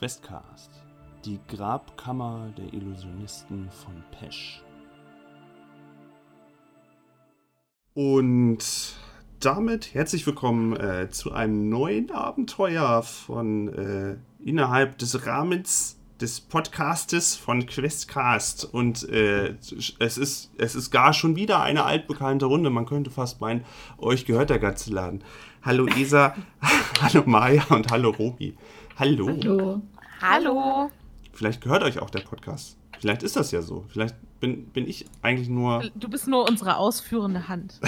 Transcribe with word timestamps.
Questcast, 0.00 0.70
die 1.26 1.38
Grabkammer 1.46 2.54
der 2.56 2.72
Illusionisten 2.72 3.68
von 3.70 4.02
Pesch. 4.18 4.62
Und 7.92 8.64
damit 9.40 9.92
herzlich 9.92 10.26
willkommen 10.26 10.74
äh, 10.74 11.10
zu 11.10 11.32
einem 11.32 11.68
neuen 11.68 12.10
Abenteuer 12.12 13.02
von 13.02 13.68
äh, 13.74 14.16
innerhalb 14.42 14.96
des 14.96 15.26
Rahmens 15.26 15.98
des 16.18 16.40
Podcastes 16.40 17.36
von 17.36 17.66
Questcast. 17.66 18.64
Und 18.72 19.06
äh, 19.06 19.56
es, 19.98 20.16
ist, 20.16 20.50
es 20.56 20.74
ist 20.76 20.90
gar 20.90 21.12
schon 21.12 21.36
wieder 21.36 21.60
eine 21.60 21.84
altbekannte 21.84 22.46
Runde. 22.46 22.70
Man 22.70 22.86
könnte 22.86 23.10
fast 23.10 23.42
meinen, 23.42 23.66
euch 23.98 24.24
gehört 24.24 24.48
der 24.48 24.60
ganze 24.60 24.94
Laden. 24.94 25.22
Hallo 25.60 25.86
Isa, 25.88 26.34
hallo 27.02 27.22
Maya 27.26 27.64
und 27.68 27.90
hallo 27.90 28.08
Robi. 28.08 28.56
Hallo. 29.00 29.28
Hallo. 29.28 29.82
Hallo. 30.20 30.90
Vielleicht 31.32 31.62
gehört 31.62 31.82
euch 31.84 32.00
auch 32.00 32.10
der 32.10 32.20
Podcast. 32.20 32.76
Vielleicht 32.98 33.22
ist 33.22 33.34
das 33.34 33.50
ja 33.50 33.62
so. 33.62 33.86
Vielleicht 33.88 34.14
bin, 34.40 34.66
bin 34.66 34.86
ich 34.86 35.06
eigentlich 35.22 35.48
nur. 35.48 35.82
Du 35.94 36.10
bist 36.10 36.28
nur 36.28 36.46
unsere 36.46 36.76
ausführende 36.76 37.48
Hand. 37.48 37.80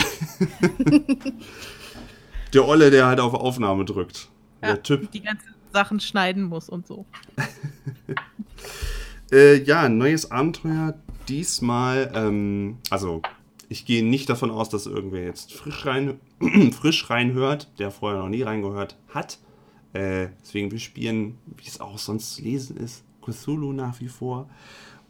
der 2.55 2.66
Olle, 2.66 2.91
der 2.91 3.09
halt 3.09 3.21
auf 3.21 3.35
Aufnahme 3.35 3.85
drückt. 3.85 4.30
Ja, 4.62 4.69
der 4.69 4.83
Typ. 4.83 5.11
Die 5.11 5.21
ganzen 5.21 5.52
Sachen 5.71 6.01
schneiden 6.01 6.45
muss 6.45 6.71
und 6.71 6.87
so. 6.87 7.05
äh, 9.30 9.63
ja, 9.65 9.91
neues 9.91 10.30
Abenteuer. 10.30 10.95
Diesmal, 11.29 12.10
ähm, 12.15 12.79
also 12.88 13.21
ich 13.69 13.85
gehe 13.85 14.02
nicht 14.02 14.30
davon 14.30 14.51
aus, 14.51 14.71
dass 14.71 14.87
irgendwer 14.87 15.24
jetzt 15.24 15.52
frisch, 15.52 15.85
rein, 15.85 16.21
frisch 16.73 17.10
reinhört, 17.10 17.69
der 17.79 17.91
vorher 17.91 18.23
noch 18.23 18.30
nie 18.30 18.41
reingehört 18.41 18.97
hat. 19.13 19.37
Äh, 19.92 20.28
deswegen, 20.41 20.70
wir 20.70 20.78
spielen, 20.78 21.38
wie 21.56 21.66
es 21.66 21.80
auch 21.80 21.98
sonst 21.98 22.35
zu 22.35 22.43
lesen 22.43 22.76
ist, 22.76 23.04
Cthulhu 23.23 23.73
nach 23.73 24.01
wie 24.01 24.09
vor. 24.09 24.49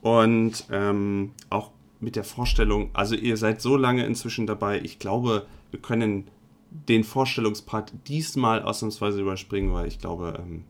Und 0.00 0.66
ähm, 0.70 1.32
auch 1.50 1.70
mit 2.00 2.16
der 2.16 2.24
Vorstellung, 2.24 2.90
also 2.92 3.14
ihr 3.14 3.36
seid 3.36 3.62
so 3.62 3.76
lange 3.76 4.04
inzwischen 4.04 4.46
dabei, 4.46 4.80
ich 4.80 4.98
glaube, 4.98 5.46
wir 5.70 5.80
können 5.80 6.28
den 6.70 7.04
Vorstellungspart 7.04 7.92
diesmal 8.08 8.62
ausnahmsweise 8.62 9.20
überspringen, 9.20 9.72
weil 9.72 9.86
ich 9.86 9.98
glaube, 9.98 10.42
ähm, 10.42 10.64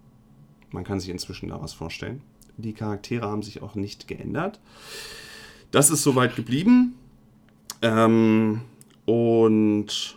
man 0.71 0.85
kann 0.85 1.01
sich 1.01 1.09
inzwischen 1.09 1.49
da 1.49 1.63
was 1.63 1.73
vorstellen. 1.73 2.23
Die 2.57 2.75
Charaktere 2.75 3.27
haben 3.27 3.43
sich 3.43 3.63
auch 3.63 3.75
nicht 3.75 4.09
geändert. 4.09 4.61
Das 5.71 5.91
ist 5.91 6.03
soweit 6.03 6.37
geblieben. 6.37 6.95
Ähm, 7.81 8.63
und 9.07 10.17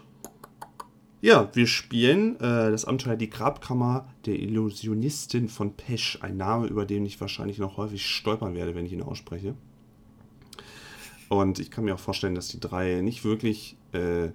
ja, 1.25 1.49
wir 1.53 1.65
spielen 1.65 2.35
äh, 2.35 2.69
das 2.69 2.85
Abenteuer 2.85 3.15
Die 3.15 3.31
Grabkammer 3.31 4.07
der 4.27 4.39
Illusionistin 4.39 5.49
von 5.49 5.73
Pesch. 5.73 6.19
Ein 6.21 6.37
Name, 6.37 6.67
über 6.67 6.85
den 6.85 7.03
ich 7.03 7.19
wahrscheinlich 7.19 7.57
noch 7.57 7.77
häufig 7.77 8.05
stolpern 8.05 8.53
werde, 8.53 8.75
wenn 8.75 8.85
ich 8.85 8.93
ihn 8.93 9.01
ausspreche. 9.01 9.55
Und 11.27 11.57
ich 11.57 11.71
kann 11.71 11.85
mir 11.85 11.95
auch 11.95 11.99
vorstellen, 11.99 12.35
dass 12.35 12.49
die 12.49 12.59
drei 12.59 13.01
nicht 13.01 13.25
wirklich 13.25 13.75
äh, 13.91 14.29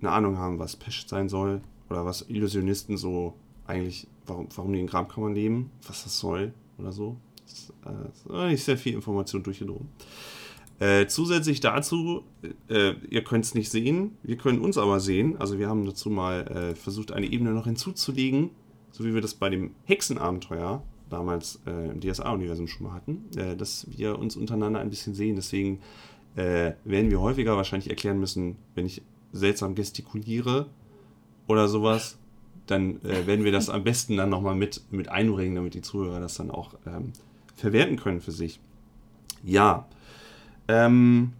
eine 0.00 0.10
Ahnung 0.10 0.36
haben, 0.36 0.58
was 0.58 0.76
Pesch 0.76 1.06
sein 1.06 1.30
soll. 1.30 1.62
Oder 1.88 2.04
was 2.04 2.28
Illusionisten 2.28 2.98
so 2.98 3.32
eigentlich, 3.66 4.06
warum, 4.26 4.48
warum 4.54 4.74
die 4.74 4.80
in 4.80 4.86
Grabkammern 4.86 5.34
leben, 5.34 5.70
was 5.86 6.04
das 6.04 6.18
soll 6.18 6.52
oder 6.76 6.92
so. 6.92 7.16
Das 7.46 7.54
ist 7.54 8.30
äh, 8.30 8.48
nicht 8.48 8.62
sehr 8.62 8.76
viel 8.76 8.92
Information 8.92 9.42
durchgedrungen. 9.42 9.88
Äh, 10.80 11.06
zusätzlich 11.06 11.60
dazu, 11.60 12.24
äh, 12.68 12.94
ihr 13.08 13.22
könnt 13.22 13.44
es 13.44 13.54
nicht 13.54 13.70
sehen, 13.70 14.16
wir 14.22 14.36
können 14.36 14.58
uns 14.58 14.76
aber 14.76 14.98
sehen. 14.98 15.36
Also 15.38 15.58
wir 15.58 15.68
haben 15.68 15.86
dazu 15.86 16.10
mal 16.10 16.46
äh, 16.48 16.74
versucht, 16.74 17.12
eine 17.12 17.26
Ebene 17.26 17.52
noch 17.52 17.66
hinzuzulegen, 17.66 18.50
so 18.90 19.04
wie 19.04 19.14
wir 19.14 19.20
das 19.20 19.34
bei 19.34 19.50
dem 19.50 19.70
Hexenabenteuer 19.84 20.82
damals 21.10 21.60
äh, 21.66 21.90
im 21.90 22.00
DSA-Universum 22.00 22.66
schon 22.66 22.86
mal 22.86 22.94
hatten, 22.94 23.24
äh, 23.36 23.56
dass 23.56 23.86
wir 23.96 24.18
uns 24.18 24.36
untereinander 24.36 24.80
ein 24.80 24.90
bisschen 24.90 25.14
sehen. 25.14 25.36
Deswegen 25.36 25.80
äh, 26.34 26.72
werden 26.84 27.10
wir 27.10 27.20
häufiger 27.20 27.56
wahrscheinlich 27.56 27.90
erklären 27.90 28.18
müssen, 28.18 28.56
wenn 28.74 28.86
ich 28.86 29.02
seltsam 29.32 29.76
gestikuliere 29.76 30.66
oder 31.46 31.68
sowas, 31.68 32.18
dann 32.66 33.02
werden 33.02 33.44
wir 33.44 33.52
das 33.52 33.68
am 33.68 33.84
besten 33.84 34.16
dann 34.16 34.30
nochmal 34.30 34.54
mit, 34.54 34.80
mit 34.90 35.10
einbringen, 35.10 35.54
damit 35.54 35.74
die 35.74 35.82
Zuhörer 35.82 36.18
das 36.18 36.36
dann 36.36 36.50
auch 36.50 36.74
ähm, 36.86 37.12
verwerten 37.56 37.96
können 37.96 38.22
für 38.22 38.32
sich. 38.32 38.58
Ja, 39.42 39.86
ähm, 40.68 41.32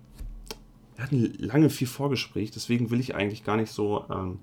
wir 0.97 1.05
hatten 1.05 1.35
lange 1.39 1.71
viel 1.71 1.87
Vorgespräch, 1.87 2.51
deswegen 2.51 2.91
will 2.91 3.01
ich 3.01 3.15
eigentlich 3.15 3.45
gar 3.45 3.57
nicht 3.57 3.73
so, 3.73 4.05
ähm, 4.11 4.39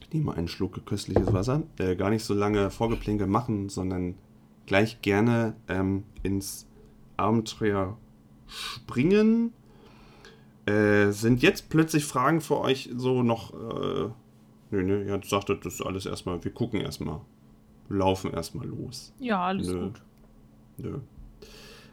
ich 0.00 0.12
nehme 0.12 0.26
mal 0.26 0.36
einen 0.36 0.48
Schluck 0.48 0.84
köstliches 0.86 1.32
Wasser, 1.32 1.62
äh, 1.78 1.96
gar 1.96 2.10
nicht 2.10 2.24
so 2.24 2.34
lange 2.34 2.70
Vorgeplänkel 2.70 3.26
machen, 3.26 3.68
sondern 3.68 4.14
gleich 4.66 5.02
gerne 5.02 5.54
ähm, 5.68 6.04
ins 6.22 6.66
Abenteuer 7.16 7.96
springen. 8.46 9.52
Äh, 10.66 11.12
sind 11.12 11.42
jetzt 11.42 11.70
plötzlich 11.70 12.04
Fragen 12.04 12.40
für 12.40 12.58
euch 12.58 12.90
so 12.94 13.22
noch, 13.22 13.54
äh, 13.54 14.10
nö, 14.70 14.82
nö, 14.82 15.04
ihr 15.04 15.20
sagtet 15.24 15.64
das 15.64 15.80
alles 15.80 16.06
erstmal, 16.06 16.42
wir 16.44 16.52
gucken 16.52 16.80
erstmal, 16.80 17.20
laufen 17.88 18.32
erstmal 18.32 18.66
los. 18.66 19.12
Ja, 19.18 19.42
alles 19.46 19.68
nö. 19.68 19.80
gut. 19.80 20.02
Nö 20.78 20.98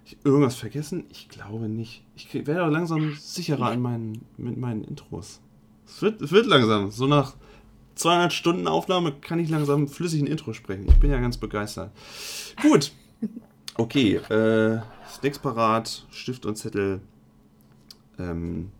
ich 0.05 0.17
irgendwas 0.23 0.55
vergessen? 0.55 1.05
Ich 1.09 1.29
glaube 1.29 1.67
nicht. 1.67 2.03
Ich 2.15 2.33
werde 2.33 2.63
auch 2.63 2.69
langsam 2.69 3.15
sicherer 3.15 3.73
in 3.73 3.81
meinen, 3.81 4.25
mit 4.37 4.57
meinen 4.57 4.83
Intros. 4.83 5.41
Es 5.85 6.01
wird, 6.01 6.21
es 6.21 6.31
wird 6.31 6.45
langsam. 6.45 6.91
So 6.91 7.07
nach 7.07 7.35
200 7.95 8.31
Stunden 8.31 8.67
Aufnahme 8.67 9.13
kann 9.13 9.39
ich 9.39 9.49
langsam 9.49 9.87
flüssig 9.87 10.21
ein 10.21 10.27
Intro 10.27 10.53
sprechen. 10.53 10.85
Ich 10.87 10.99
bin 10.99 11.11
ja 11.11 11.19
ganz 11.19 11.37
begeistert. 11.37 11.91
Gut. 12.61 12.91
Okay. 13.77 14.15
Äh, 14.15 14.81
Sticks 15.13 15.39
parat, 15.39 16.05
Stift 16.11 16.45
und 16.45 16.55
Zettel. 16.55 17.01
Ähm, 18.19 18.71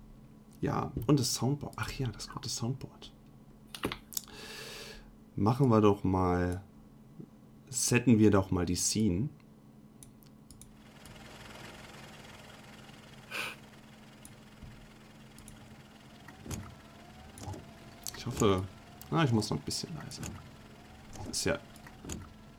ja, 0.62 0.92
und 1.08 1.20
das 1.20 1.34
Soundboard. 1.36 1.74
Ach 1.78 1.92
ja, 1.92 2.08
das 2.08 2.30
gute 2.30 2.50
Soundboard. 2.50 3.12
Machen 5.36 5.70
wir 5.70 5.82
doch 5.82 6.04
mal. 6.04 6.62
Setten 7.70 8.20
wir 8.20 8.32
doch 8.32 8.52
mal 8.52 8.66
die 8.66 8.76
Scene. 8.76 9.30
Ich 18.26 18.34
hoffe. 18.34 18.64
Ah, 19.12 19.24
ich 19.24 19.32
muss 19.32 19.50
noch 19.50 19.58
ein 19.58 19.64
bisschen 19.64 19.90
leiser. 19.96 20.24
Es 21.30 21.38
ist 21.38 21.46
ja. 21.46 21.60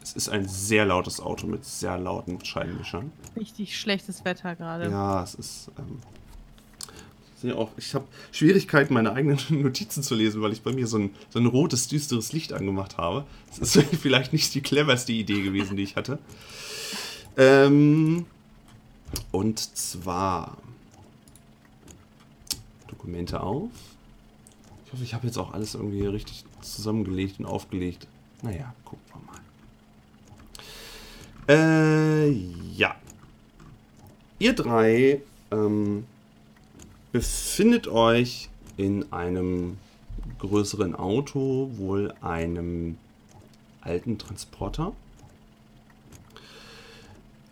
Es 0.00 0.12
ist 0.12 0.28
ein 0.28 0.46
sehr 0.46 0.84
lautes 0.84 1.18
Auto 1.20 1.48
mit 1.48 1.64
sehr 1.64 1.98
lauten 1.98 2.42
Scheibenwischern. 2.44 3.10
Richtig 3.36 3.76
schlechtes 3.76 4.24
Wetter 4.24 4.54
gerade. 4.54 4.88
Ja, 4.88 5.24
es 5.24 5.34
ist. 5.34 5.70
Ähm, 5.78 5.98
auch, 7.54 7.70
ich 7.76 7.94
habe 7.94 8.06
Schwierigkeiten, 8.32 8.94
meine 8.94 9.12
eigenen 9.12 9.38
Notizen 9.62 10.02
zu 10.02 10.14
lesen, 10.14 10.42
weil 10.42 10.52
ich 10.52 10.62
bei 10.62 10.72
mir 10.72 10.86
so 10.86 10.98
ein, 10.98 11.14
so 11.30 11.38
ein 11.38 11.46
rotes, 11.46 11.86
düsteres 11.86 12.32
Licht 12.32 12.52
angemacht 12.52 12.98
habe. 12.98 13.24
Das 13.58 13.76
ist 13.76 13.86
vielleicht 14.00 14.32
nicht 14.32 14.54
die 14.54 14.62
cleverste 14.62 15.12
Idee 15.12 15.42
gewesen, 15.42 15.76
die 15.76 15.82
ich 15.82 15.96
hatte. 15.96 16.18
Ähm, 17.36 18.26
und 19.30 19.58
zwar 19.58 20.56
Dokumente 22.88 23.40
auf. 23.40 23.70
Ich 24.86 24.92
hoffe, 24.92 25.02
ich 25.02 25.14
habe 25.14 25.26
jetzt 25.26 25.36
auch 25.36 25.52
alles 25.52 25.74
irgendwie 25.74 26.06
richtig 26.06 26.44
zusammengelegt 26.60 27.40
und 27.40 27.46
aufgelegt. 27.46 28.06
Naja, 28.42 28.72
gucken 28.84 29.04
wir 29.12 29.20
mal. 29.26 29.40
Äh, 31.48 32.30
ja. 32.30 32.94
Ihr 34.38 34.54
drei 34.54 35.22
ähm, 35.50 36.04
befindet 37.10 37.88
euch 37.88 38.48
in 38.76 39.12
einem 39.12 39.78
größeren 40.38 40.94
Auto, 40.94 41.70
wohl 41.74 42.14
einem 42.20 42.96
alten 43.80 44.18
Transporter. 44.18 44.92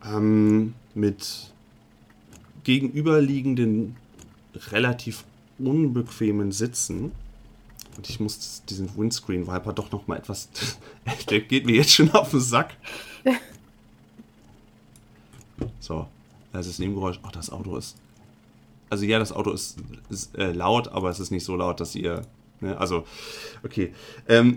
Ähm, 0.05 0.75
mit 0.95 1.53
gegenüberliegenden, 2.63 3.97
relativ 4.71 5.25
unbequemen 5.59 6.53
Sitzen. 6.53 7.13
Und 7.97 8.09
ich 8.09 8.21
muss 8.21 8.63
diesen 8.69 8.97
Windscreen 8.97 9.47
Viper 9.47 9.73
doch 9.73 9.91
noch 9.93 10.07
mal 10.07 10.17
etwas. 10.17 10.49
Der 11.31 11.41
geht 11.41 11.67
mir 11.67 11.77
jetzt 11.77 11.93
schon 11.93 12.11
auf 12.13 12.31
den 12.31 12.41
Sack. 12.41 12.77
So, 15.79 16.09
das 16.53 16.67
ist 16.67 16.81
Nebengeräusch. 16.81 17.21
Ach, 17.23 17.31
das 17.31 17.51
Auto 17.51 17.77
ist. 17.77 17.97
Also 18.91 19.05
ja, 19.05 19.19
das 19.19 19.33
Auto 19.33 19.53
ist, 19.53 19.77
ist 20.11 20.37
äh, 20.37 20.53
laut, 20.53 20.89
aber 20.89 21.11
es 21.11 21.21
ist 21.21 21.31
nicht 21.31 21.45
so 21.45 21.57
laut, 21.57 21.79
dass 21.79 21.95
ihr. 21.95 22.23
Ne, 22.61 22.77
also, 22.77 23.05
okay. 23.63 23.93
Ähm, 24.29 24.57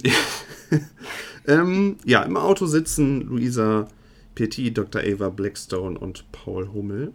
ähm, 1.48 1.98
ja, 2.06 2.24
im 2.24 2.38
Auto 2.38 2.66
sitzen 2.66 3.22
Luisa 3.22 3.88
Petit, 4.36 4.78
Dr. 4.78 5.02
Ava 5.02 5.30
Blackstone 5.30 5.98
und 5.98 6.32
Paul 6.32 6.72
Hummel. 6.74 7.14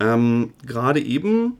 Ähm, 0.00 0.52
Gerade 0.66 1.00
eben 1.00 1.58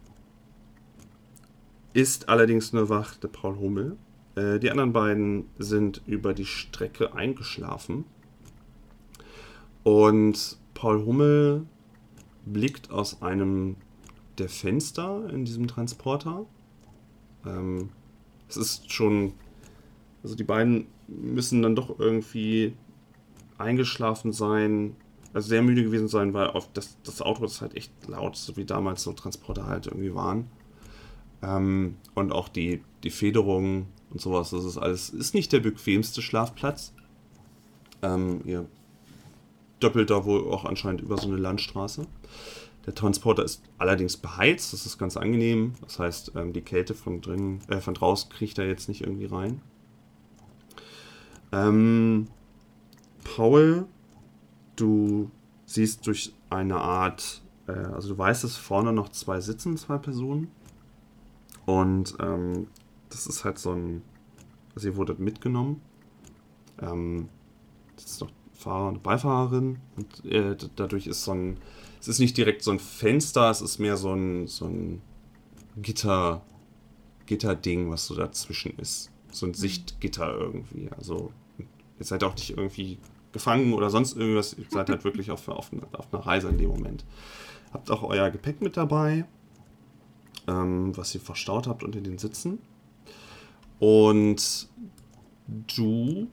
ist 1.95 2.29
allerdings 2.29 2.73
nur 2.73 2.89
wach 2.91 3.17
der 3.17 3.29
Paul 3.29 3.57
Hummel. 3.57 3.97
Äh, 4.35 4.59
die 4.59 4.71
anderen 4.71 4.93
beiden 4.93 5.47
sind 5.59 6.03
über 6.07 6.35
die 6.35 6.45
Strecke 6.45 7.15
eingeschlafen. 7.15 8.05
Und 9.85 10.59
Paul 10.75 11.07
Hummel 11.07 11.67
blickt 12.45 12.91
aus 12.91 13.23
einem 13.23 13.77
der 14.39 14.49
Fenster 14.49 15.31
in 15.31 15.45
diesem 15.45 15.69
Transporter. 15.69 16.45
Ähm, 17.47 17.91
es 18.49 18.57
ist 18.57 18.93
schon. 18.93 19.33
Also 20.23 20.35
die 20.35 20.45
beiden 20.45 20.87
müssen 21.07 21.63
dann 21.63 21.77
doch 21.77 21.99
irgendwie 21.99 22.73
eingeschlafen 23.59 24.33
sein, 24.33 24.97
also 25.35 25.49
sehr 25.49 25.63
müde 25.63 25.85
gewesen 25.85 26.09
sein, 26.09 26.33
weil 26.33 26.49
auf 26.49 26.73
das, 26.73 26.97
das 27.03 27.21
Auto 27.21 27.45
ist 27.45 27.61
halt 27.61 27.77
echt 27.77 27.93
laut, 28.09 28.35
so 28.35 28.57
wie 28.57 28.65
damals 28.65 29.03
so 29.03 29.13
Transporter 29.13 29.67
halt 29.67 29.87
irgendwie 29.87 30.15
waren. 30.15 30.49
Ähm, 31.45 31.97
und 32.15 32.33
auch 32.33 32.49
die, 32.49 32.83
die 33.03 33.11
Federung 33.11 33.87
und 34.11 34.21
sowas, 34.21 34.51
das 34.51 34.65
ist 34.65 34.79
alles, 34.79 35.11
ist 35.11 35.35
nicht 35.35 35.53
der 35.53 35.61
bequemste 35.61 36.23
Schlafplatz. 36.23 36.95
Ähm, 38.03 38.41
ihr 38.45 38.67
doppelt 39.81 40.11
da 40.11 40.25
wohl 40.25 40.51
auch 40.51 40.65
anscheinend 40.65 41.03
über 41.03 41.19
so 41.19 41.29
eine 41.29 41.37
Landstraße. 41.37 42.07
Der 42.87 42.95
Transporter 42.95 43.45
ist 43.45 43.63
allerdings 43.79 44.17
beheizt, 44.17 44.73
das 44.73 44.87
ist 44.87 44.99
ganz 44.99 45.17
angenehm. 45.17 45.75
Das 45.83 45.99
heißt, 45.99 46.33
ähm, 46.37 46.53
die 46.53 46.61
Kälte 46.61 46.95
von 46.95 47.21
drin, 47.21 47.61
äh, 47.69 47.81
von 47.81 47.95
draußen 47.95 48.31
kriegt 48.31 48.59
er 48.59 48.67
jetzt 48.67 48.89
nicht 48.89 49.03
irgendwie 49.03 49.27
rein. 49.27 49.61
Ähm, 51.53 52.29
Paul, 53.25 53.87
du 54.77 55.31
siehst 55.67 56.07
durch 56.07 56.33
eine 56.51 56.77
Art, 56.77 57.43
äh, 57.67 57.73
also 57.73 58.09
du 58.09 58.19
weißt, 58.19 58.45
dass 58.45 58.57
vorne 58.57 58.93
noch 58.93 59.09
zwei 59.11 59.41
sitzen, 59.41 59.77
zwei 59.77 59.99
Personen. 59.99 60.51
Und 61.67 62.17
ähm, 62.21 62.69
das 63.11 63.27
ist 63.27 63.45
halt 63.45 63.59
so 63.59 63.73
ein, 63.73 64.03
also 64.75 64.89
ihr 64.89 64.97
wurdet 64.97 65.19
mitgenommen. 65.19 65.81
Ähm, 66.81 67.29
das 67.97 68.07
ist 68.07 68.21
noch 68.21 68.31
Fahrer 68.55 68.89
und 68.89 69.03
Beifahrerin 69.03 69.79
und 69.97 70.25
äh, 70.33 70.57
dadurch 70.77 71.07
ist 71.07 71.25
so 71.25 71.33
ein, 71.33 71.59
es 72.01 72.09
ist 72.09 72.19
nicht 72.19 72.37
direkt 72.37 72.63
so 72.63 72.71
ein 72.71 72.79
Fenster, 72.79 73.51
es 73.51 73.61
ist 73.61 73.79
mehr 73.79 73.97
so 73.97 74.13
ein, 74.13 74.47
so 74.47 74.67
ein 74.67 75.03
Gitter, 75.77 76.43
Gitterding, 77.27 77.91
was 77.91 78.07
so 78.07 78.15
dazwischen 78.15 78.79
ist. 78.79 79.11
So 79.31 79.47
ein 79.47 79.51
mhm. 79.51 79.55
Sichtgitter 79.55 80.35
irgendwie. 80.35 80.89
Also 80.97 81.33
ihr 81.59 82.05
seid 82.05 82.25
auch 82.25 82.35
nicht 82.35 82.51
irgendwie 82.57 82.99
gefangen 83.33 83.73
oder 83.75 83.91
sonst 83.91 84.17
irgendwas. 84.17 84.55
Ihr 84.55 84.67
seid 84.69 84.89
halt 84.89 85.05
wirklich 85.05 85.31
auf, 85.31 85.49
auf, 85.49 85.71
auf 85.93 86.15
einer 86.15 86.27
Reise 86.27 86.49
in 86.49 86.59
dem 86.59 86.71
Moment. 86.71 87.05
Habt 87.73 87.91
auch 87.91 88.03
euer 88.03 88.31
Gepäck 88.31 88.61
mit 88.61 88.77
dabei, 88.77 89.25
ähm, 90.47 90.97
was 90.97 91.15
ihr 91.15 91.21
verstaut 91.21 91.67
habt 91.67 91.83
unter 91.83 92.01
den 92.01 92.19
Sitzen. 92.19 92.59
Und 93.79 94.69
du, 95.77 96.29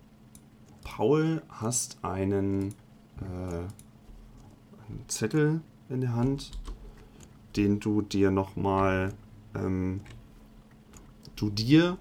Paul, 0.84 1.42
hast 1.50 2.04
einen, 2.04 2.70
äh, 3.20 3.66
einen 4.88 5.06
Zettel 5.08 5.62
in 5.90 6.02
der 6.02 6.16
Hand, 6.16 6.52
den 7.56 7.80
du 7.80 8.02
dir 8.02 8.32
nochmal, 8.32 9.14
ähm, 9.56 10.02
du 11.36 11.50
dir 11.50 11.98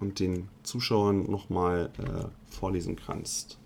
und 0.00 0.20
den 0.20 0.48
Zuschauern 0.62 1.30
nochmal 1.30 1.90
äh, 1.98 2.52
vorlesen 2.52 2.96
kannst. 2.96 3.58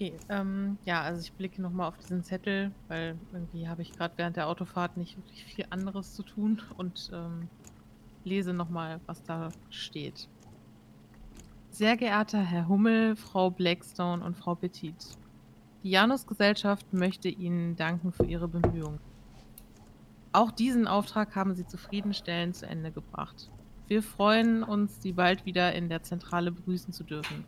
Okay, 0.00 0.14
ähm, 0.30 0.78
ja, 0.86 1.02
also 1.02 1.20
ich 1.20 1.30
blicke 1.34 1.60
nochmal 1.60 1.86
auf 1.88 1.98
diesen 1.98 2.24
Zettel, 2.24 2.72
weil 2.88 3.18
irgendwie 3.34 3.68
habe 3.68 3.82
ich 3.82 3.92
gerade 3.92 4.14
während 4.16 4.34
der 4.34 4.48
Autofahrt 4.48 4.96
nicht 4.96 5.18
wirklich 5.18 5.44
viel 5.44 5.66
anderes 5.68 6.14
zu 6.14 6.22
tun 6.22 6.62
und 6.78 7.10
ähm, 7.12 7.50
lese 8.24 8.54
nochmal, 8.54 9.00
was 9.04 9.22
da 9.24 9.50
steht. 9.68 10.26
Sehr 11.68 11.98
geehrter 11.98 12.40
Herr 12.40 12.66
Hummel, 12.66 13.14
Frau 13.14 13.50
Blackstone 13.50 14.24
und 14.24 14.38
Frau 14.38 14.54
Petit, 14.54 15.18
die 15.82 15.90
Janus-Gesellschaft 15.90 16.94
möchte 16.94 17.28
Ihnen 17.28 17.76
danken 17.76 18.10
für 18.10 18.24
Ihre 18.24 18.48
Bemühungen. 18.48 19.00
Auch 20.32 20.50
diesen 20.50 20.86
Auftrag 20.86 21.36
haben 21.36 21.54
Sie 21.54 21.66
zufriedenstellend 21.66 22.56
zu 22.56 22.66
Ende 22.66 22.90
gebracht. 22.90 23.50
Wir 23.86 24.02
freuen 24.02 24.62
uns, 24.62 25.02
Sie 25.02 25.12
bald 25.12 25.44
wieder 25.44 25.74
in 25.74 25.90
der 25.90 26.02
Zentrale 26.02 26.52
begrüßen 26.52 26.94
zu 26.94 27.04
dürfen. 27.04 27.44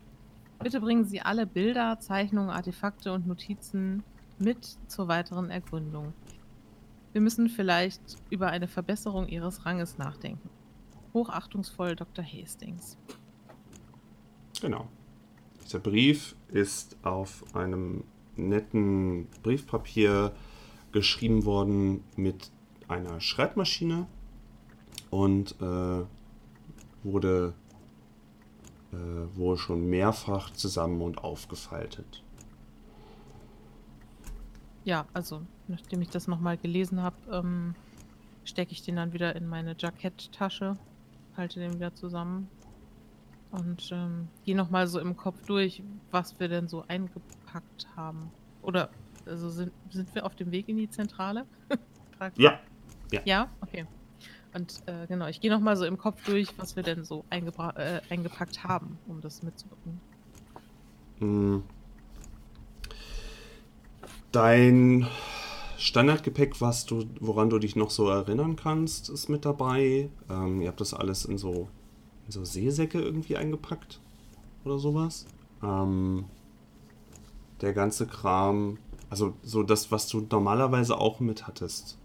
Bitte 0.63 0.79
bringen 0.79 1.03
Sie 1.03 1.19
alle 1.19 1.45
Bilder, 1.45 1.99
Zeichnungen, 1.99 2.49
Artefakte 2.49 3.11
und 3.11 3.27
Notizen 3.27 4.01
mit 4.39 4.77
zur 4.87 5.09
weiteren 5.09 5.49
Ergründung. 5.49 6.13
Wir 7.11 7.19
müssen 7.19 7.49
vielleicht 7.49 8.01
über 8.29 8.47
eine 8.47 8.69
Verbesserung 8.69 9.27
Ihres 9.27 9.65
Ranges 9.65 9.97
nachdenken. 9.97 10.49
Hochachtungsvoll 11.13 11.97
Dr. 11.97 12.23
Hastings. 12.23 12.97
Genau. 14.61 14.87
Dieser 15.65 15.79
Brief 15.79 16.33
ist 16.47 16.95
auf 17.03 17.43
einem 17.53 18.05
netten 18.37 19.27
Briefpapier 19.43 20.31
geschrieben 20.93 21.43
worden 21.43 22.05
mit 22.15 22.51
einer 22.87 23.19
Schreibmaschine 23.19 24.07
und 25.09 25.55
äh, 25.61 26.05
wurde 27.03 27.53
äh, 28.93 29.37
wohl 29.37 29.57
schon 29.57 29.89
mehrfach 29.89 30.51
zusammen 30.51 31.01
und 31.01 31.17
aufgefaltet. 31.17 32.23
Ja, 34.85 35.05
also 35.13 35.41
nachdem 35.67 36.01
ich 36.01 36.09
das 36.09 36.27
nochmal 36.27 36.57
gelesen 36.57 37.01
habe, 37.01 37.15
ähm, 37.31 37.75
stecke 38.43 38.73
ich 38.73 38.81
den 38.83 38.97
dann 38.97 39.13
wieder 39.13 39.35
in 39.35 39.47
meine 39.47 39.75
Jacketttasche, 39.77 40.77
halte 41.37 41.59
den 41.59 41.73
wieder 41.73 41.95
zusammen 41.95 42.49
und 43.51 43.89
ähm, 43.91 44.27
gehe 44.43 44.55
nochmal 44.55 44.87
so 44.87 44.99
im 44.99 45.15
Kopf 45.15 45.45
durch, 45.45 45.81
was 46.11 46.39
wir 46.39 46.47
denn 46.47 46.67
so 46.67 46.83
eingepackt 46.87 47.87
haben. 47.95 48.29
Oder 48.61 48.89
also 49.25 49.49
sind, 49.49 49.71
sind 49.89 50.13
wir 50.15 50.25
auf 50.25 50.35
dem 50.35 50.51
Weg 50.51 50.67
in 50.67 50.77
die 50.77 50.89
Zentrale? 50.89 51.45
ja. 52.37 52.59
ja. 53.11 53.21
Ja. 53.25 53.49
Und 54.53 54.83
äh, 54.85 55.07
genau, 55.07 55.27
ich 55.27 55.41
gehe 55.41 55.51
nochmal 55.51 55.75
so 55.75 55.85
im 55.85 55.97
Kopf 55.97 56.23
durch, 56.25 56.49
was 56.57 56.75
wir 56.75 56.83
denn 56.83 57.03
so 57.03 57.25
äh, 57.29 58.01
eingepackt 58.09 58.63
haben, 58.63 58.97
um 59.07 59.19
das 59.21 59.41
mitzubringen. 59.41 59.99
Hm. 61.19 61.63
Dein 64.31 65.07
Standardgepäck, 65.77 66.61
was 66.61 66.85
du, 66.85 67.05
woran 67.19 67.49
du 67.49 67.59
dich 67.59 67.75
noch 67.75 67.89
so 67.89 68.09
erinnern 68.09 68.55
kannst, 68.55 69.09
ist 69.09 69.27
mit 69.29 69.45
dabei. 69.45 70.09
Ähm, 70.29 70.61
ihr 70.61 70.69
habt 70.69 70.81
das 70.81 70.93
alles 70.93 71.25
in 71.25 71.37
so, 71.37 71.67
in 72.25 72.31
so 72.31 72.45
Seesäcke 72.45 73.01
irgendwie 73.01 73.37
eingepackt 73.37 73.99
oder 74.65 74.79
sowas. 74.79 75.25
Ähm, 75.61 76.25
der 77.61 77.73
ganze 77.73 78.07
Kram, 78.07 78.77
also 79.09 79.33
so 79.43 79.63
das, 79.63 79.91
was 79.91 80.07
du 80.07 80.25
normalerweise 80.29 80.97
auch 80.97 81.19
mit 81.19 81.47
hattest. 81.47 81.97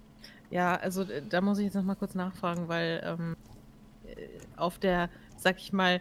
Ja, 0.51 0.77
also 0.77 1.05
da 1.05 1.41
muss 1.41 1.59
ich 1.59 1.65
jetzt 1.65 1.75
noch 1.75 1.85
mal 1.85 1.95
kurz 1.95 2.15
nachfragen, 2.15 2.69
weil 2.69 3.03
ähm, 3.05 3.37
äh, 4.07 4.29
auf 4.57 4.79
der, 4.79 5.11
sag 5.37 5.59
ich 5.59 5.73
mal, 5.73 6.01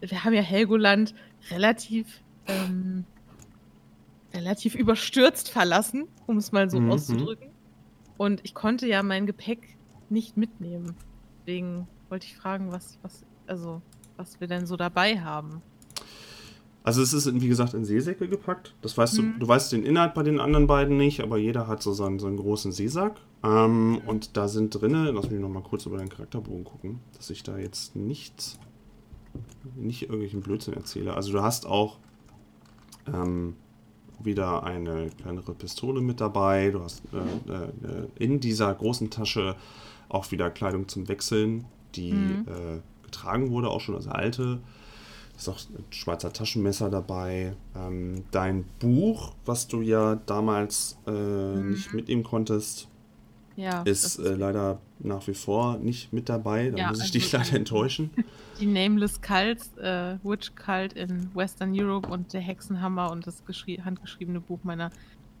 wir 0.00 0.24
haben 0.24 0.34
ja 0.34 0.42
Helgoland 0.42 1.14
relativ, 1.50 2.22
ähm, 2.46 3.04
relativ 4.34 4.74
überstürzt 4.74 5.50
verlassen, 5.50 6.06
um 6.26 6.36
es 6.36 6.52
mal 6.52 6.68
so 6.68 6.78
mhm. 6.80 6.92
auszudrücken. 6.92 7.50
Und 8.16 8.40
ich 8.44 8.54
konnte 8.54 8.86
ja 8.86 9.02
mein 9.02 9.26
Gepäck 9.26 9.76
nicht 10.10 10.36
mitnehmen. 10.36 10.94
Deswegen 11.40 11.88
wollte 12.08 12.26
ich 12.26 12.36
fragen, 12.36 12.72
was, 12.72 12.98
was, 13.02 13.24
also, 13.46 13.80
was 14.16 14.40
wir 14.40 14.48
denn 14.48 14.66
so 14.66 14.76
dabei 14.76 15.20
haben. 15.20 15.62
Also 16.88 17.02
es 17.02 17.12
ist, 17.12 17.42
wie 17.42 17.48
gesagt, 17.48 17.74
in 17.74 17.84
Seesäcke 17.84 18.28
gepackt. 18.28 18.74
Das 18.80 18.96
weißt 18.96 19.20
mhm. 19.20 19.34
du, 19.34 19.40
du 19.40 19.48
weißt 19.48 19.72
den 19.72 19.82
Inhalt 19.82 20.14
bei 20.14 20.22
den 20.22 20.40
anderen 20.40 20.66
beiden 20.66 20.96
nicht, 20.96 21.20
aber 21.20 21.36
jeder 21.36 21.66
hat 21.66 21.82
so 21.82 21.92
seinen, 21.92 22.18
so 22.18 22.26
einen 22.26 22.38
großen 22.38 22.72
Seesack. 22.72 23.20
Ähm, 23.44 24.00
und 24.06 24.38
da 24.38 24.48
sind 24.48 24.70
drinne, 24.70 25.10
lass 25.10 25.28
mich 25.28 25.38
noch 25.38 25.50
mal 25.50 25.62
kurz 25.62 25.84
über 25.84 25.98
deinen 25.98 26.08
Charakterbogen 26.08 26.64
gucken, 26.64 27.00
dass 27.14 27.28
ich 27.28 27.42
da 27.42 27.58
jetzt 27.58 27.94
nicht, 27.94 28.58
nicht 29.76 30.04
irgendwelchen 30.04 30.40
Blödsinn 30.40 30.72
erzähle. 30.72 31.12
Also 31.12 31.30
du 31.30 31.42
hast 31.42 31.66
auch 31.66 31.98
ähm, 33.06 33.56
wieder 34.18 34.62
eine 34.62 35.10
kleinere 35.20 35.52
Pistole 35.52 36.00
mit 36.00 36.22
dabei. 36.22 36.70
Du 36.70 36.80
hast 36.82 37.02
äh, 37.12 37.64
äh, 37.64 38.08
in 38.18 38.40
dieser 38.40 38.74
großen 38.74 39.10
Tasche 39.10 39.56
auch 40.08 40.30
wieder 40.30 40.48
Kleidung 40.48 40.88
zum 40.88 41.06
Wechseln, 41.06 41.66
die 41.94 42.14
mhm. 42.14 42.46
äh, 42.48 42.80
getragen 43.04 43.50
wurde, 43.50 43.68
auch 43.68 43.82
schon 43.82 43.94
als 43.94 44.08
alte 44.08 44.60
ist 45.38 45.48
auch 45.48 45.58
ein 45.70 45.84
schwarzer 45.90 46.32
Taschenmesser 46.32 46.90
dabei. 46.90 47.54
Ähm, 47.76 48.24
dein 48.30 48.64
Buch, 48.80 49.34
was 49.44 49.68
du 49.68 49.80
ja 49.80 50.16
damals 50.26 50.98
äh, 51.06 51.10
mhm. 51.10 51.70
nicht 51.70 51.94
mitnehmen 51.94 52.24
konntest, 52.24 52.88
ja, 53.56 53.82
ist, 53.82 54.04
ist 54.04 54.18
äh, 54.18 54.34
leider 54.34 54.80
nach 55.00 55.26
wie 55.26 55.34
vor 55.34 55.78
nicht 55.78 56.12
mit 56.12 56.28
dabei. 56.28 56.70
Da 56.70 56.78
ja, 56.78 56.88
muss 56.88 56.98
ich 56.98 57.04
also 57.04 57.12
dich 57.12 57.32
leider 57.32 57.54
enttäuschen. 57.54 58.10
Die 58.60 58.66
Nameless 58.66 59.20
Cults, 59.20 59.76
äh, 59.78 60.16
Witch 60.22 60.54
Cult 60.56 60.92
in 60.92 61.34
Western 61.34 61.72
Europe 61.72 62.08
und 62.08 62.32
der 62.32 62.40
Hexenhammer 62.40 63.10
und 63.10 63.26
das 63.26 63.42
handgeschriebene 63.84 64.40
Buch 64.40 64.60
meiner, 64.64 64.90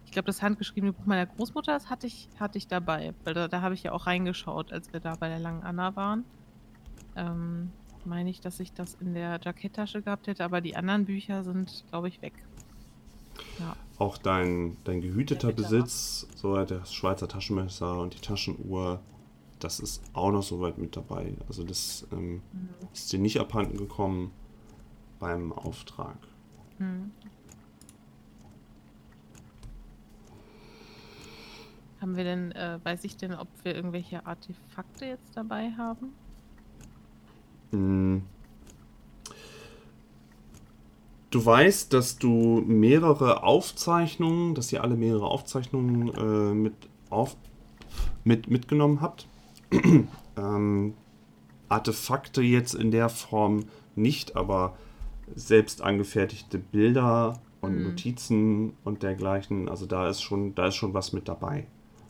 ich 0.04 0.12
glaube, 0.12 0.26
das 0.26 0.42
handgeschriebene 0.42 0.92
Buch 0.92 1.06
meiner 1.06 1.26
Großmutter, 1.26 1.72
das 1.72 1.90
hatte 1.90 2.06
ich, 2.06 2.28
hatte 2.38 2.58
ich 2.58 2.68
dabei. 2.68 3.14
Weil 3.24 3.34
da, 3.34 3.48
da 3.48 3.60
habe 3.62 3.74
ich 3.74 3.82
ja 3.82 3.92
auch 3.92 4.06
reingeschaut, 4.06 4.72
als 4.72 4.92
wir 4.92 5.00
da 5.00 5.16
bei 5.16 5.28
der 5.28 5.40
langen 5.40 5.62
Anna 5.64 5.96
waren. 5.96 6.24
Ähm, 7.16 7.70
meine 8.08 8.30
ich, 8.30 8.40
dass 8.40 8.58
ich 8.60 8.72
das 8.72 8.94
in 9.00 9.14
der 9.14 9.38
Jacketttasche 9.42 10.02
gehabt 10.02 10.26
hätte, 10.26 10.44
aber 10.44 10.60
die 10.60 10.76
anderen 10.76 11.04
Bücher 11.04 11.44
sind, 11.44 11.84
glaube 11.90 12.08
ich, 12.08 12.20
weg. 12.22 12.32
Ja. 13.58 13.76
Auch 13.98 14.18
dein, 14.18 14.76
dein 14.84 15.00
gehüteter 15.00 15.52
Besitz, 15.52 16.26
so 16.34 16.56
das 16.64 16.94
Schweizer 16.94 17.28
Taschenmesser 17.28 18.00
und 18.00 18.14
die 18.14 18.20
Taschenuhr, 18.20 19.00
das 19.58 19.80
ist 19.80 20.02
auch 20.12 20.30
noch 20.30 20.42
soweit 20.42 20.78
mit 20.78 20.96
dabei. 20.96 21.34
Also 21.48 21.64
das 21.64 22.06
ähm, 22.12 22.34
mhm. 22.52 22.68
ist 22.92 23.12
dir 23.12 23.18
nicht 23.18 23.40
abhanden 23.40 23.76
gekommen 23.76 24.30
beim 25.18 25.52
Auftrag. 25.52 26.16
Mhm. 26.78 27.10
Haben 32.00 32.16
wir 32.16 32.24
denn, 32.24 32.52
äh, 32.52 32.78
weiß 32.84 33.02
ich 33.02 33.16
denn, 33.16 33.34
ob 33.34 33.48
wir 33.64 33.74
irgendwelche 33.74 34.24
Artefakte 34.24 35.06
jetzt 35.06 35.36
dabei 35.36 35.72
haben? 35.76 36.14
Hm. 37.70 38.22
Du 41.30 41.44
weißt, 41.44 41.92
dass 41.92 42.18
du 42.18 42.62
mehrere 42.66 43.42
Aufzeichnungen, 43.42 44.54
dass 44.54 44.72
ihr 44.72 44.82
alle 44.82 44.96
mehrere 44.96 45.26
Aufzeichnungen 45.26 46.08
äh, 46.14 46.54
mit, 46.54 46.74
auf, 47.10 47.36
mit 48.24 48.48
mitgenommen 48.48 49.02
habt. 49.02 49.28
ähm, 50.36 50.94
Artefakte 51.68 52.40
jetzt 52.40 52.74
in 52.74 52.90
der 52.90 53.10
Form 53.10 53.64
nicht, 53.94 54.36
aber 54.36 54.76
selbst 55.34 55.82
angefertigte 55.82 56.58
Bilder 56.58 57.40
und 57.60 57.76
mhm. 57.76 57.84
Notizen 57.88 58.72
und 58.84 59.02
dergleichen. 59.02 59.68
Also 59.68 59.84
da 59.84 60.08
ist 60.08 60.22
schon, 60.22 60.54
da 60.54 60.68
ist 60.68 60.76
schon 60.76 60.94
was 60.94 61.12
mit 61.12 61.28
dabei. 61.28 61.66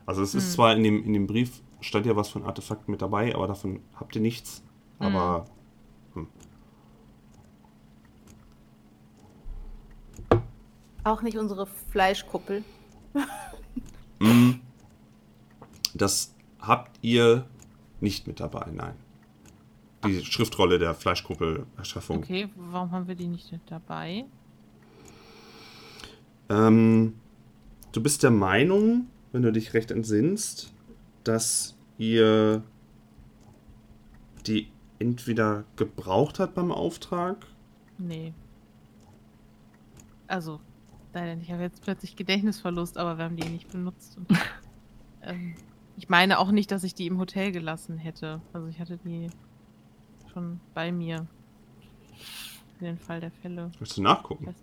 Also 0.07 0.23
es 0.23 0.35
ist 0.35 0.51
mhm. 0.51 0.53
zwar 0.53 0.77
in 0.77 0.83
dem, 0.85 1.05
in 1.05 1.13
dem 1.13 1.27
Brief 1.27 1.61
stand 1.81 2.07
ja 2.07 2.17
was 2.17 2.29
von 2.29 2.45
Artefakten 2.45 2.93
mit 2.93 3.03
dabei, 3.03 3.35
aber 3.35 3.47
davon 3.47 3.81
habt 3.97 4.15
ihr 4.15 4.23
nichts. 4.23 4.63
Aber 4.99 5.47
hm. 6.15 6.27
auch 11.05 11.23
nicht 11.23 11.39
unsere 11.39 11.67
Fleischkuppel. 11.67 12.65
Hm. 14.21 14.61
das 15.95 16.35
habt 16.61 16.99
ihr 17.03 17.47
nicht 18.01 18.27
mit 18.27 18.41
dabei, 18.41 18.71
nein. 18.73 18.95
Die 20.05 20.25
Schriftrolle 20.25 20.79
der 20.79 20.95
Fleischkuppel-Erschaffung. 20.95 22.19
Okay, 22.19 22.49
warum 22.55 22.93
haben 22.93 23.09
wir 23.09 23.17
die 23.17 23.27
nicht 23.27 23.51
mit 23.51 23.63
dabei? 23.67 24.27
Ähm, 26.49 27.15
du 27.93 28.03
bist 28.03 28.23
der 28.23 28.31
Meinung, 28.31 29.09
wenn 29.33 29.43
du 29.43 29.53
dich 29.53 29.75
recht 29.75 29.91
entsinnst, 29.91 30.73
dass 31.25 31.77
ihr 31.99 32.63
die 34.47 34.69
entweder 34.99 35.65
gebraucht 35.77 36.39
hat 36.39 36.55
beim 36.55 36.73
Auftrag? 36.73 37.47
Nee. 37.99 38.33
Also, 40.27 40.61
leider 41.13 41.37
nicht. 41.37 41.47
Ich 41.47 41.53
habe 41.53 41.63
jetzt 41.63 41.83
plötzlich 41.83 42.17
Gedächtnisverlust, 42.17 42.99
aber 42.99 43.19
wir 43.19 43.25
haben 43.25 43.37
die 43.37 43.49
nicht 43.49 43.71
benutzt. 43.71 44.17
Und, 44.17 44.29
ähm, 45.23 45.55
ich 45.97 46.09
meine 46.09 46.39
auch 46.39 46.51
nicht, 46.51 46.71
dass 46.71 46.85
ich 46.85 46.95
die 46.95 47.07
im 47.07 47.19
Hotel 47.19 47.51
gelassen 47.51 47.99
hätte. 47.99 48.41
Also 48.53 48.69
ich 48.69 48.79
hatte 48.79 48.99
die 48.99 49.29
schon 50.33 50.61
bei 50.75 50.93
mir. 50.93 51.27
Für 52.79 52.85
den 52.85 52.99
Fall 52.99 53.21
der 53.21 53.33
Fälle. 53.33 53.73
Willst 53.79 53.97
du 53.97 54.03
nachgucken? 54.03 54.55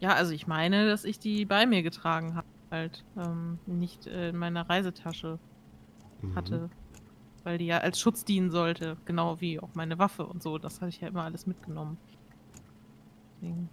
Ja, 0.00 0.14
also 0.14 0.32
ich 0.32 0.46
meine, 0.46 0.86
dass 0.86 1.04
ich 1.04 1.18
die 1.18 1.44
bei 1.44 1.66
mir 1.66 1.82
getragen 1.82 2.34
habe. 2.34 2.46
Halt 2.70 3.04
ähm, 3.18 3.58
nicht 3.66 4.06
äh, 4.06 4.30
in 4.30 4.36
meiner 4.38 4.66
Reisetasche 4.68 5.38
mhm. 6.22 6.34
Weil 7.44 7.58
die 7.58 7.66
ja 7.66 7.78
als 7.78 8.00
Schutz 8.00 8.24
dienen 8.24 8.50
sollte, 8.50 8.96
genau 9.04 9.40
wie 9.40 9.60
auch 9.60 9.70
meine 9.74 9.98
Waffe 9.98 10.26
und 10.26 10.42
so. 10.42 10.58
Das 10.58 10.80
hatte 10.80 10.90
ich 10.90 11.00
ja 11.00 11.08
immer 11.08 11.24
alles 11.24 11.46
mitgenommen. 11.46 11.98
Deswegen. 13.34 13.68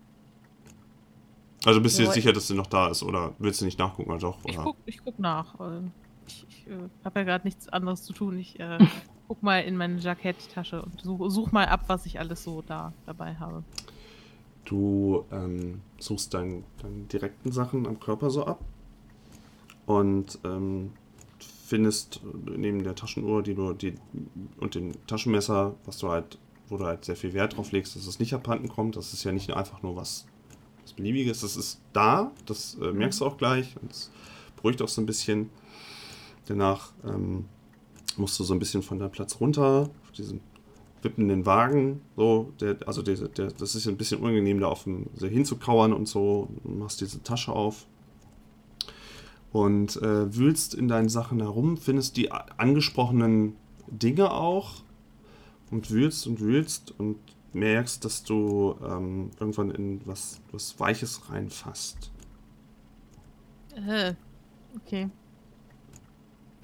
Also 1.65 1.81
bist 1.81 1.99
du 1.99 2.03
jetzt 2.03 2.13
sicher, 2.13 2.31
dass 2.31 2.47
sie 2.47 2.55
noch 2.55 2.67
da 2.67 2.87
ist 2.87 3.03
oder 3.03 3.33
willst 3.37 3.61
du 3.61 3.65
nicht 3.65 3.77
nachgucken? 3.79 4.11
Also 4.11 4.29
auch, 4.29 4.37
ich, 4.45 4.57
guck, 4.57 4.77
ich 4.85 5.03
guck 5.03 5.19
nach. 5.19 5.55
Ich, 6.25 6.45
ich 6.47 6.67
äh, 6.67 6.89
habe 7.03 7.19
ja 7.19 7.25
gerade 7.25 7.45
nichts 7.45 7.67
anderes 7.67 8.03
zu 8.03 8.13
tun. 8.13 8.39
Ich 8.39 8.59
äh, 8.59 8.77
guck 9.27 9.43
mal 9.43 9.59
in 9.59 9.75
meine 9.75 9.97
Jacketttasche 9.99 10.81
und 10.81 11.01
such, 11.01 11.29
such, 11.29 11.51
mal 11.51 11.65
ab, 11.65 11.83
was 11.87 12.05
ich 12.05 12.19
alles 12.19 12.43
so 12.43 12.61
da 12.61 12.93
dabei 13.05 13.35
habe. 13.35 13.63
Du 14.63 15.25
ähm, 15.31 15.81
suchst 15.99 16.33
deine 16.33 16.63
dein 16.81 17.07
direkten 17.07 17.51
Sachen 17.51 17.87
am 17.87 17.99
Körper 17.99 18.29
so 18.29 18.45
ab 18.45 18.59
und 19.85 20.39
ähm, 20.45 20.91
findest 21.69 22.21
neben 22.45 22.83
der 22.83 22.95
Taschenuhr, 22.95 23.43
die 23.43 23.53
du 23.53 23.73
die 23.73 23.93
und 24.57 24.75
dem 24.75 24.91
Taschenmesser, 25.05 25.75
was 25.85 25.99
du 25.99 26.09
halt, 26.09 26.39
wo 26.67 26.77
du 26.77 26.85
halt 26.85 27.05
sehr 27.05 27.15
viel 27.15 27.33
Wert 27.33 27.55
drauf 27.57 27.71
legst, 27.71 27.95
dass 27.95 28.07
es 28.07 28.19
nicht 28.19 28.33
abhanden 28.33 28.67
kommt. 28.67 28.95
Das 28.95 29.13
ist 29.13 29.23
ja 29.23 29.31
nicht 29.31 29.51
einfach 29.51 29.83
nur 29.83 29.95
was, 29.95 30.25
was 30.81 30.93
Beliebiges. 30.93 31.41
Das 31.41 31.55
ist 31.55 31.79
da, 31.93 32.31
das 32.47 32.75
äh, 32.81 32.91
merkst 32.91 33.21
du 33.21 33.25
auch 33.25 33.37
gleich. 33.37 33.75
Und 33.81 33.91
es 33.91 34.09
beruhigt 34.55 34.81
auch 34.81 34.87
so 34.87 35.01
ein 35.01 35.05
bisschen. 35.05 35.51
Danach 36.47 36.91
ähm, 37.05 37.45
musst 38.17 38.39
du 38.39 38.43
so 38.43 38.53
ein 38.53 38.59
bisschen 38.59 38.81
von 38.81 38.97
deinem 38.97 39.11
Platz 39.11 39.39
runter, 39.39 39.91
auf 40.03 40.11
diesen 40.11 40.41
wippenden 41.03 41.45
Wagen, 41.45 42.01
so, 42.17 42.51
der, 42.59 42.77
also 42.85 43.01
der, 43.03 43.15
der, 43.15 43.51
das 43.51 43.75
ist 43.75 43.87
ein 43.87 43.95
bisschen 43.95 44.19
unangenehm, 44.19 44.59
da 44.59 44.67
auf 44.67 44.83
dem 44.83 45.05
so 45.13 45.27
hinzukauern 45.27 45.93
und 45.93 46.07
so, 46.07 46.49
du 46.63 46.71
machst 46.71 46.99
diese 46.99 47.23
Tasche 47.23 47.53
auf, 47.53 47.85
und 49.51 49.97
äh, 49.97 50.35
wühlst 50.35 50.73
in 50.73 50.87
deinen 50.87 51.09
Sachen 51.09 51.39
herum, 51.39 51.77
findest 51.77 52.17
die 52.17 52.31
angesprochenen 52.31 53.55
Dinge 53.87 54.31
auch 54.31 54.83
und 55.71 55.89
wühlst 55.89 56.27
und 56.27 56.39
wühlst 56.39 56.93
und 56.99 57.17
merkst, 57.53 58.05
dass 58.05 58.23
du 58.23 58.75
ähm, 58.83 59.31
irgendwann 59.39 59.71
in 59.71 60.01
was, 60.05 60.39
was 60.51 60.79
Weiches 60.79 61.29
reinfasst. 61.29 62.11
Äh, 63.75 64.13
okay. 64.75 65.09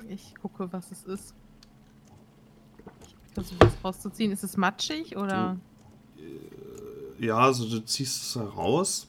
Ich 0.07 0.35
gucke, 0.35 0.71
was 0.71 0.91
es 0.91 1.03
ist. 1.03 1.33
Ich 3.27 3.33
versuche 3.33 3.59
das 3.59 3.73
rauszuziehen. 3.83 4.31
Ist 4.31 4.43
es 4.43 4.57
matschig 4.57 5.17
oder? 5.17 5.57
Du, 6.15 6.21
äh, 6.21 7.25
ja, 7.25 7.37
also 7.37 7.67
du 7.67 7.83
ziehst 7.83 8.21
es 8.21 8.35
heraus 8.35 9.07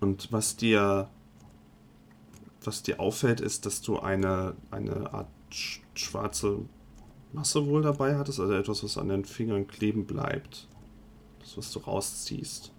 und 0.00 0.30
was 0.32 0.56
dir 0.56 1.08
was 2.66 2.82
dir 2.82 3.00
auffällt, 3.00 3.40
ist, 3.40 3.66
dass 3.66 3.82
du 3.82 3.98
eine, 3.98 4.56
eine 4.70 5.12
Art 5.12 5.28
sch 5.50 5.80
schwarze 5.94 6.60
Masse 7.32 7.66
wohl 7.66 7.82
dabei 7.82 8.16
hattest, 8.16 8.40
also 8.40 8.52
etwas, 8.52 8.84
was 8.84 8.98
an 8.98 9.08
den 9.08 9.24
Fingern 9.24 9.66
kleben 9.66 10.06
bleibt. 10.06 10.68
Das, 11.40 11.56
was 11.56 11.72
du 11.72 11.80
rausziehst. 11.80 12.72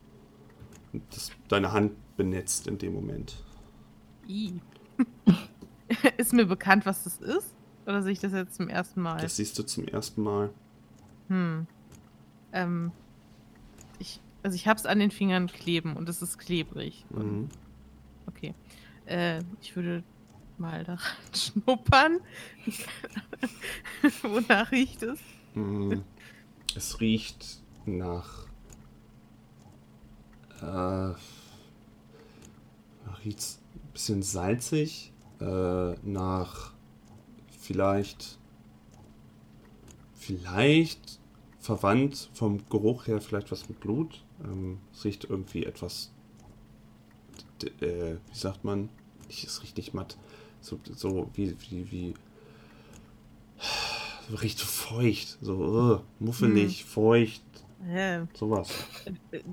Und 0.94 1.04
das 1.12 1.32
deine 1.50 1.72
Hand 1.72 1.94
benetzt 2.16 2.68
in 2.68 2.78
dem 2.78 2.94
Moment. 2.94 3.44
I. 4.28 4.62
ist 6.18 6.34
mir 6.34 6.46
bekannt, 6.46 6.86
was 6.86 7.04
das 7.04 7.18
ist? 7.18 7.54
Oder 7.86 8.02
sehe 8.02 8.14
ich 8.14 8.20
das 8.20 8.32
jetzt 8.32 8.56
zum 8.56 8.70
ersten 8.70 9.02
Mal? 9.02 9.20
Das 9.22 9.36
siehst 9.36 9.60
du 9.60 9.64
zum 9.64 9.86
ersten 9.86 10.24
Mal. 10.24 10.52
Hm. 11.28 11.68
Ähm. 12.54 12.92
Ich, 14.00 14.22
also 14.42 14.56
ich 14.56 14.68
hab's 14.68 14.86
an 14.86 15.00
den 15.00 15.12
Fingern 15.12 15.48
kleben 15.48 15.96
und 15.96 16.10
es 16.10 16.22
ist 16.22 16.38
klebrig. 16.38 17.06
Mhm. 17.10 17.50
Okay. 18.28 18.56
Äh, 19.06 19.42
ich 19.62 19.76
würde 19.76 20.04
mal 20.58 20.84
da 20.84 20.98
schnuppern. 21.34 22.20
Wonach 24.22 24.72
riecht 24.72 25.04
es? 25.04 25.20
Mm, 25.54 26.00
es 26.76 27.00
riecht 27.00 27.62
nach. 27.86 28.48
Äh, 30.62 31.14
riecht 33.24 33.60
ein 33.76 33.92
bisschen 33.94 34.24
salzig. 34.24 35.14
Äh, 35.40 35.94
nach 36.04 36.74
vielleicht. 37.60 38.40
Vielleicht 40.14 41.20
verwandt 41.60 42.30
vom 42.34 42.68
Geruch 42.70 43.06
her 43.08 43.22
vielleicht 43.22 43.52
was 43.52 43.70
mit 43.70 43.80
Blut. 43.80 44.24
Ähm, 44.44 44.80
es 44.92 45.06
riecht 45.06 45.26
irgendwie 45.26 45.66
etwas 45.66 46.15
äh, 47.64 48.16
wie 48.32 48.38
sagt 48.38 48.64
man? 48.64 48.90
Ich 49.30 49.44
ist 49.44 49.64
richtig 49.64 49.94
matt. 49.94 50.18
So, 50.62 50.80
so 50.96 51.30
wie, 51.34 51.56
wie, 51.70 51.92
wie. 51.92 52.14
So 54.30 54.36
richtig 54.38 54.66
feucht. 54.66 55.38
So 55.42 55.54
uh, 55.54 56.00
muffelig, 56.20 56.82
hm. 56.82 56.88
feucht. 56.88 57.44
Ja. 57.94 58.28
Sowas. 58.34 58.70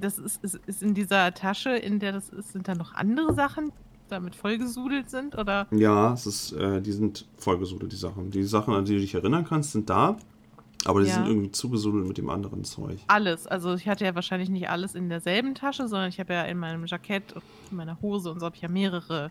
Das 0.01 0.19
ist, 0.19 0.43
ist, 0.43 0.61
ist 0.67 0.83
in 0.83 0.95
dieser 0.95 1.35
Tasche, 1.35 1.71
in 1.71 1.99
der 1.99 2.13
das 2.13 2.31
ist, 2.31 2.53
sind 2.53 2.69
da 2.69 2.75
noch 2.75 2.95
andere 2.95 3.35
Sachen, 3.35 3.67
die 3.67 4.09
damit 4.09 4.35
vollgesudelt 4.35 5.11
sind? 5.11 5.37
Oder? 5.37 5.67
Ja, 5.71 6.15
es 6.15 6.27
ist, 6.27 6.53
äh, 6.53 6.81
die 6.81 6.93
sind 6.93 7.27
vollgesudelt, 7.37 7.93
die 7.93 7.97
Sachen. 7.97 8.31
Die 8.31 8.45
Sachen, 8.45 8.75
an 8.75 8.85
die 8.85 8.95
du 8.95 9.01
dich 9.01 9.15
erinnern 9.15 9.45
kannst, 9.45 9.73
sind 9.73 9.91
da. 9.91 10.17
Aber 10.85 11.01
die 11.01 11.09
ja. 11.09 11.15
sind 11.15 11.27
irgendwie 11.27 11.51
zugesudelt 11.53 12.07
mit 12.07 12.19
dem 12.19 12.29
anderen 12.29 12.65
Zeug. 12.65 12.99
Alles. 13.07 13.47
Also 13.47 13.75
ich 13.75 13.87
hatte 13.87 14.05
ja 14.05 14.15
wahrscheinlich 14.15 14.49
nicht 14.49 14.69
alles 14.69 14.95
in 14.95 15.09
derselben 15.09 15.55
Tasche, 15.55 15.87
sondern 15.87 16.09
ich 16.09 16.19
habe 16.19 16.33
ja 16.33 16.43
in 16.43 16.59
meinem 16.59 16.87
Jackett 16.87 17.33
und 17.35 17.43
in 17.71 17.77
meiner 17.77 18.01
Hose 18.01 18.31
und 18.31 18.41
so 18.41 18.47
habe 18.47 18.57
ich 18.57 18.63
ja 18.63 18.69
mehrere 18.69 19.31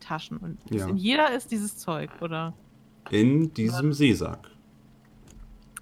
Taschen. 0.00 0.36
Und 0.36 0.58
ja. 0.70 0.86
in 0.86 0.96
jeder 0.96 1.34
ist 1.34 1.50
dieses 1.50 1.76
Zeug, 1.76 2.10
oder? 2.20 2.52
In 3.10 3.52
diesem 3.54 3.86
oder? 3.86 3.94
Seesack. 3.94 4.50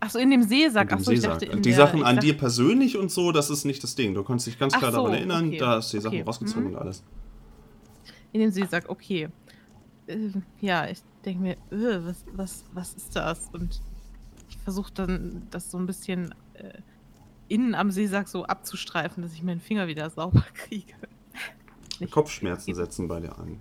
Achso, 0.00 0.18
in 0.20 0.30
dem 0.30 0.42
Seesack. 0.42 0.84
in 0.84 0.88
dem 0.88 0.98
Achso, 0.98 1.10
ich 1.10 1.20
Seesack. 1.20 1.40
dachte 1.40 1.46
in 1.46 1.62
die 1.62 1.72
Sachen 1.72 2.04
an 2.04 2.20
dir 2.20 2.37
persönlich 2.37 2.96
und 2.96 3.10
so, 3.10 3.32
das 3.32 3.50
ist 3.50 3.64
nicht 3.64 3.82
das 3.82 3.96
Ding. 3.96 4.14
Du 4.14 4.22
kannst 4.22 4.46
dich 4.46 4.58
ganz 4.58 4.75
klar 4.75 4.92
daran 4.92 5.06
so, 5.06 5.12
erinnern, 5.12 5.48
okay, 5.48 5.58
da 5.58 5.68
hast 5.76 5.92
du 5.92 5.96
die 5.96 6.02
Sachen 6.02 6.18
okay, 6.18 6.25
rausgezogen 6.25 6.68
mhm. 6.68 6.75
und 6.75 6.76
alles. 6.76 7.02
In 8.32 8.40
dem 8.40 8.50
Seesack, 8.52 8.88
okay. 8.88 9.28
Äh, 10.06 10.30
ja, 10.60 10.88
ich 10.88 11.00
denke 11.25 11.42
mir, 11.42 11.52
äh, 11.52 12.04
was, 12.04 12.25
was, 12.32 12.64
was 12.72 12.94
ist 12.94 13.16
das? 13.16 13.48
Und 13.52 13.80
versuche 14.68 14.92
dann, 14.92 15.46
das 15.50 15.70
so 15.70 15.78
ein 15.78 15.87
bisschen 15.87 16.34
äh, 16.52 16.82
innen 17.48 17.75
am 17.75 17.90
Seesack 17.90 18.28
so 18.28 18.44
abzustreifen, 18.44 19.22
dass 19.22 19.32
ich 19.32 19.42
meinen 19.42 19.60
Finger 19.60 19.87
wieder 19.87 20.10
sauber 20.10 20.44
kriege. 20.54 20.92
Kopfschmerzen 22.10 22.75
setzen 22.75 23.08
bei 23.08 23.20
dir 23.20 23.38
ein. 23.38 23.58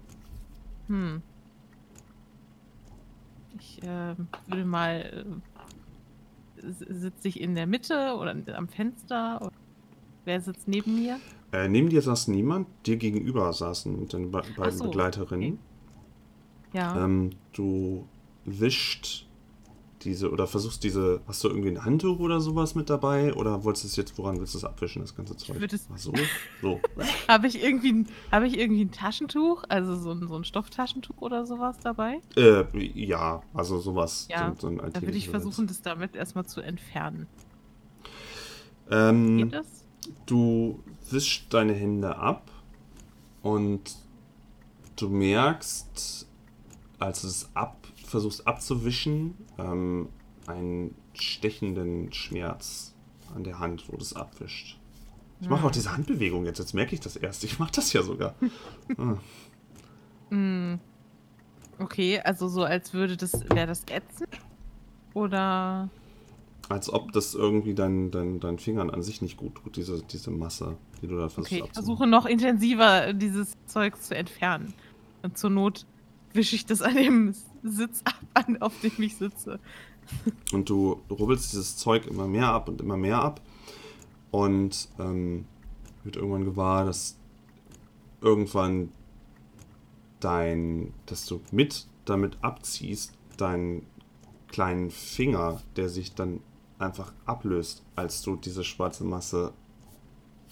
Hm. 0.88 1.22
Ich 3.58 3.82
äh, 3.84 4.16
würde 4.48 4.66
mal. 4.66 5.40
Äh, 6.60 6.72
sitze 6.90 7.30
ich 7.30 7.40
in 7.40 7.56
der 7.56 7.68
Mitte 7.68 8.16
oder 8.20 8.36
am 8.58 8.68
Fenster? 8.68 9.42
Oder 9.42 9.54
wer 10.26 10.42
sitzt 10.42 10.68
neben 10.68 10.96
mir? 10.96 11.22
Äh, 11.54 11.70
neben 11.70 11.88
dir 11.90 12.02
saß 12.02 12.28
niemand, 12.28 12.68
dir 12.86 12.98
gegenüber 12.98 13.54
saßen 13.54 14.10
deine 14.10 14.28
be 14.28 14.44
beiden 14.58 14.78
so, 14.78 14.84
Begleiterinnen. 14.84 15.58
Ja. 16.74 17.06
Ähm, 17.06 17.30
du 17.54 18.06
wischt 18.44 19.27
diese 20.08 20.32
oder 20.32 20.48
versuchst 20.48 20.84
diese. 20.84 21.22
Hast 21.28 21.44
du 21.44 21.50
irgendwie 21.50 21.70
ein 21.70 21.86
Handtuch 21.86 22.20
oder 22.20 22.40
sowas 22.42 22.74
mit 22.74 22.90
dabei? 22.90 23.34
Oder 23.36 23.64
wolltest 23.64 23.84
du 23.84 23.88
es 23.90 23.96
jetzt, 23.98 24.18
woran 24.18 24.40
willst 24.40 24.54
du 24.56 24.58
es 24.58 24.64
abwischen, 24.64 25.02
das 25.04 25.16
ganze 25.16 25.38
Zeug? 25.38 25.60
würd 25.60 25.74
es- 25.74 25.88
Ach 25.94 25.98
so? 26.00 26.14
So. 26.62 26.82
Habe 27.28 27.48
ich, 27.48 27.62
irgendwie, 27.62 27.92
ein- 27.94 28.08
hab 28.32 28.44
ich 28.44 28.58
irgendwie 28.58 28.86
ein 28.86 28.92
Taschentuch, 28.92 29.64
also 29.70 29.96
so 29.96 30.12
ein, 30.12 30.28
so 30.28 30.36
ein 30.36 30.44
Stofftaschentuch 30.44 31.18
oder 31.20 31.46
sowas 31.46 31.78
dabei? 31.84 32.22
äh, 32.36 32.64
ja, 32.78 33.42
also 33.54 33.80
sowas. 33.80 34.28
Ja, 34.30 34.56
so, 34.58 34.70
so 34.72 34.76
Da 34.78 35.02
würde 35.02 35.18
ich 35.18 35.30
versuchen, 35.30 35.68
das 35.68 35.82
damit 35.82 36.16
erstmal 36.16 36.46
zu 36.46 36.62
entfernen. 36.62 37.28
Ähm, 38.90 39.38
Geht 39.38 39.54
das? 39.54 39.68
Du 40.26 40.84
wischst 41.12 41.54
deine 41.54 41.74
Hände 41.74 42.16
ab 42.18 42.50
und 43.42 43.96
du 44.96 45.10
merkst, 45.10 46.26
als 47.00 47.22
du 47.22 47.28
es 47.28 47.50
ab, 47.54 47.78
versuchst 48.06 48.48
abzuwischen, 48.48 49.36
ähm, 49.58 50.10
einen 50.48 50.96
stechenden 51.14 52.14
Schmerz 52.14 52.94
an 53.36 53.44
der 53.44 53.60
Hand, 53.60 53.88
wo 53.90 53.98
du 53.98 54.02
es 54.02 54.14
abwischt. 54.14 54.78
Ich 55.40 55.50
mache 55.50 55.68
auch 55.68 55.72
diese 55.72 55.94
Handbewegung 55.94 56.46
jetzt, 56.46 56.58
jetzt 56.58 56.74
merke 56.74 56.96
ich 56.96 57.00
das 57.00 57.16
erst. 57.16 57.44
Ich 57.44 57.60
mache 57.60 57.72
das 57.74 57.94
ja 57.94 58.04
sogar. 58.04 58.36
Ah. 58.98 59.18
Hm. 60.30 60.80
Okay, 61.80 62.20
also 62.20 62.48
so 62.48 62.64
als 62.64 62.94
würde 62.94 63.18
das, 63.18 63.34
wäre 63.50 63.68
das 63.68 63.84
ätzend? 63.90 64.30
Oder, 65.14 65.90
Als 66.70 66.92
ob 66.92 67.12
das 67.12 67.34
irgendwie 67.34 67.74
deinen 67.74 68.12
dein, 68.12 68.40
dein 68.40 68.60
Fingern 68.60 68.90
an 68.90 69.04
sich 69.04 69.22
nicht 69.22 69.38
gut 69.38 69.56
tut, 69.56 69.76
diese, 69.76 70.02
diese 70.04 70.32
Masse, 70.32 70.78
die 71.02 71.08
du 71.08 71.18
da 71.18 71.30
versuchst 71.30 71.54
okay, 71.54 71.64
ich 71.66 71.74
versuche 71.74 72.08
noch 72.08 72.26
intensiver 72.26 73.14
dieses 73.14 73.54
Zeug 73.66 74.02
zu 74.02 74.16
entfernen. 74.16 74.74
Und 75.22 75.38
zur 75.38 75.50
Not 75.50 75.86
wische 76.38 76.56
ich 76.56 76.66
das 76.66 76.82
an 76.82 76.96
dem 76.96 77.34
Sitz 77.64 78.02
ab, 78.06 78.16
an, 78.34 78.62
auf 78.62 78.80
dem 78.80 78.94
ich 79.02 79.18
sitze. 79.18 79.60
Und 80.54 80.70
du 80.70 81.02
rubbelst 81.10 81.52
dieses 81.52 81.76
Zeug 81.76 82.08
immer 82.08 82.28
mehr 82.28 82.48
ab 82.48 82.70
und 82.70 82.80
immer 82.80 82.96
mehr 82.96 83.20
ab. 83.20 83.42
Und 84.32 84.88
ähm, 85.00 85.46
wird 86.04 86.16
irgendwann 86.16 86.46
gewahr, 86.46 86.86
dass 86.86 87.18
irgendwann 88.22 88.94
dein, 90.22 90.94
dass 91.06 91.26
du 91.26 91.42
mit 91.52 91.88
damit 92.06 92.38
abziehst, 92.42 93.14
deinen 93.36 93.86
kleinen 94.48 94.92
Finger, 94.92 95.62
der 95.76 95.90
sich 95.90 96.16
dann 96.16 96.40
einfach 96.80 97.14
ablöst, 97.26 97.84
als 97.96 98.22
du 98.22 98.38
diese 98.38 98.64
schwarze 98.64 99.04
Masse 99.04 99.54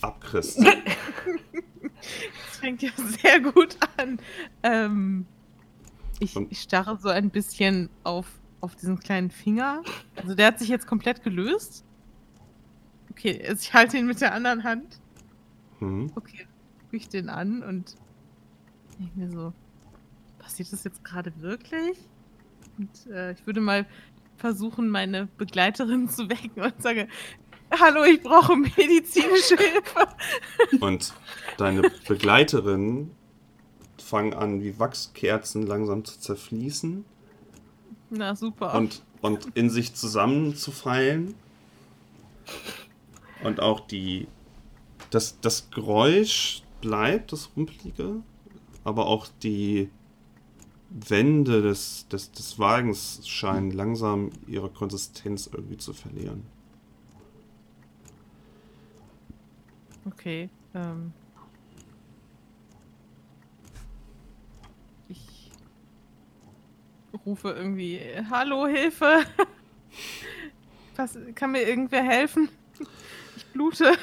abkriegst. 0.02 0.60
Das 2.48 2.58
fängt 2.58 2.84
ja 2.84 2.92
sehr 3.24 3.40
gut 3.40 3.78
an. 3.98 4.20
Ähm, 4.62 5.26
ich, 6.20 6.36
ich 6.36 6.62
starre 6.62 6.98
so 7.00 7.10
ein 7.10 7.30
bisschen 7.30 7.90
auf, 8.04 8.28
auf 8.62 8.76
diesen 8.76 9.00
kleinen 9.00 9.32
Finger. 9.32 9.84
Also 10.16 10.36
der 10.36 10.48
hat 10.48 10.60
sich 10.60 10.70
jetzt 10.70 10.88
komplett 10.88 11.24
gelöst. 11.24 11.86
Okay, 13.12 13.44
also 13.48 13.62
ich 13.62 13.74
halte 13.74 13.98
ihn 13.98 14.08
mit 14.08 14.22
der 14.22 14.34
anderen 14.34 14.64
Hand. 14.64 15.00
Mhm. 15.80 16.12
Okay, 16.16 16.48
gucke 16.82 16.98
ich 16.98 17.10
den 17.10 17.30
an 17.30 17.64
und 17.64 17.96
denke 19.00 19.20
mir 19.20 19.32
so, 19.32 19.54
passiert 20.40 20.72
das 20.72 20.84
jetzt 20.84 21.04
gerade 21.04 21.34
wirklich? 21.42 21.98
Und 22.78 23.08
äh, 23.08 23.32
ich 23.32 23.46
würde 23.46 23.62
mal 23.62 23.86
versuchen, 24.38 24.90
meine 24.90 25.28
Begleiterin 25.38 26.10
zu 26.10 26.30
wecken 26.30 26.62
und 26.62 26.82
sage, 26.82 27.08
hallo, 27.80 28.04
ich 28.04 28.22
brauche 28.22 28.56
medizinische 28.56 29.58
Hilfe. 29.58 30.08
Und 30.80 31.14
deine 31.58 31.90
Begleiterinnen 32.08 33.12
fangen 34.06 34.34
an, 34.34 34.62
wie 34.62 34.78
Wachskerzen 34.78 35.66
langsam 35.66 36.06
zu 36.06 36.20
zerfließen. 36.20 37.06
Na 38.12 38.36
super. 38.36 38.76
und, 38.76 39.02
und 39.22 39.48
in 39.56 39.70
sich 39.70 39.96
zusammenzufallen. 39.96 41.34
Und 43.44 43.60
auch 43.60 43.80
die. 43.80 44.28
Das, 45.10 45.40
das 45.40 45.70
Geräusch 45.72 46.64
bleibt, 46.82 47.32
das 47.32 47.52
Rumpelige, 47.56 48.22
aber 48.84 49.06
auch 49.06 49.28
die 49.44 49.90
Wände 50.90 51.62
des, 51.62 52.08
des, 52.08 52.32
des 52.32 52.60
Wagens 52.60 53.28
scheinen 53.28 53.72
langsam 53.72 54.32
ihre 54.48 54.70
Konsistenz 54.70 55.48
irgendwie 55.52 55.78
zu 55.78 55.94
verlieren. 55.94 56.46
Okay. 60.06 60.50
Ähm. 60.74 61.14
Rufe 67.26 67.50
irgendwie, 67.52 68.00
hallo, 68.30 68.68
Hilfe. 68.68 69.26
Was, 70.96 71.18
kann 71.36 71.52
mir 71.52 71.62
irgendwer 71.62 72.04
helfen? 72.04 72.50
Ich 73.38 73.46
blute. 73.48 73.94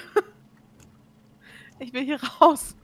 Ich 1.78 1.92
will 1.92 2.04
hier 2.04 2.20
raus. 2.22 2.76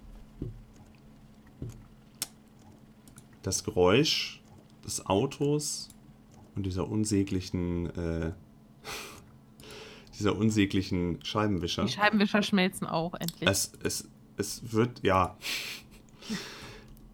Das 3.43 3.65
Geräusch 3.65 4.43
des 4.85 5.07
Autos 5.07 5.91
und 6.57 6.65
dieser 6.65 6.89
unsäglichen, 6.89 7.87
äh, 7.97 8.33
dieser 10.19 10.37
unsäglichen 10.37 11.25
Scheibenwischer. 11.25 11.85
Die 11.85 11.93
Scheibenwischer 11.93 12.43
schmelzen 12.43 12.87
auch 12.87 13.15
endlich. 13.15 13.49
Es, 13.49 13.73
es, 13.83 14.09
es 14.37 14.73
wird, 14.73 15.03
ja. 15.05 15.37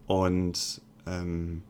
Und 0.07 0.81
ähm, 1.05 1.61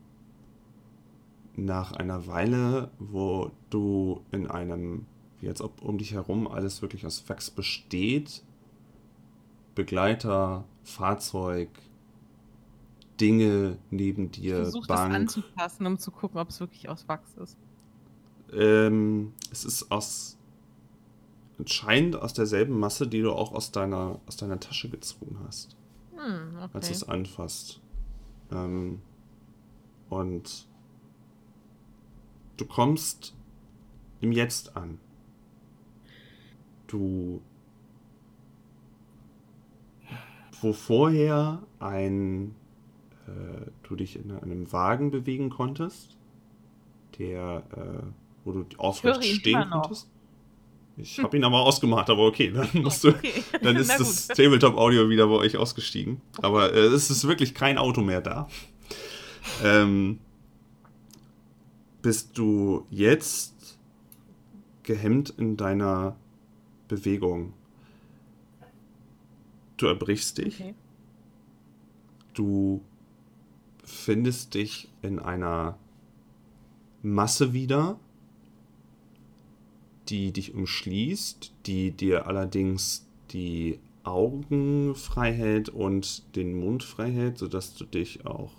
nach 1.56 1.92
einer 1.92 2.26
Weile, 2.26 2.90
wo 2.98 3.50
du 3.70 4.22
in 4.30 4.46
einem, 4.46 5.06
wie 5.40 5.48
als 5.48 5.60
ob 5.60 5.82
um 5.82 5.98
dich 5.98 6.12
herum 6.12 6.46
alles 6.46 6.82
wirklich 6.82 7.06
aus 7.06 7.28
Wachs 7.28 7.50
besteht, 7.50 8.42
Begleiter, 9.74 10.64
Fahrzeug, 10.84 11.68
Dinge 13.20 13.78
neben 13.90 14.26
ich 14.26 14.30
dir, 14.32 14.56
versuche 14.56 14.86
das 14.86 15.00
Bank. 15.00 15.14
anzupassen, 15.14 15.86
um 15.86 15.98
zu 15.98 16.10
gucken, 16.10 16.38
ob 16.38 16.50
es 16.50 16.60
wirklich 16.60 16.88
aus 16.88 17.08
Wachs 17.08 17.34
ist. 17.36 17.56
Ähm, 18.52 19.32
es 19.50 19.64
ist 19.64 19.90
aus, 19.90 20.38
anscheinend 21.58 22.16
aus 22.16 22.34
derselben 22.34 22.78
Masse, 22.78 23.06
die 23.06 23.22
du 23.22 23.32
auch 23.32 23.52
aus 23.52 23.72
deiner, 23.72 24.20
aus 24.26 24.36
deiner 24.36 24.60
Tasche 24.60 24.88
gezogen 24.88 25.38
hast. 25.46 25.76
Hm, 26.14 26.56
als 26.58 26.74
okay. 26.74 26.86
du 26.86 26.92
es 26.92 27.08
anfasst. 27.08 27.80
Ähm, 28.50 29.00
und 30.08 30.68
du 32.56 32.64
kommst 32.64 33.34
im 34.20 34.32
Jetzt 34.32 34.76
an. 34.76 34.98
Du, 36.86 37.42
wo 40.60 40.72
vorher 40.72 41.62
ein, 41.80 42.54
äh, 43.26 43.70
du 43.82 43.96
dich 43.96 44.16
in 44.16 44.30
einem 44.32 44.72
Wagen 44.72 45.10
bewegen 45.10 45.50
konntest, 45.50 46.16
der, 47.18 47.62
äh, 47.72 48.06
wo 48.44 48.52
du 48.52 48.64
aufrecht 48.78 49.24
stehen 49.24 49.68
konntest. 49.70 50.08
Ich 50.98 51.18
habe 51.18 51.36
ihn 51.36 51.44
aber 51.44 51.60
ausgemacht, 51.60 52.08
aber 52.08 52.26
okay, 52.26 52.50
dann 52.50 52.68
musst 52.82 53.04
du, 53.04 53.08
Okay. 53.08 53.32
dann 53.62 53.76
ist 53.76 53.90
das 54.00 54.28
gut. 54.28 54.36
Tabletop-Audio 54.36 55.10
wieder 55.10 55.26
bei 55.26 55.34
euch 55.34 55.56
ausgestiegen. 55.58 56.22
Aber 56.40 56.72
äh, 56.72 56.78
es 56.86 57.10
ist 57.10 57.26
wirklich 57.28 57.52
kein 57.52 57.76
Auto 57.76 58.00
mehr 58.00 58.22
da. 58.22 58.48
Ähm, 59.62 60.20
bist 62.06 62.38
du 62.38 62.86
jetzt 62.88 63.80
gehemmt 64.84 65.30
in 65.30 65.56
deiner 65.56 66.14
Bewegung? 66.86 67.52
Du 69.76 69.86
erbrichst 69.86 70.38
dich. 70.38 70.60
Okay. 70.60 70.74
Du 72.32 72.80
findest 73.82 74.54
dich 74.54 74.88
in 75.02 75.18
einer 75.18 75.78
Masse 77.02 77.52
wieder, 77.52 77.98
die 80.08 80.30
dich 80.30 80.54
umschließt, 80.54 81.54
die 81.66 81.90
dir 81.90 82.28
allerdings 82.28 83.04
die 83.32 83.80
Augen 84.04 84.94
frei 84.94 85.32
hält 85.32 85.70
und 85.70 86.36
den 86.36 86.56
Mund 86.56 86.84
frei 86.84 87.10
hält, 87.10 87.38
sodass 87.38 87.74
du 87.74 87.84
dich 87.84 88.26
auch 88.26 88.52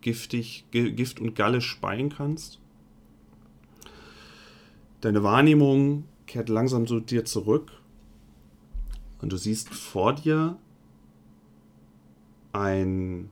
giftig, 0.00 0.64
Gift 0.70 1.20
und 1.20 1.34
Galle 1.34 1.60
speien 1.60 2.10
kannst. 2.10 2.60
Deine 5.00 5.22
Wahrnehmung 5.22 6.04
kehrt 6.26 6.48
langsam 6.48 6.86
zu 6.86 7.00
dir 7.00 7.24
zurück 7.24 7.70
und 9.20 9.32
du 9.32 9.36
siehst 9.36 9.70
vor 9.70 10.14
dir 10.14 10.58
ein 12.52 13.30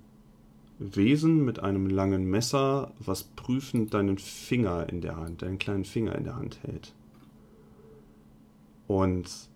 Wesen 0.79 1.45
mit 1.45 1.59
einem 1.61 1.87
langen 1.87 2.29
Messer, 2.29 2.93
was 2.99 3.25
prüfend 3.25 3.95
deinen 3.95 4.19
Finger 4.19 4.89
in 4.89 5.01
der 5.01 5.17
Hand, 5.17 5.43
deinen 5.43 5.59
kleinen 5.59 5.85
Finger 5.85 6.15
in 6.17 6.25
der 6.25 6.37
Hand 6.37 6.63
hält. 6.63 6.95
Und 8.87 9.49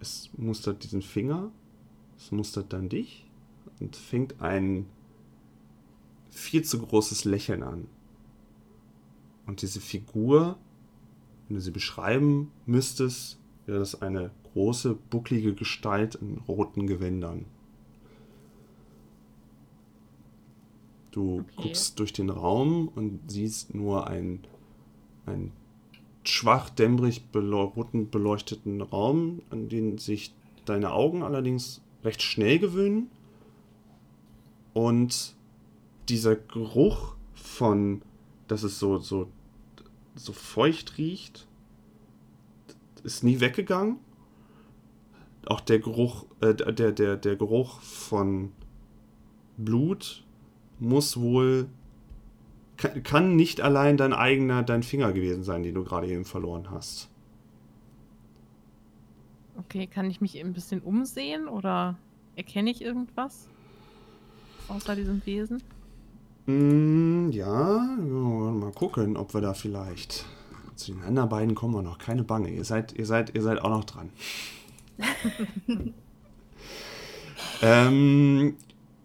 es 0.00 0.30
mustert 0.36 0.82
diesen 0.82 1.02
Finger, 1.02 1.50
es 2.16 2.32
mustert 2.32 2.72
dann 2.72 2.88
dich 2.88 3.26
und 3.80 3.96
fängt 3.96 4.40
ein 4.40 4.86
viel 6.30 6.62
zu 6.62 6.78
großes 6.80 7.24
Lächeln 7.24 7.62
an. 7.62 7.88
Und 9.46 9.62
diese 9.62 9.80
Figur, 9.80 10.58
wenn 11.48 11.56
du 11.56 11.60
sie 11.60 11.70
beschreiben 11.70 12.52
müsstest, 12.66 13.38
wäre 13.66 13.80
das 13.80 14.00
eine 14.00 14.30
große, 14.52 14.94
bucklige 14.94 15.54
Gestalt 15.54 16.16
in 16.16 16.38
roten 16.48 16.86
Gewändern. 16.86 17.46
Du 21.10 21.40
okay. 21.40 21.62
guckst 21.62 21.98
durch 21.98 22.12
den 22.12 22.30
Raum 22.30 22.88
und 22.94 23.20
siehst 23.28 23.74
nur 23.74 24.06
einen, 24.06 24.40
einen 25.26 25.52
schwach 26.22 26.70
dämmerig 26.70 27.24
roten 27.34 28.10
beleuchteten 28.10 28.80
Raum, 28.80 29.42
an 29.50 29.68
den 29.68 29.98
sich 29.98 30.32
deine 30.64 30.92
Augen 30.92 31.22
allerdings 31.22 31.82
recht 32.04 32.22
schnell 32.22 32.58
gewöhnen. 32.58 33.10
Und 34.72 35.34
dieser 36.10 36.36
Geruch 36.36 37.14
von, 37.34 38.02
dass 38.48 38.62
es 38.62 38.78
so, 38.78 38.98
so, 38.98 39.30
so 40.14 40.32
feucht 40.32 40.98
riecht, 40.98 41.46
ist 43.02 43.24
nie 43.24 43.40
weggegangen. 43.40 43.96
Auch 45.46 45.60
der 45.60 45.78
Geruch, 45.78 46.26
äh, 46.40 46.54
der, 46.54 46.92
der, 46.92 47.16
der 47.16 47.36
Geruch 47.36 47.80
von 47.80 48.52
Blut 49.56 50.24
muss 50.78 51.18
wohl 51.18 51.68
kann 52.76 53.36
nicht 53.36 53.60
allein 53.60 53.98
dein 53.98 54.14
eigener, 54.14 54.62
dein 54.62 54.82
Finger 54.82 55.12
gewesen 55.12 55.44
sein, 55.44 55.62
den 55.62 55.74
du 55.74 55.84
gerade 55.84 56.06
eben 56.06 56.24
verloren 56.24 56.70
hast. 56.70 57.10
Okay, 59.58 59.86
kann 59.86 60.10
ich 60.10 60.22
mich 60.22 60.40
ein 60.40 60.54
bisschen 60.54 60.80
umsehen 60.80 61.46
oder 61.46 61.98
erkenne 62.36 62.70
ich 62.70 62.80
irgendwas 62.80 63.48
außer 64.68 64.96
diesem 64.96 65.24
Wesen? 65.26 65.62
Mm, 66.50 67.30
ja, 67.30 67.78
mal 67.78 68.72
gucken, 68.72 69.16
ob 69.16 69.34
wir 69.34 69.40
da 69.40 69.54
vielleicht. 69.54 70.26
Zu 70.74 70.92
den 70.92 71.02
anderen 71.02 71.28
beiden 71.28 71.54
kommen 71.54 71.74
wir 71.74 71.82
noch. 71.82 71.98
Keine 71.98 72.24
Bange. 72.24 72.50
Ihr 72.50 72.64
seid, 72.64 72.92
ihr 72.92 73.06
seid, 73.06 73.34
ihr 73.34 73.42
seid 73.42 73.60
auch 73.60 73.70
noch 73.70 73.84
dran. 73.84 74.10
ähm, 77.62 78.56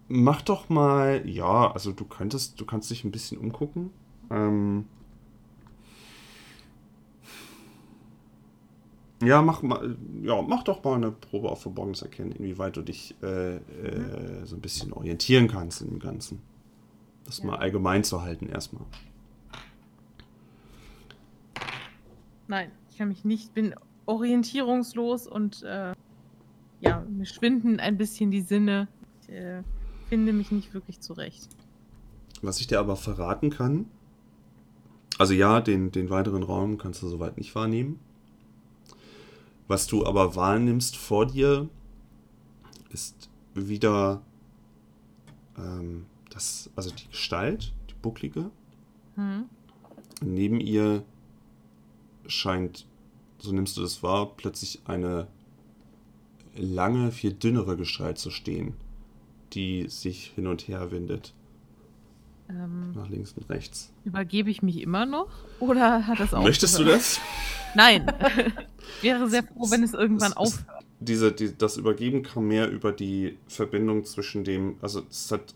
mach 0.08 0.42
doch 0.42 0.68
mal, 0.68 1.28
ja, 1.28 1.70
also 1.70 1.92
du 1.92 2.04
könntest, 2.04 2.60
du 2.60 2.64
kannst 2.64 2.90
dich 2.90 3.04
ein 3.04 3.10
bisschen 3.10 3.38
umgucken. 3.38 3.90
Ähm, 4.30 4.86
ja, 9.22 9.40
mach 9.42 9.62
mal, 9.62 9.96
ja, 10.22 10.42
mach 10.42 10.64
doch 10.64 10.82
mal 10.82 10.94
eine 10.94 11.12
Probe 11.12 11.50
auf 11.50 11.62
Verborgenes 11.62 12.02
erkennen, 12.02 12.32
inwieweit 12.32 12.76
du 12.76 12.82
dich 12.82 13.14
äh, 13.22 13.56
äh, 13.56 14.44
so 14.44 14.56
ein 14.56 14.60
bisschen 14.60 14.92
orientieren 14.92 15.48
kannst 15.48 15.82
im 15.82 15.98
Ganzen. 15.98 16.40
Das 17.26 17.38
ja. 17.38 17.46
mal 17.46 17.56
allgemein 17.56 18.04
zu 18.04 18.22
halten 18.22 18.48
erstmal. 18.48 18.84
Nein, 22.48 22.70
ich 22.90 22.96
kann 22.96 23.08
mich 23.08 23.24
nicht, 23.24 23.52
bin 23.54 23.74
orientierungslos 24.06 25.26
und 25.26 25.62
äh, 25.64 25.94
ja, 26.80 27.04
mir 27.08 27.26
schwinden 27.26 27.80
ein 27.80 27.96
bisschen 27.96 28.30
die 28.30 28.42
Sinne. 28.42 28.88
Ich, 29.22 29.28
äh, 29.30 29.62
finde 30.08 30.32
mich 30.32 30.52
nicht 30.52 30.72
wirklich 30.72 31.00
zurecht. 31.00 31.48
Was 32.42 32.60
ich 32.60 32.66
dir 32.66 32.78
aber 32.78 32.96
verraten 32.96 33.50
kann, 33.50 33.86
also 35.18 35.32
ja, 35.32 35.60
den, 35.60 35.90
den 35.90 36.10
weiteren 36.10 36.42
Raum 36.42 36.78
kannst 36.78 37.02
du 37.02 37.08
soweit 37.08 37.38
nicht 37.38 37.54
wahrnehmen. 37.54 37.98
Was 39.68 39.86
du 39.86 40.06
aber 40.06 40.36
wahrnimmst 40.36 40.96
vor 40.96 41.26
dir, 41.26 41.68
ist 42.90 43.30
wieder 43.54 44.22
ähm, 45.56 46.06
das, 46.36 46.70
also 46.76 46.90
die 46.90 47.08
Gestalt, 47.08 47.72
die 47.90 47.94
bucklige. 48.00 48.50
Hm. 49.16 49.46
Neben 50.22 50.60
ihr 50.60 51.02
scheint, 52.26 52.86
so 53.38 53.52
nimmst 53.52 53.76
du 53.76 53.82
das 53.82 54.02
wahr, 54.02 54.32
plötzlich 54.36 54.80
eine 54.84 55.26
lange, 56.54 57.12
viel 57.12 57.32
dünnere 57.32 57.76
Gestalt 57.76 58.18
zu 58.18 58.30
stehen 58.30 58.74
die 59.52 59.86
sich 59.88 60.32
hin 60.34 60.46
und 60.46 60.68
her 60.68 60.90
windet. 60.90 61.32
Ähm, 62.48 62.92
Nach 62.94 63.08
links 63.08 63.32
und 63.36 63.48
rechts. 63.50 63.92
Übergebe 64.04 64.50
ich 64.50 64.62
mich 64.62 64.80
immer 64.80 65.06
noch? 65.06 65.28
Oder 65.58 66.06
hat 66.06 66.20
das 66.20 66.32
auch. 66.32 66.42
Möchtest 66.42 66.78
du 66.78 66.84
das? 66.84 67.20
Nein. 67.74 68.06
Wäre 69.02 69.28
sehr 69.28 69.42
froh, 69.42 69.70
wenn 69.70 69.82
es 69.82 69.94
irgendwann 69.94 70.32
es, 70.32 70.36
aufhört. 70.36 70.84
Diese, 71.00 71.32
die, 71.32 71.56
das 71.56 71.76
Übergeben 71.76 72.22
kam 72.22 72.46
mehr 72.48 72.70
über 72.70 72.92
die 72.92 73.36
Verbindung 73.48 74.04
zwischen 74.04 74.44
dem, 74.44 74.76
also 74.80 75.02
es 75.10 75.32
hat 75.32 75.54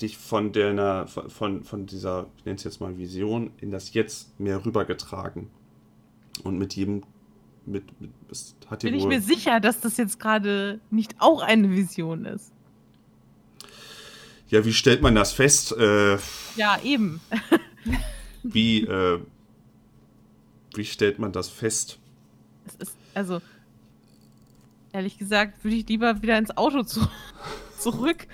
dich 0.00 0.18
von 0.18 0.52
der 0.52 1.06
von, 1.06 1.64
von 1.64 1.86
dieser, 1.86 2.26
ich 2.38 2.44
nenne 2.44 2.56
es 2.56 2.64
jetzt 2.64 2.80
mal 2.80 2.96
Vision, 2.98 3.50
in 3.60 3.70
das 3.70 3.94
Jetzt 3.94 4.38
mehr 4.40 4.64
rübergetragen. 4.64 5.48
Und 6.42 6.58
mit 6.58 6.74
jedem 6.74 7.04
mit, 7.66 8.00
mit 8.00 8.10
hat 8.68 8.80
Bin 8.80 8.94
ich 8.94 9.06
mir 9.06 9.20
sicher, 9.20 9.60
dass 9.60 9.80
das 9.80 9.96
jetzt 9.96 10.20
gerade 10.20 10.80
nicht 10.90 11.14
auch 11.18 11.40
eine 11.42 11.70
Vision 11.70 12.26
ist. 12.26 12.52
Ja, 14.48 14.64
wie 14.64 14.72
stellt 14.72 15.00
man 15.00 15.14
das 15.14 15.32
fest? 15.32 15.72
Äh, 15.72 16.18
ja, 16.56 16.78
eben. 16.82 17.20
wie, 18.42 18.82
äh, 18.82 19.20
wie 20.74 20.84
stellt 20.84 21.18
man 21.18 21.32
das 21.32 21.48
fest? 21.48 21.98
Es 22.66 22.74
ist, 22.76 22.96
also, 23.14 23.40
ehrlich 24.92 25.18
gesagt, 25.18 25.64
würde 25.64 25.76
ich 25.76 25.88
lieber 25.88 26.20
wieder 26.22 26.36
ins 26.38 26.56
Auto 26.56 26.82
zu 26.82 27.00
zurück. 27.78 28.26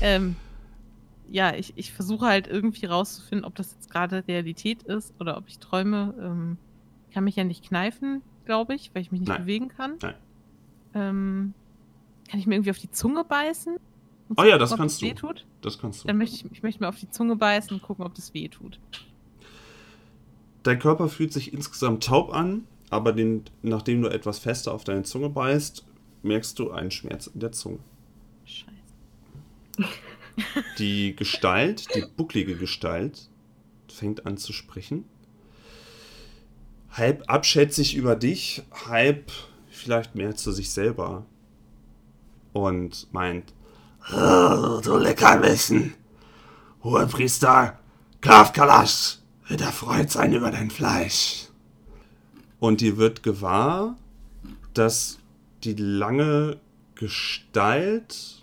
Ähm, 0.00 0.36
ja, 1.30 1.54
ich, 1.54 1.72
ich 1.76 1.92
versuche 1.92 2.26
halt 2.26 2.46
irgendwie 2.46 2.86
rauszufinden, 2.86 3.44
ob 3.44 3.54
das 3.54 3.72
jetzt 3.72 3.90
gerade 3.90 4.24
Realität 4.28 4.82
ist 4.82 5.14
oder 5.18 5.38
ob 5.38 5.48
ich 5.48 5.58
träume. 5.58 6.14
Ähm, 6.20 6.58
kann 7.12 7.24
mich 7.24 7.36
ja 7.36 7.44
nicht 7.44 7.64
kneifen, 7.64 8.22
glaube 8.44 8.74
ich, 8.74 8.90
weil 8.94 9.02
ich 9.02 9.12
mich 9.12 9.20
nicht 9.20 9.28
Nein. 9.28 9.42
bewegen 9.42 9.68
kann. 9.68 9.94
Nein. 10.00 10.14
Ähm, 10.94 11.54
kann 12.28 12.40
ich 12.40 12.46
mir 12.46 12.54
irgendwie 12.54 12.70
auf 12.70 12.78
die 12.78 12.90
Zunge 12.90 13.24
beißen? 13.24 13.76
Oh 14.36 14.44
ja, 14.44 14.58
das 14.58 14.70
gucken, 14.70 14.82
kannst 14.82 15.02
du. 15.02 15.06
Wehtut. 15.06 15.46
Das 15.60 15.78
kannst 15.78 16.02
du. 16.02 16.08
Dann 16.08 16.16
möchte 16.18 16.36
ich, 16.36 16.52
ich 16.52 16.62
möchte 16.62 16.82
mir 16.82 16.88
auf 16.88 16.98
die 16.98 17.10
Zunge 17.10 17.36
beißen 17.36 17.74
und 17.74 17.82
gucken, 17.82 18.04
ob 18.04 18.14
das 18.14 18.32
weh 18.34 18.48
tut. 18.48 18.78
Dein 20.62 20.78
Körper 20.78 21.08
fühlt 21.08 21.32
sich 21.32 21.52
insgesamt 21.52 22.04
taub 22.04 22.32
an, 22.32 22.64
aber 22.88 23.12
den, 23.12 23.44
nachdem 23.62 24.02
du 24.02 24.08
etwas 24.08 24.38
fester 24.38 24.72
auf 24.72 24.84
deine 24.84 25.02
Zunge 25.02 25.28
beißt, 25.28 25.84
merkst 26.22 26.58
du 26.58 26.70
einen 26.70 26.90
Schmerz 26.90 27.26
in 27.26 27.40
der 27.40 27.52
Zunge. 27.52 27.80
Die 30.78 31.14
Gestalt, 31.14 31.94
die 31.94 32.04
bucklige 32.16 32.56
Gestalt, 32.56 33.28
fängt 33.88 34.26
an 34.26 34.38
zu 34.38 34.52
sprechen. 34.52 35.04
Halb 36.90 37.24
abschätzig 37.26 37.94
über 37.94 38.16
dich, 38.16 38.62
halb 38.86 39.30
vielleicht 39.68 40.14
mehr 40.14 40.36
zu 40.36 40.52
sich 40.52 40.70
selber. 40.70 41.26
Und 42.52 43.12
meint, 43.12 43.52
Oh, 44.10 44.80
du 44.82 44.96
Leckerbissen. 44.96 45.94
Hohepriester 46.82 47.78
Graf 48.20 48.52
Kalasch 48.52 49.18
wird 49.46 49.60
erfreut 49.60 50.10
sein 50.10 50.32
über 50.32 50.50
dein 50.50 50.70
Fleisch. 50.70 51.48
Und 52.58 52.80
dir 52.80 52.96
wird 52.96 53.22
gewahr, 53.22 53.96
dass 54.74 55.18
die 55.62 55.74
lange 55.74 56.58
Gestalt, 56.94 58.41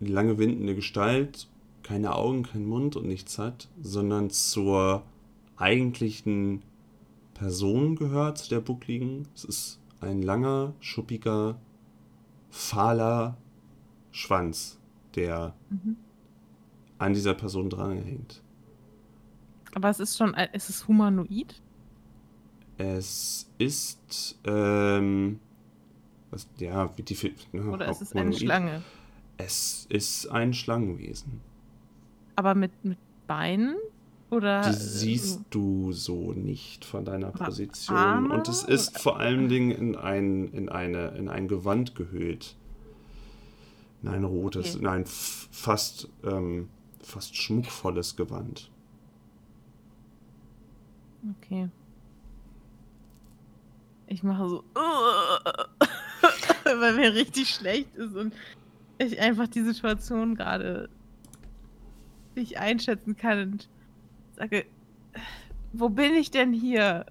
lange 0.00 0.38
windende 0.38 0.74
Gestalt, 0.74 1.48
keine 1.82 2.14
Augen, 2.14 2.42
keinen 2.42 2.66
Mund 2.66 2.96
und 2.96 3.06
nichts 3.06 3.38
hat, 3.38 3.68
sondern 3.80 4.30
zur 4.30 5.04
eigentlichen 5.56 6.62
Person 7.34 7.96
gehört, 7.96 8.38
zu 8.38 8.48
der 8.48 8.60
Buckligen. 8.60 9.28
Es 9.34 9.44
ist 9.44 9.80
ein 10.00 10.22
langer, 10.22 10.74
schuppiger, 10.80 11.58
fahler 12.50 13.36
Schwanz, 14.10 14.78
der 15.14 15.54
mhm. 15.70 15.96
an 16.98 17.14
dieser 17.14 17.34
Person 17.34 17.68
dranhängt. 17.70 18.42
Aber 19.74 19.90
es 19.90 20.00
ist 20.00 20.16
schon, 20.16 20.34
ist 20.52 20.70
es 20.70 20.86
humanoid? 20.86 21.60
Es 22.78 23.50
ist, 23.58 24.38
ähm, 24.44 25.40
was, 26.30 26.48
ja, 26.58 26.96
wie 26.96 27.02
die, 27.02 27.34
ja, 27.52 27.62
Oder 27.62 27.88
auch 27.88 27.92
ist 27.92 28.02
es 28.02 28.12
eine. 28.14 28.32
Schlange? 28.32 28.82
Es 29.36 29.86
ist 29.88 30.28
ein 30.28 30.54
Schlangenwesen. 30.54 31.40
Aber 32.36 32.54
mit, 32.54 32.84
mit 32.84 32.98
Beinen? 33.26 33.76
Oder. 34.30 34.62
Die 34.62 34.70
äh, 34.70 34.72
siehst 34.72 35.40
du 35.50 35.92
so 35.92 36.32
nicht 36.32 36.84
von 36.84 37.04
deiner 37.04 37.28
Aber 37.28 37.46
Position. 37.46 37.96
Arme 37.96 38.34
Und 38.34 38.48
es 38.48 38.62
ist 38.62 38.98
vor 38.98 39.18
allen 39.18 39.48
Dingen 39.48 39.70
in 39.70 39.96
ein, 39.96 40.48
in 40.52 40.68
eine, 40.68 41.08
in 41.08 41.28
ein 41.28 41.48
Gewand 41.48 41.94
gehüllt. 41.94 42.56
In 44.02 44.08
ein 44.08 44.24
rotes, 44.24 44.74
Okay. 44.74 44.78
in 44.80 44.86
ein 44.86 45.06
fast, 45.06 46.08
ähm, 46.24 46.68
fast 47.02 47.36
schmuckvolles 47.36 48.16
Gewand. 48.16 48.70
Okay. 51.40 51.68
Ich 54.06 54.22
mache 54.22 54.48
so. 54.48 54.64
Weil 56.64 56.94
mir 56.96 57.14
richtig 57.14 57.48
schlecht 57.48 57.94
ist 57.94 58.14
und 58.14 58.34
ich 59.04 59.20
einfach 59.20 59.48
die 59.48 59.62
Situation 59.62 60.34
gerade 60.34 60.88
nicht 62.34 62.58
einschätzen 62.58 63.16
kann 63.16 63.52
und 63.52 63.68
sage, 64.36 64.64
wo 65.72 65.88
bin 65.88 66.14
ich 66.14 66.30
denn 66.30 66.52
hier? 66.52 67.06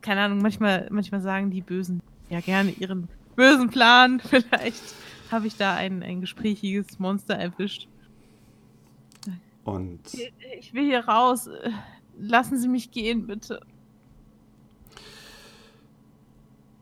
Keine 0.00 0.22
Ahnung, 0.22 0.38
manchmal, 0.38 0.88
manchmal 0.90 1.20
sagen 1.20 1.50
die 1.50 1.62
Bösen 1.62 2.00
ja 2.28 2.40
gerne 2.40 2.70
ihren 2.70 3.08
bösen 3.36 3.70
Plan. 3.70 4.20
Vielleicht 4.24 4.82
habe 5.30 5.46
ich 5.46 5.56
da 5.56 5.74
ein, 5.74 6.02
ein 6.02 6.20
gesprächiges 6.20 6.98
Monster 6.98 7.34
erwischt. 7.34 7.88
Und 9.64 10.00
Ich 10.58 10.74
will 10.74 10.84
hier 10.84 11.06
raus. 11.06 11.48
Lassen 12.18 12.58
Sie 12.58 12.68
mich 12.68 12.90
gehen, 12.90 13.26
bitte. 13.26 13.60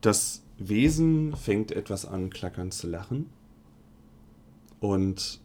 das 0.05 0.43
Wesen 0.57 1.35
fängt 1.35 1.71
etwas 1.71 2.05
an, 2.05 2.29
klackernd 2.29 2.73
zu 2.73 2.87
lachen. 2.87 3.29
Und 4.83 5.39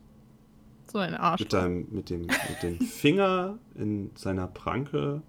So 0.90 0.98
ein 0.98 1.14
Arsch. 1.14 1.38
mit, 1.40 1.52
deinem, 1.52 1.86
mit, 1.90 2.10
dem, 2.10 2.22
mit 2.22 2.62
dem 2.62 2.80
Finger 2.86 3.56
in 3.76 4.10
seiner 4.16 4.48
Pranke 4.48 5.22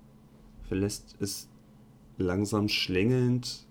verlässt 0.67 1.15
es 1.19 1.47
langsam 2.17 2.69
schlängelnd 2.69 3.67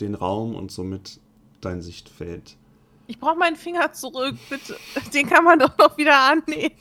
den 0.00 0.14
Raum 0.14 0.54
und 0.54 0.70
somit 0.70 1.18
dein 1.60 1.82
Sichtfeld. 1.82 2.56
Ich 3.08 3.18
brauche 3.18 3.36
meinen 3.36 3.56
Finger 3.56 3.92
zurück, 3.92 4.36
bitte. 4.48 4.76
Den 5.12 5.28
kann 5.28 5.44
man 5.44 5.58
doch 5.58 5.76
noch 5.76 5.98
wieder 5.98 6.16
annehmen. 6.30 6.76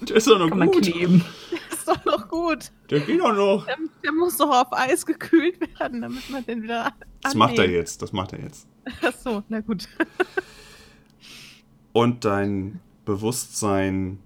Der 0.00 0.16
ist 0.16 0.26
doch 0.28 0.38
noch 0.38 0.48
Kann 0.48 0.70
gut. 0.70 0.82
kleben. 0.82 1.22
Ist 1.70 1.86
doch 1.86 2.02
noch 2.06 2.28
gut. 2.28 2.72
Der 2.88 3.00
geht 3.00 3.20
doch 3.20 3.34
noch. 3.34 3.66
Der, 3.66 3.76
der 4.02 4.12
muss 4.12 4.38
doch 4.38 4.48
auf 4.48 4.72
Eis 4.72 5.04
gekühlt 5.04 5.60
werden, 5.78 6.00
damit 6.00 6.28
man 6.30 6.44
den 6.46 6.62
wieder 6.62 6.86
an 6.86 6.92
Das 7.20 7.34
macht 7.34 7.58
er 7.58 7.64
annehmen. 7.64 7.74
jetzt, 7.80 8.00
das 8.00 8.12
macht 8.12 8.32
er 8.32 8.40
jetzt. 8.40 8.66
Ach 9.02 9.12
so, 9.12 9.42
na 9.50 9.60
gut. 9.60 9.86
Und 11.92 12.24
dein 12.24 12.80
Bewusstsein 13.04 14.18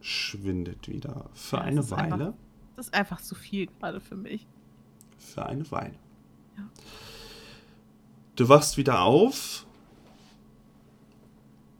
schwindet 0.00 0.88
wieder. 0.88 1.30
Für 1.34 1.56
Ja, 1.56 1.62
eine 1.62 1.80
ist 1.80 1.92
einfach- 1.92 2.18
Weile. 2.18 2.34
Das 2.76 2.86
ist 2.86 2.94
einfach 2.94 3.20
zu 3.20 3.34
viel 3.34 3.66
gerade 3.66 4.00
für 4.00 4.16
mich. 4.16 4.46
Für 5.18 5.46
eine 5.46 5.70
Weile. 5.70 5.94
Ja. 6.56 6.68
Du 8.36 8.48
wachst 8.48 8.76
wieder 8.76 9.02
auf. 9.02 9.64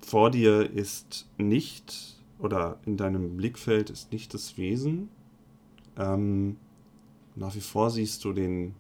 Vor 0.01 0.31
dir 0.31 0.71
ist 0.71 1.27
nicht, 1.39 2.23
oder 2.39 2.79
in 2.87 2.97
deinem 2.97 3.37
Blickfeld 3.37 3.91
ist 3.91 4.13
nicht 4.13 4.33
das 4.35 4.57
Wesen. 4.57 5.09
Ähm, 5.97 6.57
nach 7.35 7.55
wie 7.55 7.61
vor 7.61 7.91
siehst 7.91 8.25
du 8.25 8.33
den, 8.33 8.75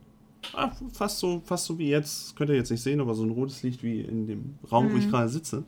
ah, 0.52 0.70
fast, 0.92 1.18
so, 1.18 1.40
fast 1.44 1.64
so 1.66 1.78
wie 1.78 1.88
jetzt, 1.88 2.28
das 2.28 2.34
könnt 2.36 2.50
ihr 2.50 2.56
jetzt 2.56 2.70
nicht 2.70 2.82
sehen, 2.82 3.00
aber 3.00 3.14
so 3.14 3.24
ein 3.24 3.30
rotes 3.30 3.62
Licht 3.62 3.82
wie 3.82 4.00
in 4.02 4.26
dem 4.26 4.58
Raum, 4.70 4.92
wo 4.92 4.96
ich 4.96 5.06
Mhm. 5.06 5.10
gerade 5.10 5.28
sitze. 5.28 5.64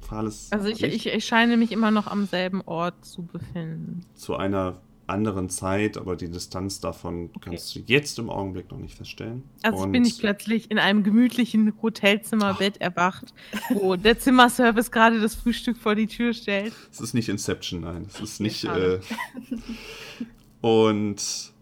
Fahles 0.00 0.48
Also 0.50 0.68
ich, 0.68 0.82
ich, 0.82 1.06
ich 1.06 1.24
scheine 1.24 1.56
mich 1.56 1.72
immer 1.72 1.90
noch 1.90 2.06
am 2.06 2.26
selben 2.26 2.62
Ort 2.62 3.04
zu 3.04 3.22
befinden. 3.22 4.00
zu 4.14 4.36
einer 4.36 4.80
anderen 5.06 5.48
Zeit, 5.48 5.96
aber 5.96 6.16
die 6.16 6.28
Distanz 6.28 6.80
davon 6.80 7.30
kannst 7.40 7.74
du 7.74 7.80
jetzt 7.86 8.18
im 8.18 8.28
Augenblick 8.28 8.70
noch 8.70 8.78
nicht 8.78 8.96
feststellen. 8.96 9.44
Also 9.62 9.84
Und 9.84 9.92
bin 9.92 10.04
ich 10.04 10.18
plötzlich 10.18 10.70
in 10.70 10.78
einem 10.78 11.02
gemütlichen 11.04 11.72
Hotelzimmerbett 11.80 12.76
erwacht, 12.80 13.32
wo 13.68 13.96
der 13.96 14.18
Zimmerservice 14.18 14.90
gerade 14.90 15.20
das 15.20 15.34
Frühstück 15.34 15.76
vor 15.76 15.94
die 15.94 16.06
Tür 16.06 16.32
stellt. 16.32 16.72
Es 16.90 17.00
ist 17.00 17.14
nicht 17.14 17.28
Inception, 17.28 17.82
nein. 17.82 18.06
Es 18.08 18.20
ist 18.20 18.40
nicht. 18.40 18.64
Äh, 18.64 19.00
und 20.60 21.52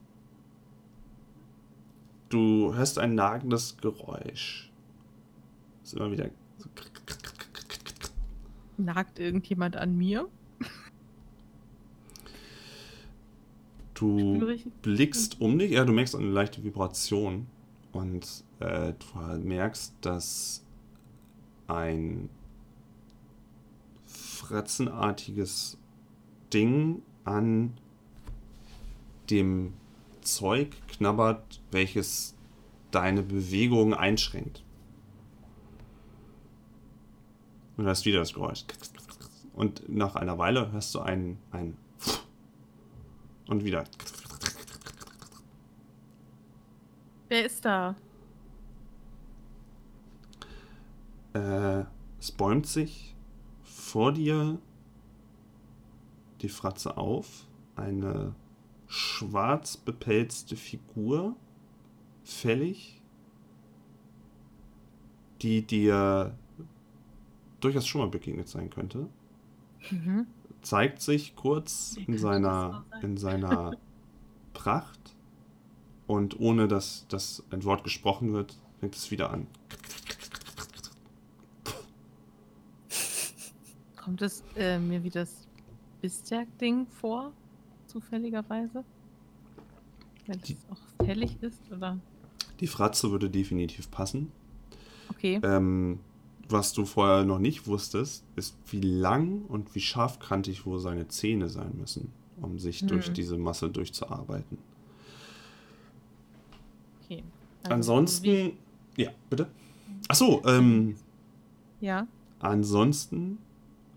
du 2.31 2.75
hörst 2.75 2.99
ein 2.99 3.15
nagendes 3.15 3.77
Geräusch. 3.77 4.71
Es 5.83 5.93
ist 5.93 5.99
immer 5.99 6.11
wieder. 6.11 6.31
Nagt 8.77 9.19
irgendjemand 9.19 9.77
an 9.77 9.97
mir? 9.97 10.29
Du 13.95 14.59
blickst 14.83 15.41
um 15.41 15.59
dich, 15.59 15.71
ja, 15.71 15.85
du 15.85 15.93
merkst 15.93 16.17
eine 16.17 16.27
leichte 16.27 16.65
Vibration 16.65 17.47
und 17.93 18.45
äh, 18.59 18.93
du 18.93 19.39
merkst, 19.39 19.95
dass 20.01 20.65
ein 21.69 22.29
fratzenartiges 24.07 25.79
Ding 26.53 27.03
an 27.25 27.75
dem 29.31 29.75
Zeug 30.23 30.77
knabbert, 30.89 31.61
welches 31.71 32.35
deine 32.91 33.23
Bewegung 33.23 33.95
einschränkt. 33.95 34.64
Und 37.77 37.85
du 37.85 37.89
hörst 37.89 38.05
wieder 38.05 38.21
das 38.21 38.33
Geräusch. 38.33 38.65
Und 39.55 39.89
nach 39.89 40.17
einer 40.17 40.39
Weile 40.39 40.71
hörst 40.73 40.95
du 40.95 41.01
ein, 41.01 41.39
ein 41.51 41.77
und 43.49 43.65
wieder. 43.65 43.85
Wer 47.29 47.47
ist 47.47 47.65
da? 47.65 47.95
Äh, 51.33 51.85
es 52.21 52.31
bäumt 52.33 52.67
sich 52.67 53.15
vor 53.63 54.13
dir 54.13 54.59
die 56.43 56.49
Fratze 56.49 56.97
auf. 56.97 57.47
Eine 57.77 58.35
schwarz 58.87 59.77
bepelzte 59.77 60.57
Figur, 60.57 61.35
fällig, 62.23 63.03
die 65.43 65.63
dir 65.63 66.37
durchaus 67.65 67.87
schon 67.87 68.01
mal 68.03 68.09
begegnet 68.09 68.49
sein 68.49 68.71
könnte. 68.71 69.09
Mhm. 69.91 70.27
zeigt 70.63 71.03
sich 71.03 71.37
kurz 71.37 71.97
Wie 71.97 72.05
in 72.05 72.17
seiner, 72.19 72.85
in 73.03 73.17
seiner 73.19 73.77
Pracht 74.55 75.15
und 76.07 76.41
ohne 76.41 76.69
dass, 76.69 77.07
dass 77.09 77.43
ein 77.51 77.65
Wort 77.65 77.85
gesprochen 77.85 78.33
wird, 78.33 78.57
fängt 78.81 78.95
es 78.95 79.11
wieder 79.11 79.31
an. 79.31 79.47
Kommt 83.97 84.23
es 84.23 84.43
äh, 84.57 84.79
mir 84.79 85.03
wie 85.03 85.11
das 85.11 85.47
Bisberg-Ding 86.03 86.87
vor? 86.87 87.33
Zufälligerweise? 87.87 88.85
Wenn 90.27 90.41
Die- 90.43 90.55
es 90.55 90.67
auch 90.71 91.05
fällig 91.07 91.43
ist, 91.43 91.61
oder? 91.71 91.99
Die 92.61 92.67
Fratze 92.67 93.11
würde 93.11 93.29
definitiv 93.31 93.91
passen. 93.91 94.31
Okay. 95.11 95.41
Ähm, 95.43 96.01
was 96.49 96.73
du 96.73 96.85
vorher 96.85 97.25
noch 97.25 97.39
nicht 97.39 97.67
wusstest, 97.67 98.25
ist, 98.37 98.57
wie 98.71 98.81
lang 98.81 99.43
und 99.49 99.75
wie 99.75 99.81
scharfkantig 99.81 100.67
wohl 100.67 100.79
seine 100.79 101.09
Zähne 101.09 101.49
sein 101.49 101.73
müssen, 101.79 102.13
um 102.41 102.59
sich 102.59 102.81
Hm. 102.81 102.89
durch 102.89 103.13
diese 103.13 103.39
Masse 103.39 103.71
durchzuarbeiten. 103.71 104.59
okay. 107.05 107.23
Also, 107.63 107.75
Ansonsten, 107.75 108.53
ja, 108.97 109.11
bitte. 109.31 109.49
Achso, 110.09 110.43
ähm, 110.47 110.97
Ja. 111.81 112.07
Ansonsten 112.41 113.39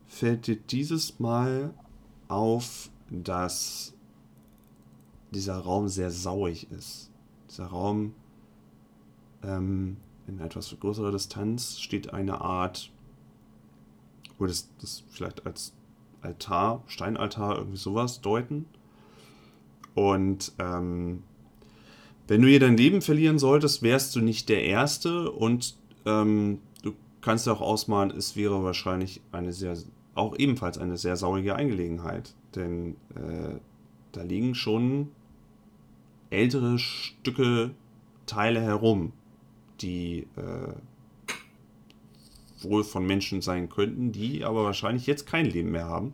fällt 0.08 0.48
dir 0.48 0.56
dieses 0.56 1.20
Mal 1.20 1.74
auf, 2.30 2.90
dass 3.10 3.94
dieser 5.32 5.58
Raum 5.58 5.90
sehr 5.90 6.12
sauig 6.12 6.68
ist. 6.72 7.12
Dieser 7.50 7.66
Raum 7.68 8.14
ähm, 9.44 9.98
in 10.28 10.40
etwas 10.40 10.76
größerer 10.80 11.12
Distanz 11.12 11.80
steht 11.80 12.14
eine 12.14 12.42
Art, 12.42 12.92
würde 14.38 14.52
das, 14.52 14.70
das 14.80 15.04
vielleicht 15.10 15.46
als 15.46 15.74
Altar, 16.22 16.84
Steinaltar, 16.88 17.58
irgendwie 17.58 17.78
sowas 17.78 18.22
deuten. 18.22 18.66
Und 19.96 20.52
ähm, 20.60 21.24
wenn 22.28 22.42
du 22.42 22.48
hier 22.48 22.60
dein 22.60 22.78
Leben 22.78 23.02
verlieren 23.02 23.40
solltest, 23.40 23.82
wärst 23.82 24.16
du 24.16 24.20
nicht 24.20 24.50
der 24.50 24.64
Erste 24.64 25.32
und 25.32 25.76
ähm, 26.06 26.60
du 26.84 26.94
kannst 27.22 27.48
dir 27.48 27.54
auch 27.54 27.62
ausmalen, 27.62 28.12
es 28.12 28.36
wäre 28.36 28.64
wahrscheinlich 28.64 29.22
eine 29.32 29.54
sehr, 29.54 29.76
auch 30.14 30.38
ebenfalls 30.38 30.78
eine 30.78 30.98
sehr 30.98 31.16
saurige 31.16 31.56
Angelegenheit. 31.56 32.36
Denn 32.56 32.96
äh, 33.16 33.60
da 34.12 34.22
liegen 34.24 34.56
schon 34.56 35.10
ältere 36.30 36.78
Stücke, 36.80 37.72
Teile 38.26 38.60
herum, 38.60 39.14
die 39.82 40.28
äh, 40.36 40.74
wohl 42.64 42.84
von 42.84 43.06
Menschen 43.06 43.42
sein 43.42 43.70
könnten, 43.70 44.12
die 44.12 44.44
aber 44.44 44.64
wahrscheinlich 44.64 45.06
jetzt 45.08 45.28
kein 45.28 45.46
Leben 45.46 45.72
mehr 45.72 45.86
haben. 45.86 46.14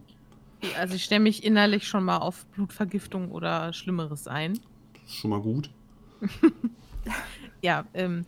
Also 0.77 0.95
ich 0.95 1.03
stelle 1.03 1.21
mich 1.21 1.43
innerlich 1.43 1.87
schon 1.87 2.05
mal 2.05 2.17
auf 2.17 2.45
Blutvergiftung 2.47 3.31
oder 3.31 3.73
Schlimmeres 3.73 4.27
ein. 4.27 4.59
Schon 5.07 5.31
mal 5.31 5.41
gut. 5.41 5.69
Ja, 7.63 7.85
ähm, 7.93 8.25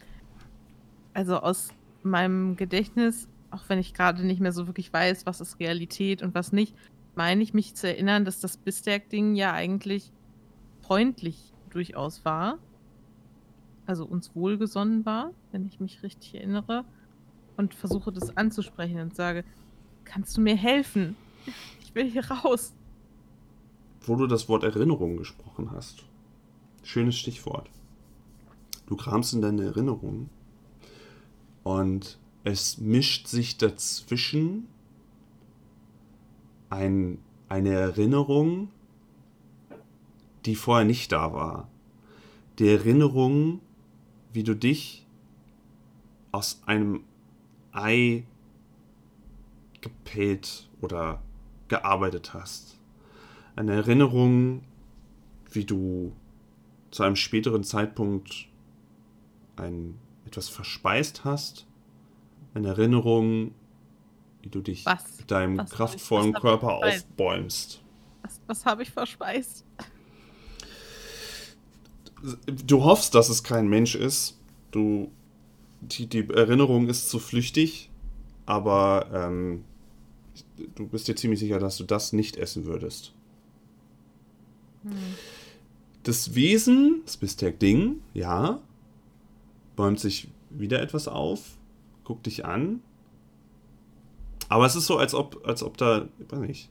also 1.13 1.37
aus 1.37 1.69
meinem 2.03 2.55
Gedächtnis, 2.55 3.27
auch 3.51 3.63
wenn 3.67 3.79
ich 3.79 3.93
gerade 3.93 4.25
nicht 4.25 4.39
mehr 4.39 4.53
so 4.53 4.65
wirklich 4.65 4.91
weiß, 4.91 5.25
was 5.25 5.41
ist 5.41 5.59
Realität 5.59 6.21
und 6.21 6.33
was 6.33 6.53
nicht, 6.53 6.73
meine 7.15 7.43
ich 7.43 7.53
mich 7.53 7.75
zu 7.75 7.87
erinnern, 7.87 8.23
dass 8.23 8.39
das 8.39 8.55
Bisberg-Ding 8.55 9.35
ja 9.35 9.51
eigentlich 9.51 10.11
freundlich 10.81 11.53
durchaus 11.69 12.23
war. 12.23 12.59
Also 13.85 14.05
uns 14.05 14.35
wohlgesonnen 14.35 15.05
war, 15.05 15.31
wenn 15.51 15.65
ich 15.65 15.79
mich 15.79 16.03
richtig 16.03 16.35
erinnere. 16.35 16.85
Und 17.57 17.73
versuche 17.73 18.11
das 18.11 18.35
anzusprechen 18.35 18.99
und 18.99 19.15
sage, 19.15 19.43
kannst 20.03 20.35
du 20.35 20.41
mir 20.41 20.55
helfen? 20.55 21.15
Ich 21.81 21.95
will 21.95 22.09
hier 22.09 22.29
raus. 22.29 22.73
Wo 24.01 24.15
du 24.15 24.27
das 24.27 24.49
Wort 24.49 24.63
Erinnerung 24.63 25.17
gesprochen 25.17 25.71
hast. 25.71 26.03
Schönes 26.83 27.17
Stichwort. 27.17 27.69
Du 28.87 28.95
kramst 28.95 29.33
in 29.33 29.41
deine 29.41 29.63
Erinnerungen 29.63 30.29
und 31.63 32.19
es 32.43 32.77
mischt 32.77 33.27
sich 33.27 33.57
dazwischen 33.57 34.67
ein, 36.69 37.17
eine 37.49 37.73
Erinnerung, 37.73 38.69
die 40.45 40.55
vorher 40.55 40.85
nicht 40.85 41.11
da 41.11 41.33
war. 41.33 41.67
Die 42.59 42.69
Erinnerung, 42.69 43.61
wie 44.35 44.43
du 44.43 44.53
dich 44.53 45.05
aus 46.31 46.61
einem 46.65 47.03
Ei 47.71 48.25
gepellt 49.81 50.69
oder 50.81 51.21
gearbeitet 51.69 52.33
hast. 52.33 52.77
Eine 53.55 53.73
Erinnerung, 53.73 54.63
wie 55.51 55.63
du 55.63 56.11
zu 56.91 57.03
einem 57.03 57.15
späteren 57.15 57.63
Zeitpunkt 57.63 58.47
ein, 59.55 59.97
etwas 60.25 60.49
verspeist 60.49 61.23
hast. 61.23 61.65
Eine 62.53 62.69
Erinnerung, 62.69 63.53
wie 64.41 64.49
du 64.49 64.61
dich 64.61 64.85
Was? 64.85 65.17
mit 65.17 65.31
deinem 65.31 65.57
Was 65.57 65.71
kraftvollen 65.71 66.33
Körper 66.33 66.79
verspeist? 66.79 67.07
aufbäumst. 67.09 67.83
Was, 68.21 68.41
was 68.47 68.65
habe 68.65 68.83
ich 68.83 68.91
verspeist? 68.91 69.64
Du 72.65 72.83
hoffst, 72.83 73.15
dass 73.15 73.29
es 73.29 73.43
kein 73.43 73.67
Mensch 73.67 73.95
ist. 73.95 74.39
Du, 74.71 75.11
die, 75.81 76.07
die 76.07 76.29
Erinnerung 76.29 76.87
ist 76.87 77.09
zu 77.09 77.19
flüchtig, 77.19 77.89
aber 78.45 79.07
ähm, 79.13 79.63
du 80.75 80.87
bist 80.87 81.07
dir 81.07 81.15
ziemlich 81.15 81.39
sicher, 81.39 81.59
dass 81.59 81.77
du 81.77 81.83
das 81.83 82.13
nicht 82.13 82.37
essen 82.37 82.65
würdest. 82.65 83.13
Hm. 84.83 84.93
Das 86.03 86.35
Wesen, 86.35 87.01
das 87.05 87.17
Bistek-Ding, 87.17 88.01
ja, 88.13 88.59
bäumt 89.75 89.99
sich 89.99 90.27
wieder 90.49 90.81
etwas 90.81 91.07
auf, 91.07 91.57
guckt 92.03 92.25
dich 92.27 92.45
an. 92.45 92.81
Aber 94.49 94.65
es 94.65 94.75
ist 94.75 94.85
so, 94.85 94.97
als 94.97 95.15
ob, 95.15 95.41
als 95.45 95.63
ob 95.63 95.77
da, 95.77 96.07
ich 96.19 96.31
weiß 96.31 96.39
nicht, 96.39 96.69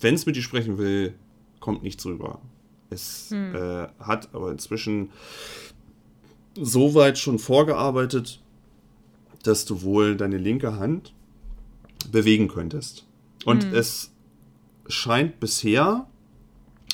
wenn 0.00 0.14
es 0.14 0.26
mit 0.26 0.34
dir 0.36 0.42
sprechen 0.42 0.78
will, 0.78 1.14
kommt 1.60 1.82
nichts 1.82 2.04
rüber. 2.06 2.40
Es 2.90 3.30
Hm. 3.30 3.54
äh, 3.54 3.88
hat 4.00 4.34
aber 4.34 4.50
inzwischen 4.50 5.10
so 6.54 6.94
weit 6.94 7.18
schon 7.18 7.38
vorgearbeitet, 7.38 8.40
dass 9.42 9.64
du 9.64 9.82
wohl 9.82 10.16
deine 10.16 10.36
linke 10.36 10.78
Hand 10.78 11.14
bewegen 12.10 12.48
könntest. 12.48 13.06
Und 13.44 13.64
Hm. 13.64 13.74
es 13.74 14.12
scheint 14.88 15.40
bisher 15.40 16.06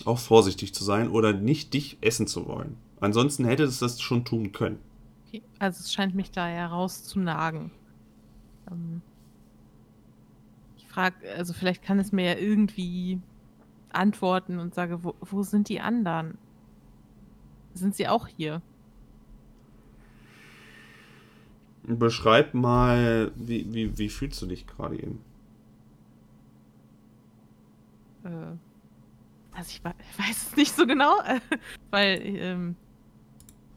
auch 0.05 0.19
vorsichtig 0.19 0.75
zu 0.75 0.85
sein 0.85 1.09
oder 1.09 1.33
nicht 1.33 1.73
dich 1.75 1.97
essen 2.03 2.27
zu 2.27 2.47
wollen. 2.47 2.77
Ansonsten 3.01 3.45
hätte 3.45 3.65
es 3.65 3.79
das 3.79 4.01
schon 4.01 4.25
tun 4.25 4.53
können. 4.53 4.79
Okay. 5.27 5.43
Also 5.59 5.81
es 5.81 5.93
scheint 5.93 6.15
mich 6.15 6.31
da 6.31 6.47
herauszunagen. 6.47 7.71
Ähm, 8.71 9.01
ich 10.79 10.87
frage, 10.87 11.17
also 11.37 11.53
vielleicht 11.53 11.83
kann 11.83 11.99
es 11.99 12.13
mir 12.13 12.27
ja 12.35 12.39
irgendwie 12.39 13.21
antworten 13.97 14.59
und 14.59 14.75
sage, 14.75 15.03
wo, 15.03 15.15
wo 15.21 15.43
sind 15.43 15.69
die 15.69 15.81
anderen? 15.81 16.39
Sind 17.75 17.95
sie 17.95 18.09
auch 18.09 18.27
hier? 18.27 18.63
Beschreib 21.83 22.55
mal, 22.55 23.33
wie, 23.37 23.73
wie, 23.73 23.97
wie 23.99 24.09
fühlst 24.09 24.41
du 24.43 24.47
dich 24.47 24.67
gerade 24.67 24.97
eben? 24.97 25.21
Äh, 28.25 28.29
also 29.53 29.71
ich, 29.71 29.77
ich 29.77 30.19
weiß 30.19 30.49
es 30.49 30.57
nicht 30.57 30.75
so 30.75 30.87
genau, 30.87 31.15
weil 31.91 32.21
ähm, 32.25 32.77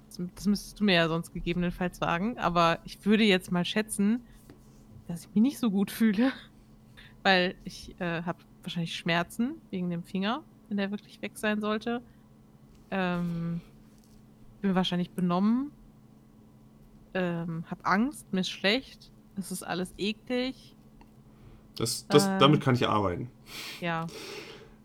das, 0.08 0.22
das 0.36 0.46
müsstest 0.48 0.80
du 0.80 0.84
mir 0.84 0.96
ja 0.96 1.08
sonst 1.08 1.34
gegebenenfalls 1.34 1.98
sagen, 1.98 2.38
aber 2.38 2.80
ich 2.84 3.06
würde 3.06 3.24
jetzt 3.24 3.52
mal 3.52 3.64
schätzen, 3.64 4.22
dass 5.08 5.26
ich 5.26 5.36
mich 5.36 5.42
nicht 5.42 5.60
so 5.60 5.70
gut 5.72 5.92
fühle, 5.92 6.32
weil 7.24 7.56
ich 7.64 8.00
äh, 8.02 8.24
habe 8.24 8.40
wahrscheinlich 8.64 8.96
Schmerzen 8.96 9.56
wegen 9.72 9.90
dem 9.90 10.04
Finger, 10.04 10.44
wenn 10.68 10.78
der 10.78 10.92
wirklich 10.92 11.22
weg 11.22 11.34
sein 11.36 11.62
sollte. 11.62 12.02
Ähm, 12.92 13.62
bin 14.62 14.76
wahrscheinlich 14.76 15.12
benommen, 15.12 15.72
ähm, 17.14 17.64
hab 17.70 17.88
Angst, 17.88 18.32
mir 18.34 18.42
ist 18.42 18.50
schlecht, 18.50 19.12
es 19.38 19.52
ist 19.52 19.64
alles 19.64 19.94
eklig. 19.98 20.76
Das, 21.76 22.06
das, 22.08 22.28
Äh. 22.28 22.38
damit 22.40 22.62
kann 22.62 22.76
ich 22.76 22.88
arbeiten. 22.88 23.30
Ja, 23.80 24.08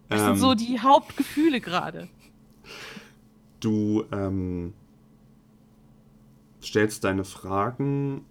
das 0.08 0.20
Ähm, 0.20 0.26
sind 0.26 0.36
so 0.38 0.54
die 0.54 0.78
Hauptgefühle 0.80 1.60
gerade. 1.60 2.08
Du 3.60 4.04
ähm, 4.12 4.74
stellst 6.62 7.04
deine 7.04 7.24
Fragen 7.24 8.24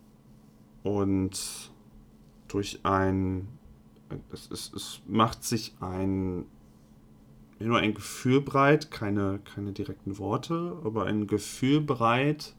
und 0.84 1.72
durch 2.48 2.80
ein. 2.84 3.48
Es, 4.32 4.50
es, 4.52 4.72
es 4.74 5.02
macht 5.08 5.44
sich 5.44 5.74
ein. 5.80 6.46
Nur 7.60 7.80
ein 7.80 7.94
Gefühl 7.94 8.42
breit, 8.42 8.92
keine, 8.92 9.40
keine 9.56 9.72
direkten 9.72 10.18
Worte, 10.18 10.78
aber 10.84 11.06
ein 11.06 11.28
Gefühl 11.28 11.80
breit, 11.80 12.56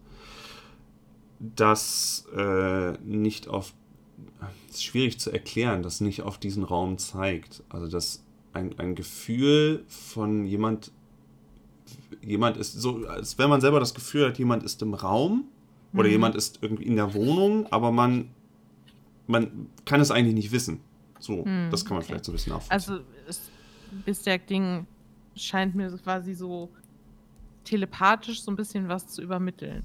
das 1.39 2.27
äh, 2.35 2.93
nicht 3.05 3.49
auf. 3.49 3.75
Es 4.71 4.77
ist 4.77 4.85
schwierig 4.85 5.21
zu 5.21 5.31
erklären, 5.31 5.83
das 5.83 6.01
nicht 6.01 6.23
auf 6.23 6.39
diesen 6.39 6.65
Raum 6.65 6.97
zeigt. 6.97 7.63
Also, 7.69 7.87
das 7.87 8.25
ein, 8.55 8.79
ein 8.79 8.95
Gefühl 8.95 9.85
von 9.89 10.47
jemand, 10.47 10.91
jemand 12.23 12.57
ist 12.57 12.73
so, 12.81 13.07
als 13.07 13.37
wenn 13.37 13.51
man 13.51 13.61
selber 13.61 13.81
das 13.81 13.95
Gefühl 13.95 14.27
hat, 14.27 14.39
jemand 14.39 14.63
ist 14.63 14.81
im 14.81 14.95
Raum 14.95 15.45
oder 15.93 16.05
Mhm. 16.05 16.13
jemand 16.13 16.35
ist 16.37 16.61
irgendwie 16.63 16.85
in 16.85 16.97
der 16.97 17.13
Wohnung, 17.15 17.67
aber 17.71 17.93
man, 17.93 18.31
man 19.27 19.69
kann 19.85 20.01
es 20.01 20.11
eigentlich 20.11 20.35
nicht 20.35 20.53
wissen. 20.53 20.81
So, 21.19 21.45
Hm, 21.45 21.69
das 21.71 21.85
kann 21.85 21.95
man 21.95 21.99
okay. 22.03 22.09
vielleicht 22.13 22.25
so 22.25 22.33
ein 22.33 22.35
bisschen 22.35 22.53
nachvollziehen. 22.53 22.95
Also, 22.97 23.05
das 23.27 23.41
Bisberg-Ding 24.05 24.87
scheint 25.37 25.75
mir 25.75 25.91
quasi 25.99 26.35
so 26.35 26.71
telepathisch 27.65 28.43
so 28.43 28.51
ein 28.53 28.57
bisschen 28.57 28.89
was 28.89 29.07
zu 29.09 29.23
übermitteln. 29.23 29.85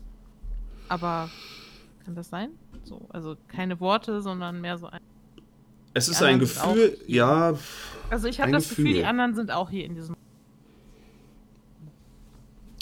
Aber 0.90 1.30
kann 2.04 2.16
das 2.16 2.30
sein? 2.30 2.50
So, 2.84 3.08
also 3.10 3.36
keine 3.48 3.80
Worte, 3.80 4.22
sondern 4.22 4.60
mehr 4.62 4.78
so 4.78 4.88
ein. 4.88 5.00
es 5.94 6.08
ist 6.08 6.22
ein 6.24 6.40
Gefühl, 6.40 6.98
ja, 7.08 7.54
Also 8.10 8.28
ich 8.28 8.40
habe 8.42 8.52
das 8.52 8.70
Gefühl, 8.70 8.86
Gefühl. 8.86 9.00
die 9.02 9.06
anderen 9.06 9.36
sind 9.36 9.52
auch 9.52 9.70
hier 9.70 9.86
in 9.86 9.96
diesem. 9.96 10.16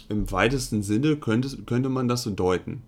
im 0.10 0.32
weitesten 0.32 0.84
Sinne 0.84 1.18
könnte, 1.18 1.56
könnte 1.64 1.90
man 1.90 2.08
das 2.08 2.24
so 2.24 2.32
deuten. 2.32 2.82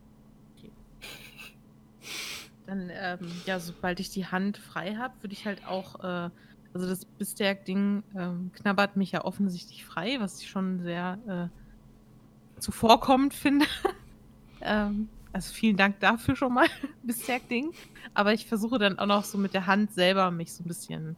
Dann, 2.69 2.91
ähm, 2.93 3.31
ja, 3.47 3.59
sobald 3.59 3.99
ich 3.99 4.11
die 4.11 4.27
Hand 4.27 4.59
frei 4.59 4.95
habe, 4.95 5.15
würde 5.21 5.33
ich 5.33 5.47
halt 5.47 5.65
auch, 5.65 6.03
äh, 6.03 6.29
also 6.71 6.87
das 6.87 7.03
Bisberg-Ding 7.03 8.03
ähm, 8.15 8.51
knabbert 8.53 8.95
mich 8.95 9.11
ja 9.11 9.25
offensichtlich 9.25 9.83
frei, 9.83 10.17
was 10.19 10.39
ich 10.39 10.49
schon 10.49 10.79
sehr 10.83 11.17
äh, 11.27 12.61
zuvorkommend 12.61 13.33
finde. 13.33 13.65
ähm, 14.61 15.09
also 15.33 15.51
vielen 15.51 15.77
Dank 15.77 15.99
dafür 15.99 16.35
schon 16.35 16.53
mal, 16.53 16.67
Bisberg-Ding. 17.03 17.71
Aber 18.13 18.33
ich 18.33 18.45
versuche 18.45 18.77
dann 18.77 18.99
auch 18.99 19.07
noch 19.07 19.23
so 19.23 19.39
mit 19.39 19.55
der 19.55 19.65
Hand 19.65 19.91
selber 19.95 20.29
mich 20.29 20.53
so 20.53 20.63
ein 20.63 20.67
bisschen 20.67 21.15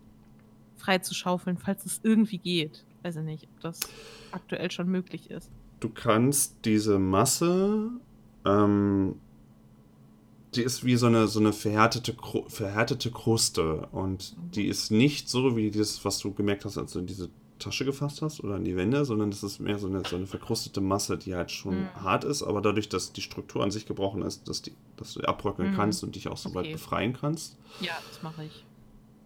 frei 0.78 1.00
zu 1.00 1.14
schaufeln, 1.14 1.58
falls 1.58 1.86
es 1.86 2.00
irgendwie 2.02 2.38
geht. 2.38 2.86
Weiß 3.04 3.18
ich 3.18 3.24
nicht, 3.24 3.50
ob 3.56 3.60
das 3.60 3.80
aktuell 4.32 4.72
schon 4.72 4.88
möglich 4.88 5.30
ist. 5.30 5.52
Du 5.82 5.90
kannst 5.90 6.64
diese 6.64 6.98
Masse, 6.98 7.90
ähm, 8.46 9.20
die 10.56 10.62
ist 10.64 10.84
wie 10.84 10.96
so 10.98 11.06
eine, 11.08 11.28
so 11.28 11.40
eine 11.40 11.54
verhärtete, 11.54 12.16
verhärtete 12.48 13.12
Kruste 13.12 13.88
und 13.92 14.36
die 14.56 14.68
ist 14.68 14.92
nicht 14.92 15.30
so 15.30 15.56
wie 15.56 15.72
das, 15.72 16.04
was 16.04 16.20
du 16.20 16.34
gemerkt 16.34 16.66
hast, 16.66 16.78
also 16.78 17.02
diese 17.02 17.30
Tasche 17.58 17.86
gefasst 17.86 18.22
hast 18.24 18.44
oder 18.44 18.56
an 18.56 18.64
die 18.64 18.76
Wände, 18.76 19.06
sondern 19.06 19.30
das 19.30 19.44
ist 19.44 19.60
mehr 19.60 19.78
so 19.78 19.88
eine, 19.88 20.04
so 20.04 20.16
eine 20.16 20.26
verkrustete 20.28 20.82
Masse, 20.82 21.18
die 21.18 21.36
halt 21.36 21.52
schon 21.52 21.82
Mhm. 21.82 21.94
hart 21.94 22.24
ist, 22.24 22.42
aber 22.44 22.60
dadurch, 22.62 22.90
dass 22.90 23.14
die 23.14 23.22
Struktur 23.22 23.64
an 23.64 23.70
sich 23.72 23.86
gebrochen 23.86 24.24
ist, 24.24 24.48
dass, 24.50 24.62
die, 24.64 24.74
dass 24.98 25.14
du 25.14 25.22
abbröckeln 25.22 25.70
Mhm. 25.72 25.76
kannst 25.76 26.04
und 26.04 26.16
dich 26.16 26.28
auch 26.28 26.38
so 26.38 26.50
weit 26.56 26.66
Okay. 26.66 26.74
befreien 26.74 27.14
kannst. 27.14 27.56
Ja, 27.80 27.94
das 28.08 28.22
mache 28.24 28.46
ich. 28.46 28.66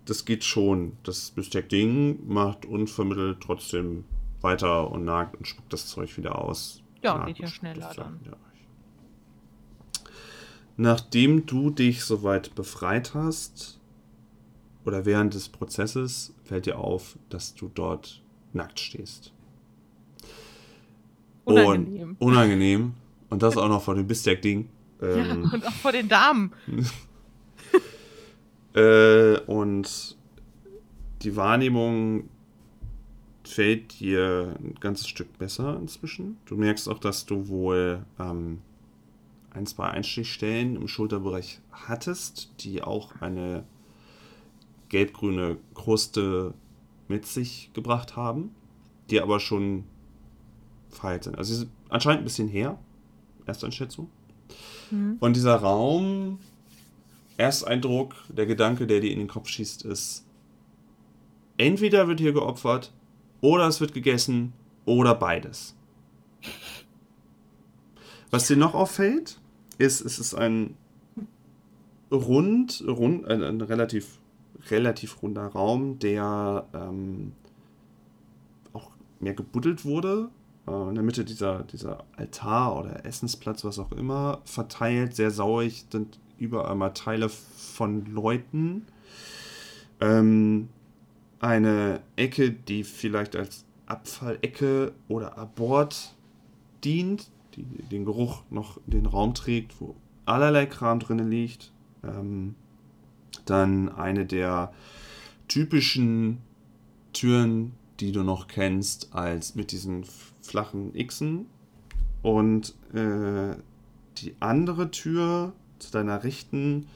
Das 0.05 0.25
geht 0.25 0.43
schon. 0.43 0.97
Das 1.03 1.31
Besteck-Ding 1.31 2.27
macht 2.27 2.65
unvermittelt 2.65 3.37
trotzdem 3.41 4.03
weiter 4.41 4.91
und 4.91 5.05
nagt 5.05 5.35
und 5.37 5.47
spuckt 5.47 5.71
das 5.73 5.87
Zeug 5.87 6.15
wieder 6.17 6.37
aus. 6.37 6.81
Ja, 7.01 7.15
Nagt 7.15 7.27
geht 7.27 7.39
ja 7.39 7.47
schneller 7.47 7.91
dann. 7.95 8.19
aus. 8.29 8.37
Nachdem 10.77 11.45
du 11.45 11.69
dich 11.69 12.03
soweit 12.03 12.53
befreit 12.55 13.13
hast, 13.13 13.79
oder 14.85 15.05
während 15.05 15.33
des 15.33 15.49
Prozesses, 15.49 16.33
fällt 16.43 16.67
dir 16.67 16.77
auf, 16.77 17.17
dass 17.29 17.55
du 17.55 17.71
dort 17.73 18.21
nackt 18.53 18.79
stehst. 18.79 19.33
Unangenehm. 21.43 22.15
Und, 22.19 22.27
unangenehm. 22.27 22.93
Und 23.29 23.43
das 23.43 23.57
auch 23.57 23.67
noch 23.67 23.81
vor 23.83 23.95
dem 23.95 24.07
Besteck-Ding. 24.07 24.69
Ja, 25.01 25.07
Ähm, 25.07 25.49
und 25.51 25.65
auch 25.65 25.73
vor 25.73 25.91
den 25.91 26.07
Damen. 26.07 26.51
Äh, 28.73 29.39
und 29.47 30.17
die 31.21 31.37
Wahrnehmung 31.37 32.29
fällt 33.45 34.01
dir 34.01 34.53
ein 34.59 34.75
ganzes 34.81 35.07
Stück 35.07 35.37
besser 35.37 35.77
inzwischen. 35.79 36.35
Du 36.45 36.57
merkst 36.57 36.89
auch, 36.89 36.99
dass 36.99 37.25
du 37.25 37.47
wohl 37.47 38.03
ähm, 38.19 38.59
ein, 39.55 39.65
zwei 39.65 39.87
Einstichstellen 39.87 40.75
im 40.75 40.87
Schulterbereich 40.87 41.59
hattest, 41.71 42.51
die 42.59 42.83
auch 42.83 43.21
eine 43.21 43.63
gelb-grüne 44.89 45.57
Kruste 45.73 46.53
mit 47.07 47.25
sich 47.25 47.71
gebracht 47.73 48.15
haben, 48.15 48.53
die 49.09 49.21
aber 49.21 49.39
schon 49.39 49.85
verheilt 50.89 51.23
sind. 51.23 51.37
Also 51.37 51.53
sie 51.53 51.59
sind 51.59 51.71
anscheinend 51.89 52.21
ein 52.21 52.25
bisschen 52.25 52.47
her, 52.47 52.77
Ersteinschätzung. 53.45 54.09
Mhm. 54.91 55.17
Und 55.19 55.35
dieser 55.35 55.55
Raum, 55.55 56.39
Ersteindruck, 57.37 58.15
der 58.29 58.45
Gedanke, 58.45 58.87
der 58.87 58.99
dir 58.99 59.11
in 59.11 59.19
den 59.19 59.27
Kopf 59.27 59.49
schießt, 59.49 59.85
ist, 59.85 60.25
entweder 61.57 62.07
wird 62.07 62.19
hier 62.19 62.33
geopfert, 62.33 62.91
oder 63.41 63.67
es 63.67 63.81
wird 63.81 63.93
gegessen, 63.93 64.53
oder 64.85 65.15
beides. 65.15 65.75
Was 68.31 68.47
dir 68.47 68.57
noch 68.57 68.73
auffällt, 68.73 69.39
ist, 69.77 70.01
es 70.01 70.19
ist 70.19 70.33
ein 70.33 70.75
rund, 72.11 72.83
rund 72.87 73.27
ein, 73.27 73.43
ein 73.43 73.61
relativ, 73.61 74.19
relativ 74.69 75.21
runder 75.21 75.47
Raum, 75.47 75.99
der 75.99 76.65
ähm, 76.73 77.33
auch 78.73 78.91
mehr 79.19 79.33
gebuddelt 79.33 79.85
wurde. 79.85 80.29
Äh, 80.67 80.89
in 80.89 80.95
der 80.95 81.03
Mitte 81.03 81.25
dieser, 81.25 81.63
dieser 81.63 82.03
Altar 82.15 82.77
oder 82.79 83.05
Essensplatz, 83.05 83.63
was 83.63 83.79
auch 83.79 83.91
immer, 83.91 84.41
verteilt, 84.45 85.15
sehr 85.15 85.31
sauig, 85.31 85.85
sind 85.91 86.19
überall 86.37 86.75
mal 86.75 86.89
Teile 86.89 87.29
von 87.29 88.05
Leuten. 88.05 88.85
Ähm, 90.01 90.69
eine 91.39 92.01
Ecke, 92.15 92.51
die 92.51 92.83
vielleicht 92.83 93.35
als 93.35 93.65
Abfallecke 93.85 94.93
oder 95.07 95.37
Abort 95.37 96.15
dient, 96.83 97.29
die 97.55 97.63
den 97.63 98.05
Geruch 98.05 98.43
noch 98.49 98.77
in 98.85 98.91
den 98.91 99.05
Raum 99.05 99.33
trägt, 99.33 99.79
wo 99.79 99.95
allerlei 100.25 100.65
Kram 100.65 100.99
drin 100.99 101.29
liegt. 101.29 101.71
Ähm, 102.03 102.55
dann 103.45 103.89
eine 103.89 104.25
der 104.25 104.73
typischen 105.47 106.39
Türen, 107.13 107.73
die 107.99 108.11
du 108.11 108.23
noch 108.23 108.47
kennst, 108.47 109.13
als 109.13 109.55
mit 109.55 109.71
diesen 109.71 110.05
flachen 110.41 110.93
Xen. 110.93 111.45
Und 112.21 112.75
äh, 112.93 113.55
die 114.17 114.35
andere 114.39 114.91
Tür 114.91 115.53
zu 115.79 115.91
deiner 115.91 116.23
Rechten 116.23 116.87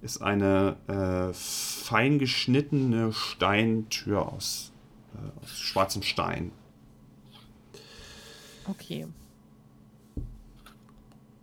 ist 0.00 0.22
eine 0.22 0.76
äh, 0.86 1.34
fein 1.34 2.18
geschnittene 2.18 3.12
Steintür 3.12 4.32
aus, 4.32 4.72
äh, 5.14 5.42
aus 5.42 5.58
schwarzem 5.58 6.02
Stein. 6.02 6.52
Okay. 8.66 9.06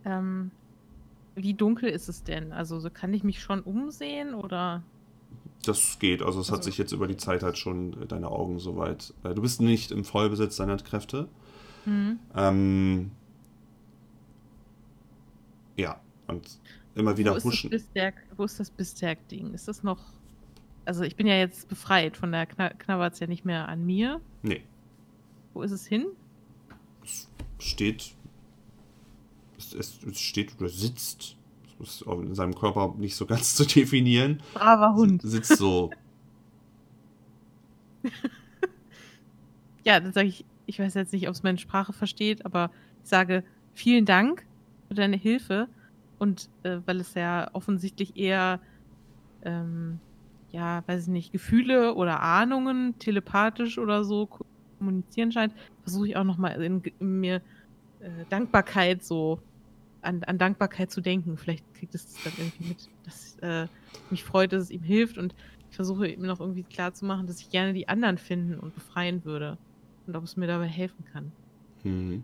Ähm, 0.08 0.50
wie 1.34 1.54
dunkel 1.54 1.88
ist 1.90 2.08
es 2.08 2.24
denn? 2.24 2.52
Also 2.52 2.80
so 2.80 2.88
kann 2.90 3.12
ich 3.14 3.22
mich 3.22 3.40
schon 3.40 3.60
umsehen 3.60 4.34
oder? 4.34 4.82
Das 5.64 5.98
geht, 5.98 6.22
also 6.22 6.40
es 6.40 6.48
hat 6.50 6.58
Also- 6.58 6.70
sich 6.70 6.78
jetzt 6.78 6.92
über 6.92 7.06
die 7.06 7.16
Zeit 7.16 7.42
halt 7.42 7.58
schon 7.58 8.02
äh, 8.02 8.06
deine 8.06 8.28
Augen 8.28 8.58
soweit. 8.58 9.12
Äh, 9.22 9.34
du 9.34 9.42
bist 9.42 9.60
nicht 9.60 9.90
im 9.90 10.04
Vollbesitz 10.04 10.56
deiner 10.56 10.76
Kräfte. 10.78 11.28
Hm? 11.84 12.18
Ähm, 12.34 13.10
ja, 15.76 16.00
und 16.26 16.58
immer 16.94 17.16
wieder 17.16 17.32
wo 17.32 17.36
ist 17.36 17.44
huschen. 17.44 17.70
Bisberg, 17.70 18.14
wo 18.36 18.44
ist 18.44 18.58
das 18.58 18.70
Bisberg-Ding? 18.70 19.54
Ist 19.54 19.68
das 19.68 19.82
noch. 19.82 19.98
Also 20.84 21.02
ich 21.02 21.16
bin 21.16 21.26
ja 21.26 21.36
jetzt 21.36 21.68
befreit, 21.68 22.16
von 22.16 22.32
der 22.32 22.46
Kna 22.46 22.70
knabbert's 22.70 23.20
ja 23.20 23.26
nicht 23.26 23.44
mehr 23.44 23.68
an 23.68 23.84
mir. 23.84 24.20
Nee, 24.42 24.62
Wo 25.54 25.62
ist 25.62 25.70
es 25.72 25.86
hin? 25.86 26.06
es 27.04 27.28
steht. 27.58 28.14
Es, 29.58 29.74
es, 29.74 29.98
es 30.04 30.20
steht 30.20 30.58
oder 30.58 30.68
sitzt. 30.68 31.36
Das 31.78 32.00
ist 32.00 32.02
in 32.02 32.34
seinem 32.34 32.54
Körper 32.54 32.94
nicht 32.98 33.16
so 33.16 33.26
ganz 33.26 33.54
zu 33.56 33.64
definieren. 33.66 34.42
Braver 34.54 34.94
Hund. 34.94 35.22
Sitzt 35.22 35.56
so. 35.56 35.90
Ja, 39.84 40.00
dann 40.00 40.12
sage 40.12 40.28
ich, 40.28 40.44
ich 40.66 40.78
weiß 40.78 40.94
jetzt 40.94 41.12
nicht, 41.12 41.28
ob 41.28 41.34
es 41.34 41.42
meine 41.42 41.58
Sprache 41.58 41.92
versteht, 41.92 42.44
aber 42.44 42.70
ich 43.02 43.08
sage 43.08 43.44
vielen 43.72 44.04
Dank 44.04 44.46
für 44.88 44.94
deine 44.94 45.16
Hilfe. 45.16 45.68
Und 46.18 46.50
äh, 46.64 46.80
weil 46.84 47.00
es 47.00 47.14
ja 47.14 47.48
offensichtlich 47.52 48.16
eher, 48.16 48.60
ähm, 49.42 50.00
ja, 50.50 50.82
weiß 50.86 51.02
ich 51.04 51.08
nicht, 51.08 51.32
Gefühle 51.32 51.94
oder 51.94 52.20
Ahnungen 52.20 52.98
telepathisch 52.98 53.78
oder 53.78 54.04
so 54.04 54.26
ko- 54.26 54.46
kommunizieren 54.78 55.32
scheint, 55.32 55.54
versuche 55.82 56.08
ich 56.08 56.16
auch 56.16 56.24
nochmal 56.24 56.60
in, 56.62 56.82
in 56.98 57.20
mir 57.20 57.42
äh, 58.00 58.26
Dankbarkeit 58.28 59.04
so, 59.04 59.40
an, 60.08 60.24
an 60.24 60.38
Dankbarkeit 60.38 60.90
zu 60.90 61.00
denken. 61.00 61.36
Vielleicht 61.36 61.62
kriegt 61.74 61.94
es 61.94 62.06
das 62.06 62.24
dann 62.24 62.32
irgendwie 62.38 62.68
mit, 62.68 62.88
dass 63.04 63.36
äh, 63.42 63.68
mich 64.10 64.24
freut, 64.24 64.52
dass 64.52 64.64
es 64.64 64.70
ihm 64.70 64.82
hilft 64.82 65.18
und 65.18 65.34
ich 65.70 65.76
versuche 65.76 66.08
ihm 66.08 66.22
noch 66.22 66.40
irgendwie 66.40 66.62
klarzumachen, 66.62 67.26
dass 67.26 67.40
ich 67.40 67.50
gerne 67.50 67.74
die 67.74 67.88
anderen 67.88 68.16
finden 68.16 68.58
und 68.58 68.74
befreien 68.74 69.24
würde. 69.24 69.58
Und 70.06 70.16
ob 70.16 70.24
es 70.24 70.38
mir 70.38 70.46
dabei 70.46 70.66
helfen 70.66 71.04
kann. 71.12 71.32
Hm. 71.82 72.22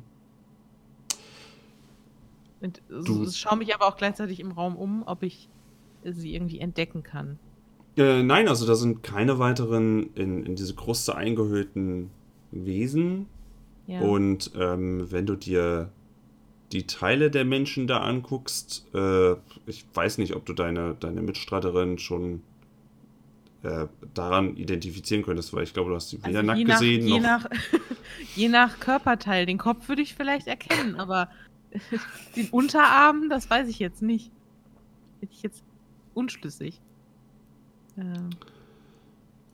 Und 2.62 2.80
so, 2.88 3.30
schaue 3.30 3.58
mich 3.58 3.74
aber 3.74 3.86
auch 3.86 3.96
gleichzeitig 3.96 4.40
im 4.40 4.52
Raum 4.52 4.76
um, 4.76 5.02
ob 5.06 5.22
ich 5.22 5.50
sie 6.02 6.34
irgendwie 6.34 6.60
entdecken 6.60 7.02
kann. 7.02 7.38
Äh, 7.98 8.22
nein, 8.22 8.48
also 8.48 8.66
da 8.66 8.74
sind 8.74 9.02
keine 9.02 9.38
weiteren 9.38 10.14
in, 10.14 10.44
in 10.44 10.56
diese 10.56 10.74
Kruste 10.74 11.14
eingehüllten 11.14 12.10
Wesen. 12.50 13.26
Ja. 13.86 14.00
Und 14.00 14.50
ähm, 14.58 15.10
wenn 15.10 15.26
du 15.26 15.36
dir 15.36 15.90
die 16.74 16.86
Teile 16.86 17.30
der 17.30 17.44
Menschen 17.44 17.86
da 17.86 18.00
anguckst, 18.00 18.84
äh, 18.94 19.32
ich 19.66 19.84
weiß 19.94 20.18
nicht, 20.18 20.34
ob 20.34 20.44
du 20.44 20.52
deine, 20.52 20.96
deine 20.98 21.22
Mitstreiterin 21.22 21.98
schon 21.98 22.42
äh, 23.62 23.86
daran 24.12 24.56
identifizieren 24.56 25.22
könntest, 25.24 25.54
weil 25.54 25.62
ich 25.62 25.72
glaube, 25.72 25.90
du 25.90 25.96
hast 25.96 26.10
sie 26.10 26.18
weder 26.18 26.40
Also 26.40 26.42
nackt 26.42 26.58
je 26.58 26.64
nach, 26.64 26.80
gesehen 26.80 27.06
je 27.06 27.14
noch. 27.14 27.22
nach, 27.22 27.46
je 28.36 28.48
nach 28.48 28.80
Körperteil. 28.80 29.46
Den 29.46 29.56
Kopf 29.58 29.88
würde 29.88 30.02
ich 30.02 30.14
vielleicht 30.14 30.48
erkennen, 30.48 30.96
aber 30.96 31.30
den 32.36 32.48
Unterarm, 32.48 33.28
das 33.30 33.48
weiß 33.48 33.68
ich 33.68 33.78
jetzt 33.78 34.02
nicht. 34.02 34.30
Bin 35.20 35.30
ich 35.32 35.42
jetzt 35.42 35.62
unschlüssig. 36.12 36.80
Ähm, 37.96 38.30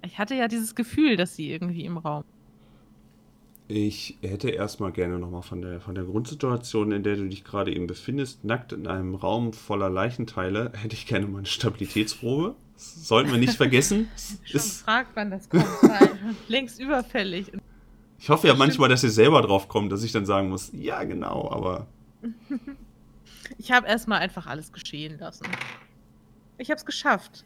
ich 0.02 0.18
hatte 0.18 0.34
ja 0.34 0.48
dieses 0.48 0.74
Gefühl, 0.74 1.16
dass 1.16 1.36
sie 1.36 1.50
irgendwie 1.50 1.84
im 1.84 1.98
Raum. 1.98 2.24
Ich 3.72 4.16
hätte 4.20 4.50
erstmal 4.50 4.90
gerne 4.90 5.20
nochmal 5.20 5.42
von 5.42 5.62
der, 5.62 5.80
von 5.80 5.94
der 5.94 6.02
Grundsituation, 6.02 6.90
in 6.90 7.04
der 7.04 7.14
du 7.14 7.28
dich 7.28 7.44
gerade 7.44 7.72
eben 7.72 7.86
befindest, 7.86 8.44
nackt 8.44 8.72
in 8.72 8.88
einem 8.88 9.14
Raum 9.14 9.52
voller 9.52 9.88
Leichenteile, 9.88 10.72
hätte 10.76 10.96
ich 10.96 11.06
gerne 11.06 11.26
mal 11.28 11.38
eine 11.38 11.46
Stabilitätsprobe. 11.46 12.56
Das 12.74 13.06
sollten 13.06 13.30
wir 13.30 13.38
nicht 13.38 13.54
vergessen. 13.54 14.08
Schon 14.44 14.56
Ist, 14.56 14.82
fragt, 14.82 15.10
wann 15.14 15.30
das 15.30 15.48
kommt. 15.48 15.62
weil 15.82 16.10
längst 16.48 16.80
überfällig. 16.80 17.52
ich 18.18 18.28
hoffe 18.28 18.48
ja 18.48 18.56
manchmal, 18.56 18.88
dass 18.88 19.04
ihr 19.04 19.10
selber 19.10 19.40
drauf 19.40 19.68
kommt, 19.68 19.92
dass 19.92 20.02
ich 20.02 20.10
dann 20.10 20.26
sagen 20.26 20.48
muss, 20.48 20.72
ja 20.72 21.04
genau, 21.04 21.48
aber 21.52 21.86
Ich 23.58 23.70
habe 23.70 23.86
erstmal 23.86 24.18
einfach 24.18 24.48
alles 24.48 24.72
geschehen 24.72 25.16
lassen. 25.20 25.46
Ich 26.58 26.70
habe 26.70 26.78
es 26.78 26.84
geschafft. 26.84 27.44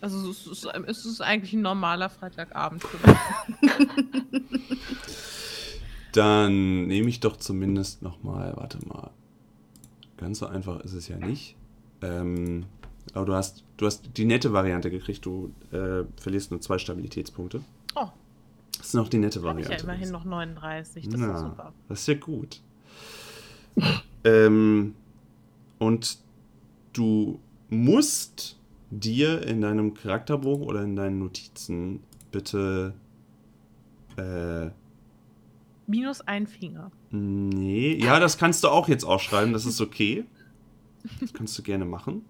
Also 0.00 0.30
es 0.30 0.46
ist, 0.46 0.64
es 0.86 1.04
ist 1.04 1.20
eigentlich 1.20 1.52
ein 1.52 1.62
normaler 1.62 2.10
Freitagabend 2.10 2.84
für 2.84 3.08
mich. 3.08 4.61
Dann 6.12 6.86
nehme 6.86 7.08
ich 7.08 7.20
doch 7.20 7.36
zumindest 7.36 8.02
nochmal, 8.02 8.52
warte 8.56 8.78
mal. 8.86 9.10
Ganz 10.18 10.38
so 10.38 10.46
einfach 10.46 10.80
ist 10.80 10.92
es 10.92 11.08
ja 11.08 11.16
nicht. 11.16 11.56
Ähm, 12.02 12.66
aber 13.14 13.26
du 13.26 13.34
hast, 13.34 13.64
du 13.78 13.86
hast 13.86 14.16
die 14.16 14.24
nette 14.24 14.52
Variante 14.52 14.90
gekriegt, 14.90 15.24
du 15.24 15.52
äh, 15.72 16.04
verlierst 16.20 16.50
nur 16.50 16.60
zwei 16.60 16.78
Stabilitätspunkte. 16.78 17.62
Oh, 17.94 18.08
Das 18.76 18.88
ist 18.88 18.94
noch 18.94 19.08
die 19.08 19.18
nette 19.18 19.42
Habe 19.42 19.60
ich 19.60 19.66
Variante. 19.66 19.86
ja 19.86 19.92
immerhin 19.92 20.12
noch 20.12 20.24
39. 20.24 21.04
Das 21.06 21.14
ist 21.14 21.20
Na, 21.20 21.32
doch 21.32 21.40
super. 21.40 21.72
Das 21.88 22.00
ist 22.00 22.06
ja 22.08 22.14
gut. 22.14 22.60
ähm, 24.24 24.94
und 25.78 26.18
du 26.92 27.40
musst 27.70 28.58
dir 28.90 29.42
in 29.46 29.62
deinem 29.62 29.94
Charakterbogen 29.94 30.66
oder 30.66 30.82
in 30.82 30.94
deinen 30.94 31.18
Notizen 31.18 32.00
bitte. 32.30 32.92
Äh, 34.16 34.70
Minus 35.92 36.22
ein 36.22 36.46
Finger. 36.46 36.90
nee. 37.10 37.98
Ja, 38.02 38.18
das 38.18 38.38
kannst 38.38 38.64
du 38.64 38.68
auch 38.68 38.88
jetzt 38.88 39.04
aufschreiben, 39.04 39.52
das 39.52 39.66
ist 39.66 39.78
okay. 39.78 40.24
Das 41.20 41.34
kannst 41.34 41.58
du 41.58 41.62
gerne 41.62 41.84
machen. 41.84 42.24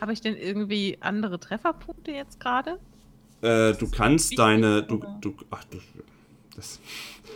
Habe 0.00 0.12
ich 0.12 0.20
denn 0.22 0.36
irgendwie 0.36 0.98
andere 1.00 1.38
Trefferpunkte 1.38 2.10
jetzt 2.10 2.40
gerade? 2.40 2.80
Äh, 3.42 3.74
du 3.74 3.88
kannst 3.88 4.36
deine. 4.40 4.82
Du, 4.82 5.04
du, 5.20 5.34
ach, 5.50 5.62
du, 5.64 5.78
das 6.56 6.80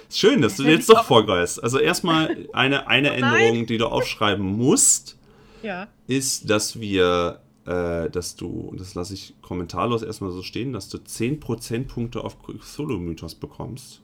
ist 0.09 0.19
schön, 0.19 0.43
dass 0.43 0.57
du 0.57 0.65
jetzt 0.65 0.89
doch 0.89 1.05
vorgreifst. 1.05 1.63
Also 1.63 1.79
erstmal 1.79 2.49
eine, 2.53 2.89
eine. 2.89 3.11
Änderung, 3.11 3.67
die 3.67 3.79
du 3.79 3.87
aufschreiben 3.87 4.45
musst. 4.45 5.19
Ja. 5.63 5.87
ist, 6.09 6.51
dass 6.51 6.81
wir, 6.81 7.43
äh, 7.65 8.11
dass 8.11 8.35
du, 8.35 8.49
und 8.49 8.81
das 8.81 8.95
lasse 8.97 9.15
ich 9.15 9.35
kommentarlos 9.41 10.03
erstmal 10.03 10.33
so 10.33 10.43
stehen, 10.43 10.73
dass 10.73 10.89
du 10.89 10.99
10 10.99 11.39
Prozentpunkte 11.39 12.25
auf 12.25 12.39
Solo-Mythos 12.61 13.37
bekommst. 13.37 14.03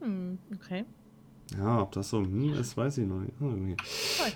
Hm, 0.00 0.38
okay. 0.54 0.84
Ja, 1.56 1.80
ob 1.82 1.92
das 1.92 2.10
so 2.10 2.20
hm, 2.20 2.54
ist, 2.54 2.76
weiß 2.76 2.98
ich 2.98 3.06
noch 3.06 3.20
nicht. 3.20 3.32
Ah, 3.40 3.46
okay. 3.46 3.76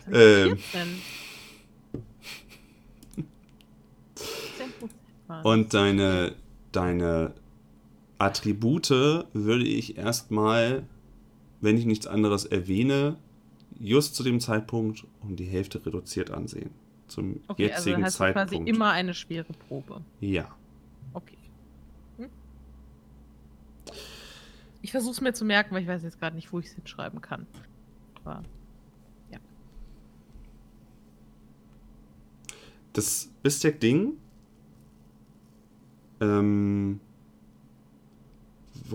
Oh, 0.08 0.14
Ähm. 0.14 0.56
14. 0.58 1.02
10% 4.16 4.90
waren 5.26 5.44
Und 5.44 5.74
deine, 5.74 6.34
deine 6.72 7.34
Attribute 8.18 8.90
würde 9.32 9.64
ich 9.64 9.98
erstmal, 9.98 10.84
wenn 11.60 11.76
ich 11.76 11.84
nichts 11.86 12.06
anderes 12.06 12.44
erwähne, 12.44 13.16
just 13.78 14.14
zu 14.14 14.22
dem 14.22 14.40
Zeitpunkt 14.40 15.04
um 15.22 15.36
die 15.36 15.44
Hälfte 15.44 15.84
reduziert 15.84 16.30
ansehen. 16.30 16.70
Zum 17.08 17.40
Okay, 17.48 17.64
also 17.72 17.90
jetzigen 17.90 17.94
dann 17.96 18.04
hast 18.04 18.20
du 18.20 18.24
quasi 18.24 18.34
Zeitpunkt. 18.34 18.68
immer 18.68 18.90
eine 18.92 19.12
schwere 19.14 19.52
Probe. 19.68 20.00
ja. 20.20 20.48
Okay. 21.14 21.36
Hm? 22.16 22.28
Ich 24.82 24.90
versuche 24.90 25.12
es 25.12 25.20
mir 25.20 25.32
zu 25.32 25.44
merken, 25.44 25.74
weil 25.74 25.82
ich 25.82 25.88
weiß 25.88 26.02
jetzt 26.02 26.18
gerade 26.18 26.36
nicht, 26.36 26.52
wo 26.52 26.58
ich 26.58 26.66
es 26.66 26.72
hinschreiben 26.72 27.20
kann. 27.20 27.46
Aber 28.16 28.42
Das 32.92 33.30
Bistec-Ding 33.42 34.18
ähm, 36.20 37.00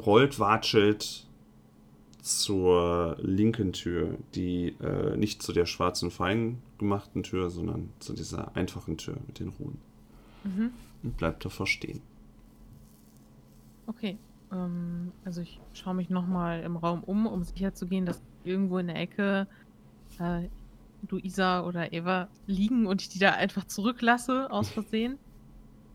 rollt, 0.05 0.39
watschelt 0.39 1.25
zur 2.21 3.17
linken 3.21 3.73
Tür, 3.73 4.17
die 4.35 4.75
äh, 4.81 5.17
nicht 5.17 5.41
zu 5.41 5.51
der 5.51 5.65
schwarzen, 5.65 6.11
fein 6.11 6.61
gemachten 6.77 7.23
Tür, 7.23 7.49
sondern 7.49 7.89
zu 7.99 8.13
dieser 8.13 8.55
einfachen 8.55 8.97
Tür 8.97 9.17
mit 9.25 9.39
den 9.39 9.49
Ruhen. 9.49 9.79
mhm. 10.43 10.71
Und 11.03 11.17
bleibt 11.17 11.45
davor 11.45 11.67
stehen. 11.67 12.01
okay. 13.87 14.17
Ähm, 14.51 15.11
also 15.25 15.41
ich 15.41 15.59
schaue 15.73 15.93
mich 15.93 16.09
nochmal 16.09 16.61
im 16.61 16.77
Raum 16.77 17.03
um, 17.03 17.27
um 17.27 17.43
sicher 17.43 17.73
zu 17.73 17.87
gehen, 17.87 18.05
dass 18.05 18.21
irgendwo 18.43 18.77
in 18.77 18.87
der 18.87 18.97
Ecke 18.97 19.47
äh, 20.19 20.47
Luisa 21.09 21.63
oder 21.63 21.93
Eva 21.93 22.27
liegen 22.47 22.87
und 22.87 23.01
ich 23.01 23.09
die 23.09 23.19
da 23.19 23.31
einfach 23.31 23.65
zurücklasse, 23.65 24.49
aus 24.51 24.69
Versehen. 24.69 25.17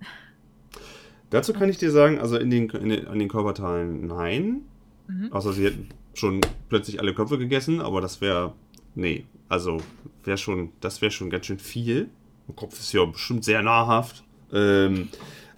Dazu 1.30 1.52
kann 1.52 1.68
ich 1.68 1.78
dir 1.78 1.90
sagen, 1.90 2.18
also 2.18 2.36
in 2.36 2.50
den, 2.50 2.68
in 2.70 2.88
den, 2.88 3.06
an 3.08 3.18
den 3.18 3.28
Körperteilen 3.28 4.06
nein. 4.06 4.62
Mhm. 5.08 5.32
Außer 5.32 5.52
sie 5.52 5.64
hätten 5.64 5.88
schon 6.14 6.40
plötzlich 6.68 7.00
alle 7.00 7.14
Köpfe 7.14 7.38
gegessen, 7.38 7.80
aber 7.80 8.00
das 8.00 8.20
wäre. 8.20 8.54
Nee, 8.94 9.24
also 9.48 9.78
wäre 10.24 10.36
schon, 10.36 10.70
das 10.80 11.00
wäre 11.00 11.10
schon 11.10 11.30
ganz 11.30 11.46
schön 11.46 11.58
viel. 11.58 12.10
Der 12.46 12.54
Kopf 12.54 12.78
ist 12.78 12.92
ja 12.92 13.04
bestimmt 13.06 13.44
sehr 13.44 13.62
nahrhaft. 13.62 14.22
Ähm, 14.52 15.08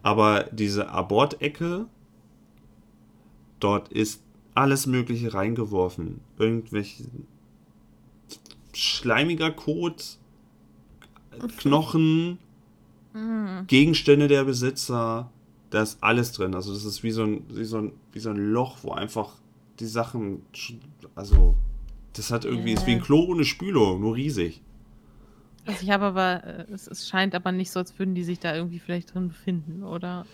aber 0.03 0.45
diese 0.53 0.89
Abortecke, 0.91 1.87
dort 3.65 3.89
ist 3.89 4.23
alles 4.55 4.87
Mögliche 4.87 5.33
reingeworfen. 5.35 6.21
Irgendwelche 6.39 7.05
schleimiger 8.73 9.51
Kot, 9.51 10.19
Knochen, 11.59 12.39
Mhm. 13.15 13.67
Gegenstände 13.69 14.27
der 14.27 14.43
Besitzer, 14.43 15.31
da 15.71 15.83
ist 15.83 15.99
alles 16.03 16.33
drin. 16.33 16.53
Also 16.55 16.73
das 16.75 16.85
ist 16.85 17.05
wie 17.05 17.13
so 17.13 17.23
ein, 17.23 17.45
wie 17.49 17.65
so 17.65 17.79
ein, 17.79 17.93
wie 18.13 18.19
so 18.19 18.31
ein 18.31 18.37
Loch, 18.53 18.79
wo 18.83 18.91
einfach 18.91 19.37
die 19.79 19.87
Sachen, 19.87 20.43
also 21.15 21.55
das 22.15 22.33
hat 22.33 22.45
irgendwie, 22.45 22.73
ist 22.73 22.87
wie 22.89 22.93
ein 22.93 23.01
Klo 23.01 23.25
ohne 23.29 23.45
Spülung, 23.45 24.01
nur 24.01 24.17
riesig. 24.17 24.61
Also 25.65 25.83
ich 25.83 25.91
habe 25.91 26.07
aber, 26.07 26.45
äh, 26.45 26.67
es, 26.73 26.89
es 26.89 27.09
scheint 27.09 27.37
aber 27.37 27.53
nicht 27.53 27.71
so, 27.71 27.79
als 27.79 27.97
würden 28.01 28.17
die 28.17 28.25
sich 28.25 28.41
da 28.41 28.55
irgendwie 28.55 28.81
vielleicht 28.81 29.15
drin 29.15 29.29
befinden, 29.29 29.85
oder? 29.85 30.27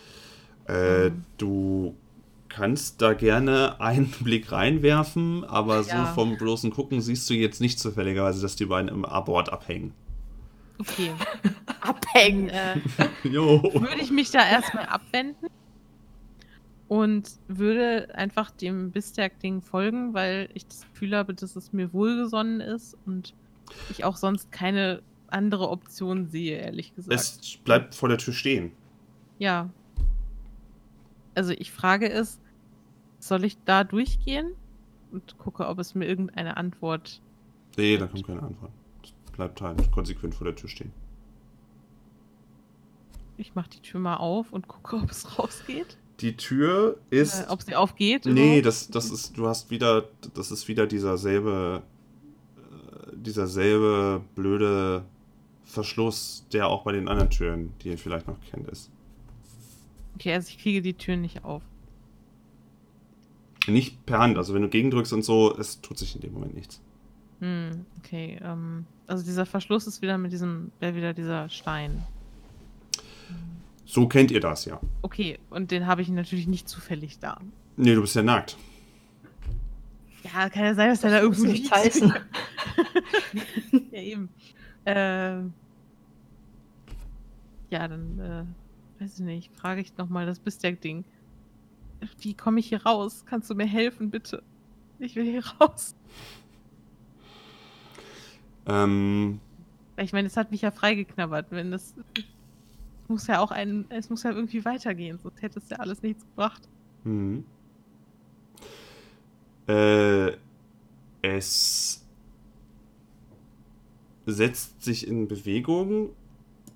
Äh, 0.67 1.11
Mhm. 1.11 1.25
du 1.37 1.95
kannst 2.51 3.01
da 3.01 3.15
gerne 3.15 3.81
einen 3.81 4.11
Blick 4.21 4.53
reinwerfen, 4.53 5.45
aber 5.45 5.83
so 5.85 5.91
Ja. 5.91 6.05
vom 6.07 6.37
bloßen 6.37 6.71
Gucken 6.71 7.01
siehst 7.01 7.31
du 7.31 7.35
jetzt 7.35 7.61
nicht 7.63 7.79
zufälligerweise, 7.81 8.43
dass 8.43 8.57
die 8.57 8.67
beiden 8.67 8.89
im 8.91 9.05
Abort 9.07 9.51
abhängen. 9.51 9.95
Okay. 10.79 11.13
Abhängen. 11.81 12.49
äh, 12.51 12.77
Jo. 13.25 13.63
würde 13.75 14.01
ich 14.03 14.11
mich 14.11 14.31
da 14.31 14.47
erstmal 14.47 14.87
abwenden 14.87 15.47
und 16.89 17.31
würde 17.49 18.09
einfach 18.15 18.51
dem 18.51 18.91
Bistag-Ding 18.91 19.63
folgen, 19.63 20.13
weil 20.15 20.49
ich 20.55 20.67
das 20.67 20.83
Gefühl 20.91 21.17
habe, 21.17 21.35
dass 21.35 21.55
es 21.57 21.73
mir 21.73 21.93
wohlgesonnen 21.93 22.61
ist 22.61 22.97
und 23.07 23.35
ich 23.91 24.05
auch 24.05 24.17
sonst 24.17 24.51
keine 24.51 25.01
andere 25.29 25.69
Option 25.69 26.27
sehe, 26.27 26.59
ehrlich 26.59 26.95
gesagt. 26.97 27.15
Es 27.15 27.57
bleibt 27.63 27.95
vor 27.95 28.09
der 28.09 28.19
Tür 28.19 28.35
stehen. 28.35 28.73
ja. 29.39 29.71
Also 31.37 31.53
ich 31.53 31.71
frage 31.71 32.11
es, 32.11 32.40
soll 33.21 33.45
ich 33.45 33.57
da 33.65 33.85
durchgehen 33.85 34.53
und 35.13 35.39
gucke, 35.39 35.67
ob 35.67 35.79
es 35.79 35.95
mir 35.95 36.07
irgendeine 36.07 36.57
Antwort. 36.57 37.21
Nee, 37.77 37.97
da 37.97 38.07
kommt 38.07 38.27
keine 38.27 38.43
Antwort. 38.43 38.73
Es 39.03 39.13
bleibt 39.33 39.61
halt 39.61 39.91
konsequent 39.93 40.35
vor 40.35 40.47
der 40.47 40.57
Tür 40.57 40.69
stehen. 40.69 40.93
Ich 43.37 43.55
mache 43.55 43.71
die 43.71 43.81
Tür 43.81 44.01
mal 44.01 44.17
auf 44.17 44.53
und 44.53 44.69
gucke, 44.69 44.97
ob 44.97 45.11
es 45.11 45.39
rausgeht. 45.39 45.97
Die 46.21 46.37
Tür 46.37 46.99
ist. 47.09 47.43
Äh, 47.43 47.47
ob 47.49 47.63
sie 47.63 47.75
aufgeht. 47.75 48.27
Nee, 48.27 48.59
überhaupt. 48.59 48.67
das, 48.67 48.89
das 48.91 49.11
ist, 49.11 49.39
du 49.39 49.47
hast 49.47 49.71
wieder, 49.71 50.09
das 50.35 50.51
ist 50.51 50.69
wieder 50.69 50.87
dieser 50.87 51.17
selbe, 51.17 51.83
äh, 52.59 53.17
dieser 53.17 53.47
selbe 53.47 54.21
blöde 54.35 55.05
Verschluss, 55.65 56.45
der 56.53 56.69
auch 56.69 56.83
bei 56.83 56.93
den 56.93 57.09
anderen 57.09 57.31
Türen, 57.31 57.73
die 57.81 57.89
ihr 57.89 57.99
vielleicht 57.99 58.27
noch 58.27 58.39
kennt, 58.51 58.69
ist. 58.69 58.91
Okay, 60.17 60.35
also 60.35 60.51
ich 60.51 60.59
kriege 60.59 60.83
die 60.83 60.95
Tür 60.95 61.17
nicht 61.17 61.45
auf. 61.45 61.63
Nicht 63.71 64.05
per 64.07 64.19
Hand, 64.19 64.39
also 64.39 64.55
wenn 64.55 64.63
du 64.63 64.69
gegendrückst 64.69 65.13
und 65.13 65.23
so, 65.23 65.57
es 65.57 65.81
tut 65.81 65.99
sich 65.99 66.15
in 66.15 66.21
dem 66.21 66.33
Moment 66.33 66.55
nichts. 66.55 66.81
Hm, 67.41 67.87
okay. 67.99 68.39
Ähm, 68.43 68.87
also 69.07 69.25
dieser 69.25 69.47
Verschluss 69.47 69.87
ist 69.87 70.03
wieder 70.03 70.19
mit 70.19 70.33
diesem, 70.33 70.73
wäre 70.79 70.95
wieder 70.95 71.15
dieser 71.15 71.49
Stein. 71.49 72.05
So 73.85 74.07
kennt 74.07 74.31
ihr 74.31 74.41
das, 74.41 74.67
ja. 74.67 74.81
Okay, 75.03 75.39
und 75.51 75.71
den 75.71 75.87
habe 75.87 76.03
ich 76.03 76.09
natürlich 76.09 76.47
nicht 76.47 76.69
zufällig 76.69 77.19
da. 77.19 77.41
Nee, 77.77 77.95
du 77.95 78.03
bist 78.03 78.15
ja 78.15 78.23
nackt. 78.23 78.57
Ja, 80.23 80.49
kann 80.49 80.65
ja 80.65 80.75
sein, 80.75 80.91
dass 80.91 81.01
der 81.01 81.11
da 81.11 81.27
muss 81.27 81.39
irgendwo 81.39 81.53
nicht 81.53 81.65
liegt. 81.65 81.75
heißen. 81.75 82.15
ja, 83.91 84.01
eben. 84.01 84.29
Ähm, 84.87 85.53
ja, 87.71 87.89
dann, 87.89 88.19
äh, 88.19 89.03
weiß 89.03 89.19
ich 89.19 89.25
nicht, 89.25 89.57
frage 89.57 89.81
ich 89.81 89.97
nochmal 89.97 90.27
das 90.27 90.39
Bistec-Ding. 90.39 91.05
Wie 92.21 92.35
komme 92.35 92.61
ich 92.61 92.69
hier 92.69 92.83
raus? 92.85 93.25
Kannst 93.27 93.51
du 93.51 93.55
mir 93.55 93.67
helfen, 93.67 94.11
bitte? 94.11 94.43
Ich 94.99 95.17
will 95.17 95.25
hier 95.25 95.45
raus. 95.61 95.95
Ähm, 98.67 99.41
Ich 99.97 100.13
meine, 100.13 100.27
es 100.27 100.37
hat 100.37 100.51
mich 100.51 100.63
ja 100.63 100.71
freigeknabbert. 100.71 101.47
Wenn 101.51 101.71
das. 101.71 101.95
Es 102.15 103.09
muss 103.09 103.27
ja 103.27 103.41
auch 103.41 103.51
ein. 103.51 103.87
Es 103.89 104.09
muss 104.11 104.23
ja 104.23 104.31
irgendwie 104.31 104.65
weitergehen, 104.65 105.19
sonst 105.23 105.43
hätte 105.43 105.59
es 105.59 105.69
ja 105.69 105.79
alles 105.79 106.03
nichts 106.03 106.25
gebracht. 106.25 106.63
mhm. 107.05 107.45
Äh, 109.67 110.33
es 111.23 112.05
setzt 114.27 114.83
sich 114.83 115.07
in 115.07 115.29
Bewegung, 115.29 116.11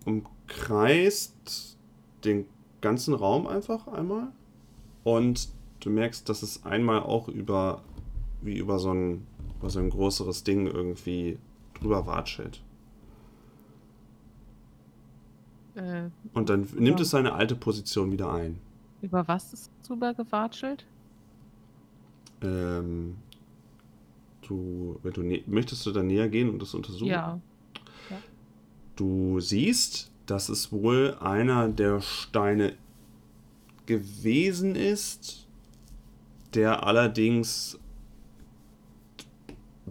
umkreist 0.05 1.77
den 2.25 2.47
ganzen 2.81 3.15
Raum 3.15 3.47
einfach 3.47 3.89
einmal 3.89 4.33
und 5.05 5.49
du 5.81 5.91
merkst, 5.91 6.29
dass 6.29 6.43
es 6.43 6.65
einmal 6.65 7.01
auch 7.01 7.29
über 7.29 7.83
wie 8.43 8.57
über 8.59 8.79
so 8.79 8.93
ein 8.93 9.27
über 9.59 9.71
so 9.71 9.79
ein 9.79 9.91
größeres 9.91 10.45
Ding 10.45 10.67
irgendwie 10.67 11.39
drüber 11.75 12.07
watschelt. 12.07 12.61
Äh, 15.75 16.09
Und 16.33 16.49
dann 16.51 16.67
nimmt 16.77 16.99
Ja. 16.99 17.03
es 17.03 17.11
seine 17.11 17.33
alte 17.33 17.55
Position 17.57 18.13
wieder 18.13 18.33
ein. 18.33 18.59
Über 19.03 19.27
was 19.29 19.53
ist 19.53 19.71
drüber 19.87 20.15
gewatschelt? 20.15 20.85
Ähm, 22.43 23.17
du, 24.43 24.99
wenn 25.03 25.13
du 25.13 25.43
möchtest 25.47 25.85
du 25.87 25.93
da 25.93 26.03
näher 26.03 26.29
gehen 26.29 26.51
und 26.51 26.61
das 26.63 26.75
untersuchen? 26.75 27.09
Ja. 27.09 27.41
Du 28.97 29.41
siehst, 29.41 30.13
dass 30.27 30.49
es 30.49 30.71
wohl 30.71 31.17
einer 31.21 31.69
der 31.69 32.01
Steine 32.01 32.75
gewesen 33.87 34.77
ist, 34.77 35.47
der 36.55 36.87
allerdings 36.87 37.79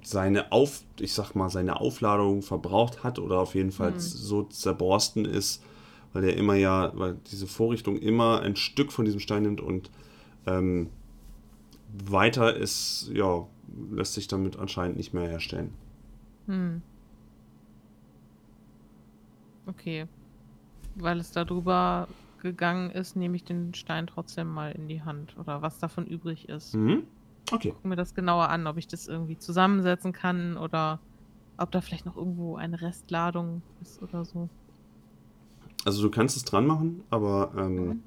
seine 0.01 0.51
Auf, 0.51 0.83
ich 0.99 1.13
sag 1.13 1.33
mal, 1.35 1.49
seine 1.49 1.79
Aufladung 1.79 2.41
verbraucht 2.41 3.03
hat 3.03 3.19
oder 3.19 3.39
auf 3.39 3.55
jeden 3.55 3.71
Fall 3.71 3.93
Hm. 3.93 3.99
so 3.99 4.43
zerborsten 4.43 5.25
ist, 5.25 5.63
weil 6.13 6.23
der 6.23 6.37
immer 6.37 6.55
ja, 6.55 6.91
weil 6.95 7.17
diese 7.31 7.47
Vorrichtung 7.47 7.97
immer 7.97 8.41
ein 8.41 8.55
Stück 8.55 8.91
von 8.91 9.05
diesem 9.05 9.19
Stein 9.19 9.43
nimmt 9.43 9.61
und 9.61 9.89
ähm, 10.45 10.89
weiter 12.05 12.55
ist, 12.55 13.09
ja, 13.13 13.47
lässt 13.91 14.13
sich 14.13 14.27
damit 14.27 14.57
anscheinend 14.57 14.97
nicht 14.97 15.13
mehr 15.13 15.27
herstellen. 15.27 15.73
Hm. 16.47 16.81
Okay. 19.65 20.07
Weil 20.95 21.19
es 21.19 21.31
da 21.31 21.45
drüber 21.45 22.07
gegangen 22.43 22.91
ist, 22.91 23.15
nehme 23.15 23.35
ich 23.35 23.43
den 23.43 23.73
Stein 23.73 24.05
trotzdem 24.07 24.47
mal 24.47 24.71
in 24.73 24.87
die 24.87 25.01
Hand. 25.01 25.35
Oder 25.37 25.61
was 25.63 25.79
davon 25.79 26.05
übrig 26.05 26.47
ist. 26.49 26.75
Mhm. 26.75 27.03
Okay. 27.51 27.71
Guck 27.71 27.85
mir 27.85 27.95
das 27.95 28.13
genauer 28.13 28.49
an, 28.49 28.67
ob 28.67 28.77
ich 28.77 28.87
das 28.87 29.07
irgendwie 29.07 29.37
zusammensetzen 29.37 30.13
kann 30.13 30.57
oder 30.57 30.99
ob 31.57 31.71
da 31.71 31.81
vielleicht 31.81 32.05
noch 32.05 32.15
irgendwo 32.15 32.55
eine 32.55 32.81
Restladung 32.81 33.61
ist 33.81 34.01
oder 34.01 34.23
so. 34.25 34.49
Also 35.85 36.01
du 36.03 36.09
kannst 36.09 36.37
es 36.37 36.45
dran 36.45 36.65
machen, 36.67 37.03
aber 37.09 37.51
ähm, 37.57 37.75
Mhm. 37.87 38.03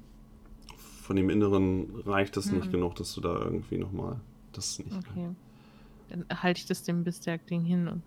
von 1.01 1.15
dem 1.15 1.29
Inneren 1.29 1.87
reicht 2.05 2.35
es 2.37 2.51
nicht 2.51 2.67
Mhm. 2.67 2.71
genug, 2.71 2.95
dass 2.95 3.13
du 3.13 3.21
da 3.21 3.37
irgendwie 3.39 3.77
nochmal 3.77 4.19
das 4.53 4.79
nicht. 4.79 4.95
Okay. 4.97 5.29
Dann 6.09 6.25
halte 6.41 6.59
ich 6.59 6.65
das 6.65 6.83
dem 6.83 7.03
Bisberg-Ding 7.03 7.63
hin 7.63 7.87
und. 7.87 8.01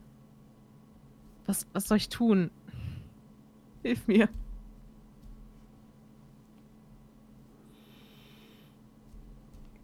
Was, 1.47 1.66
was 1.72 1.87
soll 1.89 1.97
ich 1.99 2.09
tun? 2.09 2.51
Hilf 3.83 4.07
mir. 4.09 4.28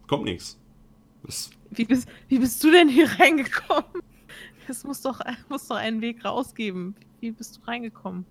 Kommt 0.07 0.23
nichts. 0.23 0.57
Wie 1.69 1.85
bist, 1.85 2.07
wie 2.29 2.39
bist 2.39 2.63
du 2.63 2.71
denn 2.71 2.89
hier 2.89 3.09
reingekommen? 3.19 4.01
Es 4.67 4.83
muss 4.83 5.01
doch, 5.01 5.19
muss 5.49 5.67
doch 5.67 5.75
einen 5.75 6.01
Weg 6.01 6.23
rausgeben. 6.25 6.95
Wie 7.19 7.31
bist 7.31 7.57
du 7.57 7.61
reingekommen? 7.67 8.25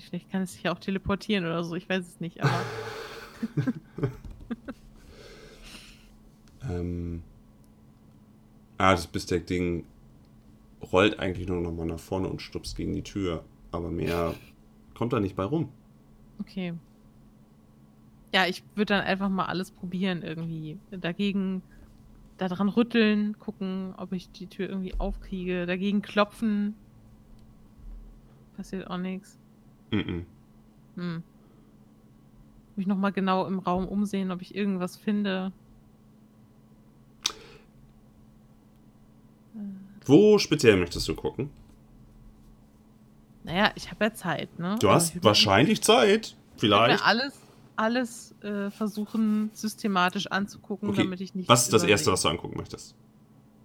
Vielleicht 0.00 0.30
kann 0.30 0.42
es 0.42 0.54
sich 0.54 0.64
ja 0.64 0.72
auch 0.72 0.80
teleportieren 0.80 1.44
oder 1.44 1.62
so, 1.62 1.76
ich 1.76 1.88
weiß 1.88 2.04
es 2.04 2.18
nicht, 2.18 2.42
aber. 2.42 2.64
ähm, 6.68 7.22
ah, 8.76 8.90
das 8.92 9.06
Bistec-Ding 9.06 9.84
rollt 10.92 11.20
eigentlich 11.20 11.46
nur 11.46 11.60
nochmal 11.60 11.86
nach 11.86 12.00
vorne 12.00 12.28
und 12.28 12.42
stupst 12.42 12.76
gegen 12.76 12.92
die 12.94 13.04
Tür. 13.04 13.44
Aber 13.70 13.90
mehr 13.90 14.34
kommt 14.94 15.12
da 15.12 15.20
nicht 15.20 15.36
bei 15.36 15.44
rum. 15.44 15.68
Okay. 16.40 16.74
Ja, 18.34 18.46
ich 18.46 18.64
würde 18.74 18.94
dann 18.94 19.04
einfach 19.04 19.28
mal 19.28 19.44
alles 19.44 19.70
probieren 19.70 20.22
irgendwie. 20.22 20.76
Dagegen, 20.90 21.62
da 22.36 22.48
dran 22.48 22.68
rütteln, 22.68 23.38
gucken, 23.38 23.94
ob 23.96 24.12
ich 24.12 24.28
die 24.32 24.48
Tür 24.48 24.68
irgendwie 24.68 24.98
aufkriege. 24.98 25.66
Dagegen 25.66 26.02
klopfen. 26.02 26.74
Passiert 28.56 28.90
auch 28.90 28.98
nichts. 28.98 29.38
Mhm. 29.92 30.26
Hm. 30.96 31.22
Mich 32.74 32.88
nochmal 32.88 33.12
genau 33.12 33.46
im 33.46 33.60
Raum 33.60 33.86
umsehen, 33.86 34.32
ob 34.32 34.42
ich 34.42 34.52
irgendwas 34.56 34.96
finde. 34.96 35.52
Äh, 39.54 39.58
Wo 40.06 40.38
speziell 40.38 40.76
möchtest 40.76 41.06
du 41.06 41.14
gucken? 41.14 41.50
Naja, 43.44 43.70
ich 43.76 43.92
habe 43.92 44.06
ja 44.06 44.14
Zeit, 44.14 44.58
ne? 44.58 44.76
Du 44.80 44.88
Also 44.88 45.06
hast 45.06 45.16
ich 45.16 45.22
wahrscheinlich 45.22 45.82
Zeit. 45.82 46.34
Ich 46.56 46.60
Vielleicht. 46.60 46.98
mir 47.00 47.06
alles, 47.06 47.43
alles 47.76 48.34
äh, 48.42 48.70
versuchen, 48.70 49.50
systematisch 49.52 50.26
anzugucken, 50.28 50.88
Okay, 50.90 51.02
damit 51.04 51.20
ich 51.20 51.34
nicht. 51.34 51.48
Was 51.48 51.64
ist 51.64 51.72
das 51.72 51.82
Erste, 51.84 52.12
was 52.12 52.22
du 52.22 52.28
angucken 52.28 52.56
möchtest? 52.56 52.94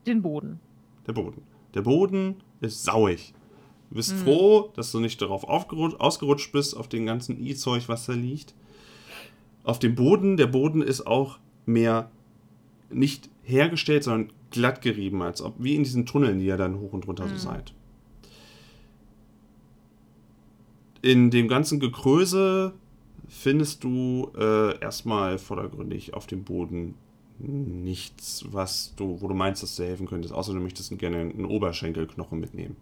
Den 0.05 0.21
Boden. 0.21 0.59
Der 1.07 1.13
Boden. 1.13 1.41
Der 1.73 1.81
Boden 1.81 2.35
ist 2.61 2.83
sauig. 2.83 3.33
Du 3.89 3.95
bist 3.95 4.13
Mhm. 4.13 4.17
froh, 4.19 4.71
dass 4.75 4.91
du 4.91 4.99
nicht 4.99 5.21
darauf 5.21 5.43
ausgerutscht 5.43 6.51
bist, 6.51 6.75
auf 6.75 6.87
den 6.87 7.05
ganzen 7.05 7.43
E-Zeug, 7.43 7.87
was 7.89 8.05
da 8.05 8.13
liegt. 8.13 8.53
Auf 9.63 9.79
dem 9.79 9.95
Boden, 9.95 10.37
der 10.37 10.47
Boden 10.47 10.81
ist 10.81 11.05
auch 11.05 11.39
mehr 11.65 12.09
nicht 12.91 13.29
hergestellt, 13.43 14.03
sondern 14.03 14.31
glatt 14.51 14.81
gerieben, 14.81 15.21
als 15.21 15.41
ob 15.41 15.55
wie 15.59 15.75
in 15.75 15.83
diesen 15.83 16.05
Tunneln, 16.07 16.39
die 16.39 16.45
ihr 16.45 16.57
dann 16.57 16.79
hoch 16.79 16.93
und 16.93 17.07
runter 17.07 17.25
Mhm. 17.25 17.29
so 17.29 17.37
seid. 17.37 17.73
In 21.01 21.31
dem 21.31 21.47
ganzen 21.47 21.79
Gekröse 21.79 22.73
findest 23.29 23.83
du 23.83 24.31
äh, 24.37 24.79
erstmal 24.79 25.37
vordergründig 25.37 26.13
auf 26.13 26.27
dem 26.27 26.43
Boden 26.43 26.95
nichts, 27.39 28.43
was 28.49 28.93
du, 28.95 29.21
wo 29.21 29.27
du 29.27 29.33
meinst, 29.33 29.63
dass 29.63 29.75
du 29.75 29.83
helfen 29.83 30.07
könntest, 30.07 30.33
außer 30.33 30.53
du 30.53 30.59
möchtest 30.59 30.97
gerne 30.97 31.19
einen 31.19 31.45
Oberschenkelknochen 31.45 32.39
mitnehmen. 32.39 32.75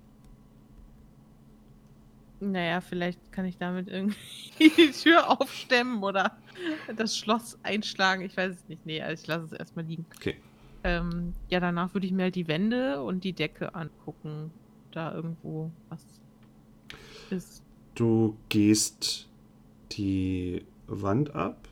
Naja, 2.39 2.81
vielleicht 2.81 3.31
kann 3.31 3.45
ich 3.45 3.57
damit 3.57 3.87
irgendwie 3.87 4.17
die 4.59 4.91
Tür 4.91 5.29
aufstemmen 5.29 6.03
oder 6.03 6.37
das 6.95 7.17
Schloss 7.17 7.57
einschlagen. 7.63 8.21
Ich 8.23 8.37
weiß 8.37 8.53
es 8.53 8.67
nicht. 8.67 8.85
Nee, 8.85 9.01
also 9.01 9.21
ich 9.21 9.27
lasse 9.27 9.45
es 9.45 9.51
erstmal 9.53 9.85
liegen. 9.85 10.05
Okay. 10.15 10.35
Ähm, 10.83 11.33
ja, 11.49 11.59
danach 11.59 11.93
würde 11.93 12.05
ich 12.05 12.13
mir 12.13 12.23
halt 12.23 12.35
die 12.35 12.47
Wände 12.47 13.01
und 13.03 13.23
die 13.23 13.33
Decke 13.33 13.73
angucken. 13.73 14.51
Da 14.91 15.13
irgendwo 15.13 15.71
was 15.89 16.03
ist. 17.29 17.63
Du 17.95 18.37
gehst 18.49 19.27
die 19.91 20.63
Wand 20.87 21.35
ab. 21.35 21.67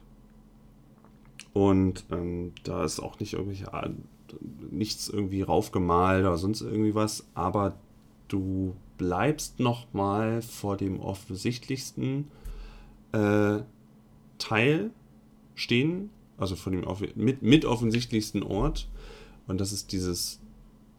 Und 1.54 2.06
ähm, 2.12 2.54
da 2.64 2.84
ist 2.84 3.00
auch 3.00 3.20
nicht 3.20 3.34
irgendwelche 3.34 3.72
nichts 4.72 5.08
irgendwie 5.08 5.42
raufgemalt 5.42 6.26
oder 6.26 6.38
sonst 6.38 6.62
irgendwie 6.62 6.96
was, 6.96 7.26
aber 7.34 7.78
du 8.28 8.76
bleibst 8.98 9.60
noch 9.60 9.94
mal 9.94 10.42
vor 10.42 10.78
dem 10.78 11.00
offensichtlichsten 11.00 12.28
äh, 13.12 13.60
Teil 14.38 14.92
stehen, 15.54 16.10
also 16.38 16.56
von 16.56 16.74
dem 16.74 16.86
mit, 17.16 17.42
mit 17.42 17.66
offensichtlichsten 17.66 18.44
Ort. 18.44 18.90
Und 19.48 19.62
das 19.62 19.72
ist 19.72 19.92
dieses 19.92 20.40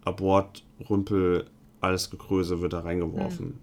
Abort-Rümpel, 0.05 1.51
alles 1.81 2.11
Gekröse 2.11 2.61
wird 2.61 2.73
da 2.73 2.81
reingeworfen. 2.81 3.59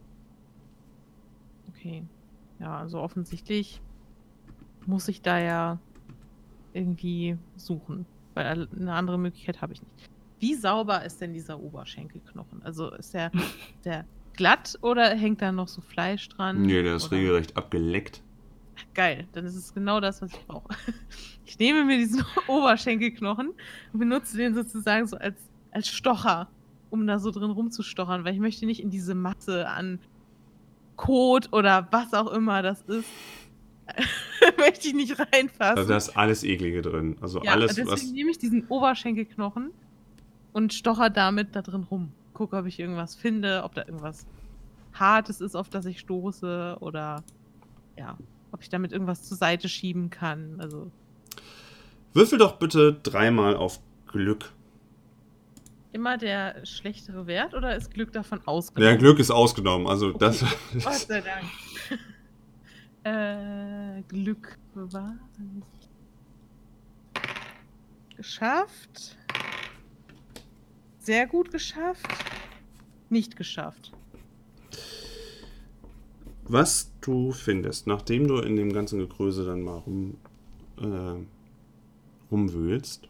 Okay. 1.69 2.03
Ja, 2.63 2.77
also 2.77 3.01
offensichtlich 3.01 3.81
muss 4.85 5.09
ich 5.09 5.21
da 5.21 5.37
ja 5.37 5.79
irgendwie 6.73 7.37
suchen. 7.57 8.05
Weil 8.35 8.69
eine 8.79 8.93
andere 8.93 9.19
Möglichkeit 9.19 9.61
habe 9.61 9.73
ich 9.73 9.81
nicht. 9.81 10.09
Wie 10.39 10.55
sauber 10.55 11.03
ist 11.03 11.19
denn 11.19 11.33
dieser 11.33 11.59
Oberschenkelknochen? 11.59 12.63
Also 12.63 12.89
ist 12.93 13.13
der, 13.13 13.31
der 13.83 14.05
glatt 14.33 14.79
oder 14.81 15.09
hängt 15.13 15.41
da 15.41 15.51
noch 15.51 15.67
so 15.67 15.81
Fleisch 15.81 16.29
dran? 16.29 16.61
Nee, 16.61 16.81
der 16.83 16.95
ist 16.95 17.07
Oder- 17.07 17.17
regelrecht 17.17 17.57
abgeleckt. 17.57 18.23
Geil, 18.93 19.27
dann 19.33 19.45
ist 19.45 19.55
es 19.55 19.73
genau 19.73 19.99
das, 19.99 20.21
was 20.21 20.31
ich 20.31 20.45
brauche. 20.47 20.69
Ich 21.45 21.59
nehme 21.59 21.83
mir 21.83 21.97
diesen 21.97 22.23
Oberschenkelknochen 22.47 23.49
und 23.91 23.99
benutze 23.99 24.37
den 24.37 24.55
sozusagen 24.55 25.05
so 25.05 25.17
als, 25.17 25.37
als 25.71 25.89
Stocher, 25.89 26.47
um 26.89 27.05
da 27.05 27.19
so 27.19 27.29
drin 27.31 27.51
rumzustochern, 27.51 28.23
weil 28.23 28.33
ich 28.33 28.39
möchte 28.39 28.65
nicht 28.65 28.81
in 28.81 28.89
diese 28.89 29.13
Masse 29.13 29.67
an 29.67 29.99
Kot 30.95 31.51
oder 31.51 31.87
was 31.91 32.13
auch 32.13 32.31
immer 32.31 32.61
das 32.61 32.81
ist. 32.83 33.07
möchte 34.57 34.87
ich 34.87 34.93
nicht 34.93 35.17
reinfassen. 35.19 35.77
Also 35.77 35.89
da 35.89 35.97
ist 35.97 36.17
alles 36.17 36.43
Eklige 36.43 36.81
drin. 36.81 37.17
Also 37.21 37.41
ja, 37.43 37.51
alles, 37.51 37.75
deswegen 37.75 37.89
was. 37.89 38.03
nehme 38.11 38.31
ich 38.31 38.37
diesen 38.37 38.67
Oberschenkelknochen 38.67 39.71
und 40.51 40.73
stocher 40.73 41.09
damit 41.09 41.55
da 41.55 41.61
drin 41.61 41.83
rum. 41.83 42.11
Gucke, 42.33 42.57
ob 42.57 42.65
ich 42.65 42.79
irgendwas 42.79 43.15
finde, 43.15 43.63
ob 43.63 43.75
da 43.75 43.81
irgendwas 43.85 44.25
Hartes 44.93 45.41
ist, 45.41 45.55
auf 45.55 45.69
das 45.69 45.85
ich 45.85 45.99
stoße 45.99 46.77
oder 46.79 47.23
ja, 47.97 48.17
ob 48.51 48.61
ich 48.61 48.69
damit 48.69 48.91
irgendwas 48.91 49.23
zur 49.23 49.37
Seite 49.37 49.69
schieben 49.69 50.09
kann. 50.09 50.59
Also 50.59 50.91
Würfel 52.13 52.37
doch 52.37 52.57
bitte 52.57 52.93
dreimal 52.93 53.55
auf 53.55 53.79
Glück. 54.07 54.51
Immer 55.93 56.17
der 56.17 56.65
schlechtere 56.65 57.27
Wert 57.27 57.53
oder 57.53 57.75
ist 57.75 57.91
Glück 57.93 58.11
davon 58.11 58.39
Ja, 58.39 58.45
ausgenommen? 58.47 58.97
Glück 58.97 59.19
ist 59.19 59.31
ausgenommen. 59.31 59.87
Also 59.87 60.11
das. 60.11 60.41
Gott 60.83 60.93
sei 60.93 61.21
Dank. 61.21 61.45
äh, 63.99 64.01
Glück 64.07 64.57
bewahren. 64.73 65.63
Geschafft. 68.17 69.17
Sehr 70.99 71.27
gut 71.27 71.51
geschafft. 71.51 72.07
Nicht 73.09 73.35
geschafft. 73.35 73.91
Was 76.45 76.91
du 77.01 77.31
findest, 77.31 77.87
nachdem 77.87 78.27
du 78.27 78.37
in 78.39 78.55
dem 78.55 78.73
ganzen 78.73 78.99
Gegröße 78.99 79.45
dann 79.45 79.61
mal 79.61 79.77
rum, 79.77 80.17
äh, 80.77 81.25
rumwühlst, 82.31 83.07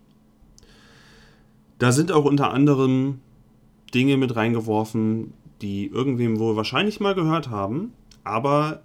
da 1.84 1.92
sind 1.92 2.12
auch 2.12 2.26
unter 2.26 2.52
anderem 2.52 3.20
Dinge 3.94 4.18
mit 4.18 4.36
reingeworfen, 4.36 5.34
die 5.62 5.88
irgendwem 5.88 6.40
wohl 6.40 6.56
wahrscheinlich 6.56 7.00
mal 7.00 7.14
gehört 7.14 7.50
haben, 7.50 7.94
aber 8.24 8.82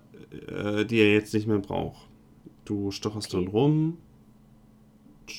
äh, 0.49 0.85
die 0.85 0.99
er 0.99 1.13
jetzt 1.13 1.33
nicht 1.33 1.47
mehr 1.47 1.59
braucht. 1.59 2.09
Du 2.65 2.91
stocherst 2.91 3.33
Okay. 3.33 3.45
dann 3.45 3.53
rum. 3.53 3.99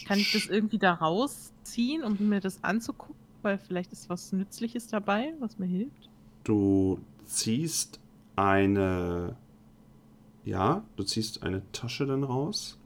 Kann 0.08 0.20
ich 0.20 0.32
das 0.32 0.46
irgendwie 0.46 0.78
da 0.78 0.94
rausziehen, 0.94 2.04
um 2.04 2.18
mir 2.30 2.40
das 2.40 2.64
anzugucken? 2.64 3.16
Weil 3.42 3.58
vielleicht 3.58 3.92
ist 3.92 4.10
was 4.10 4.32
Nützliches 4.34 4.88
dabei, 4.88 5.34
was 5.40 5.60
mir 5.60 5.66
hilft. 5.66 6.10
Du 6.44 7.00
ziehst 7.26 8.00
eine. 8.36 9.36
Ja, 10.46 10.84
du 10.96 11.04
ziehst 11.04 11.44
eine 11.44 11.62
Tasche 11.72 12.06
dann 12.06 12.24
raus. 12.24 12.78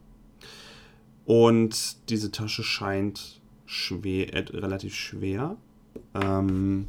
Und 1.26 2.08
diese 2.10 2.30
Tasche 2.30 2.62
scheint 2.62 3.40
schwer, 3.74 4.32
äh, 4.32 4.56
relativ 4.56 4.94
schwer. 4.94 5.56
Ähm, 6.14 6.86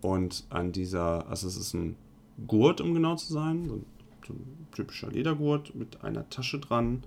und 0.00 0.44
an 0.50 0.72
dieser, 0.72 1.28
also 1.28 1.46
es 1.46 1.56
ist 1.56 1.74
ein 1.74 1.96
Gurt, 2.46 2.80
um 2.80 2.94
genau 2.94 3.16
zu 3.16 3.32
sein. 3.32 3.68
So 3.68 3.74
ein, 3.74 3.86
so 4.26 4.32
ein 4.34 4.66
typischer 4.72 5.10
Ledergurt 5.10 5.74
mit 5.74 6.02
einer 6.02 6.28
Tasche 6.30 6.58
dran. 6.58 7.02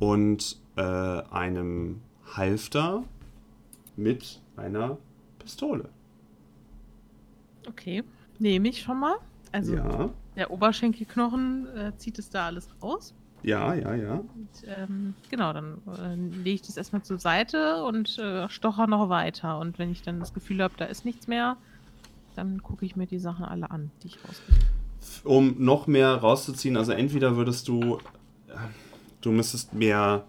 Und 0.00 0.58
äh, 0.76 0.82
einem 0.82 2.00
Halfter 2.34 3.04
mit 3.96 4.40
einer 4.56 4.98
Pistole. 5.38 5.88
Okay, 7.68 8.02
nehme 8.38 8.68
ich 8.68 8.82
schon 8.82 9.00
mal. 9.00 9.16
Also 9.52 9.76
ja, 9.76 10.10
der 10.36 10.50
Oberschenkelknochen 10.50 11.68
äh, 11.76 11.92
zieht 11.96 12.18
es 12.18 12.28
da 12.28 12.46
alles 12.46 12.68
raus. 12.82 13.14
Ja, 13.44 13.74
ja, 13.74 13.94
ja. 13.94 14.14
Und, 14.14 14.48
ähm, 14.66 15.14
genau, 15.30 15.52
dann 15.52 15.82
äh, 15.86 16.14
lege 16.14 16.54
ich 16.56 16.62
das 16.62 16.76
erstmal 16.76 17.02
zur 17.02 17.18
Seite 17.18 17.84
und 17.84 18.18
äh, 18.18 18.48
stocher 18.48 18.86
noch 18.86 19.10
weiter. 19.10 19.58
Und 19.58 19.78
wenn 19.78 19.92
ich 19.92 20.02
dann 20.02 20.18
das 20.18 20.32
Gefühl 20.32 20.62
habe, 20.62 20.74
da 20.78 20.86
ist 20.86 21.04
nichts 21.04 21.28
mehr, 21.28 21.56
dann 22.36 22.62
gucke 22.62 22.86
ich 22.86 22.96
mir 22.96 23.06
die 23.06 23.18
Sachen 23.18 23.44
alle 23.44 23.70
an, 23.70 23.90
die 24.02 24.08
ich 24.08 24.18
rausgesucht 24.26 24.64
habe. 24.64 25.28
Um 25.28 25.56
noch 25.62 25.86
mehr 25.86 26.16
rauszuziehen, 26.16 26.76
also 26.78 26.92
entweder 26.92 27.36
würdest 27.36 27.68
du, 27.68 27.98
äh, 28.48 28.56
du 29.20 29.30
müsstest 29.30 29.74
mehr 29.74 30.24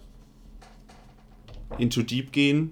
into 1.78 2.02
deep 2.02 2.34
gehen, 2.34 2.72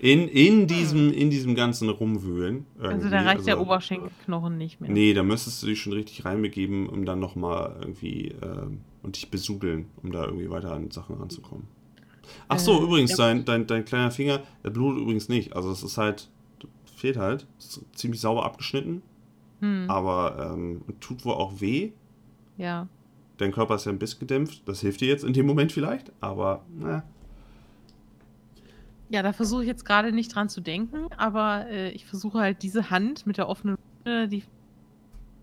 in, 0.00 0.28
in, 0.28 0.66
diesem, 0.66 1.12
in 1.12 1.30
diesem 1.30 1.54
ganzen 1.54 1.88
Rumwühlen. 1.88 2.66
Also 2.78 2.90
irgendwie. 2.90 3.10
da 3.10 3.22
reicht 3.22 3.46
der 3.46 3.54
Also, 3.54 3.66
Oberschenkelknochen 3.66 4.56
nicht 4.58 4.80
mehr. 4.80 4.90
Nee, 4.90 5.14
da 5.14 5.22
müsstest 5.22 5.62
du 5.62 5.66
dich 5.66 5.80
schon 5.80 5.92
richtig 5.94 6.24
reinbegeben, 6.24 6.88
um 6.88 7.04
dann 7.04 7.18
nochmal 7.20 7.76
irgendwie 7.80 8.34
ähm, 8.42 8.80
und 9.02 9.16
dich 9.16 9.30
besudeln, 9.30 9.86
um 10.02 10.12
da 10.12 10.24
irgendwie 10.24 10.50
weiter 10.50 10.72
an 10.72 10.90
Sachen 10.90 11.16
ranzukommen. 11.16 11.66
Ach 12.48 12.58
so, 12.58 12.80
Äh, 12.80 12.84
übrigens, 12.84 13.14
dein, 13.16 13.44
dein, 13.44 13.66
dein 13.66 13.84
kleiner 13.84 14.10
Finger, 14.10 14.42
der 14.64 14.70
blutet 14.70 15.02
übrigens 15.02 15.28
nicht. 15.28 15.54
Also 15.54 15.70
es 15.70 15.82
ist 15.82 15.96
halt, 15.98 16.28
fehlt 16.96 17.16
halt, 17.16 17.46
ist 17.58 17.80
ziemlich 17.94 18.20
sauber 18.20 18.44
abgeschnitten, 18.44 19.02
Hm, 19.60 19.86
aber 19.88 20.52
ähm, 20.54 20.82
tut 21.00 21.24
wohl 21.24 21.34
auch 21.34 21.60
weh. 21.60 21.92
ja. 22.56 22.88
Dein 23.38 23.52
Körper 23.52 23.74
ist 23.74 23.84
ja 23.84 23.92
ein 23.92 23.98
bisschen 23.98 24.20
gedämpft. 24.20 24.62
Das 24.66 24.80
hilft 24.80 25.02
dir 25.02 25.08
jetzt 25.08 25.22
in 25.22 25.34
dem 25.34 25.44
Moment 25.44 25.70
vielleicht, 25.70 26.10
aber 26.22 26.64
na, 26.74 27.02
Ja, 29.08 29.22
da 29.22 29.32
versuche 29.32 29.62
ich 29.62 29.68
jetzt 29.68 29.84
gerade 29.84 30.10
nicht 30.12 30.34
dran 30.34 30.48
zu 30.48 30.60
denken, 30.60 31.06
aber 31.16 31.66
äh, 31.68 31.90
ich 31.90 32.06
versuche 32.06 32.38
halt 32.40 32.62
diese 32.62 32.90
Hand 32.90 33.26
mit 33.26 33.36
der 33.38 33.48
offenen 33.48 33.76
Wunde, 34.04 34.28
die 34.28 34.42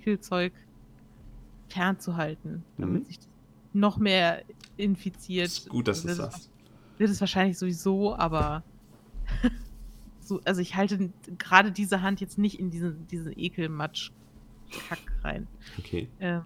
Spielzeug 0.01 0.53
fernzuhalten, 1.69 2.63
damit 2.77 3.03
Mhm. 3.03 3.05
sich 3.05 3.17
das 3.19 3.27
noch 3.73 3.97
mehr 3.97 4.43
infiziert. 4.77 5.47
ist 5.47 5.69
gut, 5.69 5.87
dass 5.87 6.03
du 6.03 6.09
es 6.09 6.17
sagst. 6.17 6.49
wird 6.97 7.09
es 7.09 7.19
wahrscheinlich 7.19 7.57
sowieso, 7.57 8.15
aber 8.15 8.63
so, 10.21 10.39
also 10.45 10.61
ich 10.61 10.75
halte 10.75 11.11
gerade 11.37 11.71
diese 11.71 12.01
Hand 12.01 12.21
jetzt 12.21 12.37
nicht 12.37 12.59
in 12.59 12.69
diesen, 12.69 13.07
diesen 13.07 13.31
Ekelmatsch-Kack 13.37 14.99
rein. 15.23 15.47
Okay. 15.79 16.09
Äh, 16.19 16.41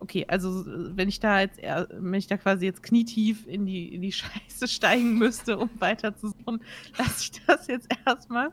okay, 0.00 0.24
also 0.28 0.62
äh, 0.62 0.96
wenn 0.96 1.08
ich 1.08 1.20
da 1.20 1.40
jetzt 1.40 1.60
wenn 1.62 2.14
ich 2.14 2.26
da 2.26 2.36
quasi 2.36 2.64
jetzt 2.66 2.82
knietief 2.82 3.46
in 3.46 3.66
die, 3.66 3.94
in 3.94 4.02
die 4.02 4.12
Scheiße 4.12 4.68
steigen 4.68 5.18
müsste, 5.18 5.58
um 5.58 5.70
weiter 5.78 6.16
zu 6.16 6.28
suchen, 6.28 6.60
lasse 6.98 7.20
ich 7.32 7.42
das 7.46 7.66
jetzt 7.66 7.88
erstmal 8.06 8.50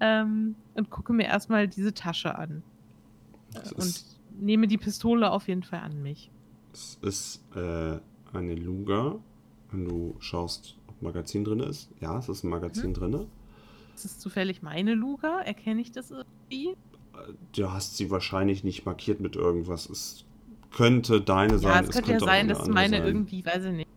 ähm, 0.00 0.56
und 0.74 0.90
gucke 0.90 1.12
mir 1.12 1.24
erstmal 1.26 1.68
diese 1.68 1.92
Tasche 1.94 2.36
an. 2.36 2.62
Das 3.52 3.72
Äh, 3.72 3.74
und 3.76 4.04
nehme 4.40 4.66
die 4.66 4.78
Pistole 4.78 5.30
auf 5.30 5.46
jeden 5.48 5.62
Fall 5.62 5.80
an 5.80 6.02
mich. 6.02 6.30
es 6.72 6.98
ist 7.02 7.56
äh, 7.56 7.98
eine 8.32 8.54
Luga. 8.54 9.16
Wenn 9.70 9.84
du 9.86 10.16
schaust, 10.20 10.76
ob 10.86 11.00
Magazin 11.00 11.44
drin 11.44 11.60
ist. 11.60 11.90
Ja, 12.00 12.18
es 12.18 12.28
ist 12.28 12.44
ein 12.44 12.50
Magazin 12.50 12.90
Mhm. 12.90 12.94
drin. 12.94 13.26
Ist 13.94 14.04
es 14.04 14.18
zufällig 14.18 14.60
meine 14.62 14.94
Luga? 14.94 15.40
Erkenne 15.40 15.80
ich 15.80 15.92
das 15.92 16.10
irgendwie? 16.10 16.74
Du 17.52 17.70
hast 17.70 17.96
sie 17.96 18.10
wahrscheinlich 18.10 18.64
nicht 18.64 18.84
markiert 18.86 19.20
mit 19.20 19.36
irgendwas. 19.36 19.88
Es 19.88 20.24
könnte 20.76 21.20
deine 21.20 21.58
sein. 21.58 21.70
ja, 21.70 21.80
es 21.80 21.90
könnte 21.90 22.12
ja 22.12 22.16
auch 22.18 22.24
sein, 22.24 22.48
dass 22.48 22.66
meine 22.68 22.98
sein. 22.98 23.06
irgendwie, 23.06 23.44
weiß 23.44 23.64
ich 23.64 23.72
nicht, 23.72 23.88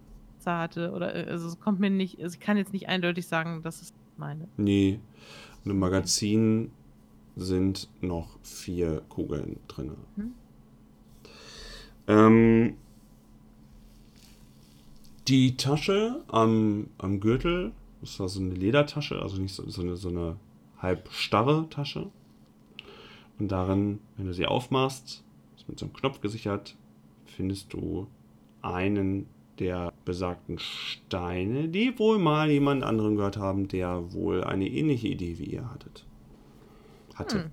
hatte 0.46 0.92
oder 0.92 1.16
äh, 1.16 1.30
also 1.30 1.48
es 1.48 1.60
kommt 1.60 1.80
mir 1.80 1.90
nicht, 1.90 2.22
also 2.22 2.36
ich 2.36 2.40
kann 2.40 2.58
jetzt 2.58 2.74
nicht 2.74 2.88
eindeutig 2.88 3.28
sagen, 3.28 3.64
dass 3.64 3.82
es 3.82 3.94
meine. 4.18 4.48
Nee. 4.58 5.00
Und 5.64 5.72
im 5.72 5.80
Magazin 5.80 6.72
sind 7.36 7.90
noch 8.02 8.38
vier 8.44 9.02
Kugeln 9.10 9.60
drin. 9.68 9.92
Mhm. 10.16 10.34
Ähm, 12.08 12.78
die 15.28 15.58
Tasche 15.58 16.24
am, 16.28 16.88
am 17.00 17.20
Gürtel, 17.20 17.72
das 18.02 18.20
war 18.20 18.30
so 18.30 18.40
eine 18.40 18.54
Ledertasche, 18.54 19.22
also 19.22 19.42
nicht 19.42 19.56
so, 19.56 19.68
so, 19.70 19.82
eine, 19.82 19.98
so 19.98 20.10
eine 20.10 20.38
halb 20.78 21.12
starre 21.12 21.68
Tasche. 21.70 22.12
Und 23.40 23.52
darin, 23.52 24.00
wenn 24.16 24.28
du 24.28 24.34
sie 24.34 24.46
aufmachst, 24.46 25.25
mit 25.68 25.80
so 25.80 25.86
einem 25.86 25.94
Knopf 25.94 26.22
gesichert, 26.22 26.76
findest 27.26 27.74
du 27.74 28.08
einen 28.62 29.28
der 29.60 29.94
besagten 30.04 30.60
Steine, 30.60 31.70
die 31.70 31.98
wohl 31.98 32.20
mal 32.20 32.50
jemand 32.50 32.84
anderen 32.84 33.16
gehört 33.16 33.38
haben, 33.38 33.68
der 33.68 34.14
wohl 34.14 34.44
eine 34.44 34.68
ähnliche 34.68 35.08
Idee 35.08 35.38
wie 35.40 35.46
ihr 35.46 35.72
hattet. 35.72 36.06
Hatte. 37.16 37.46
Hm. 37.46 37.52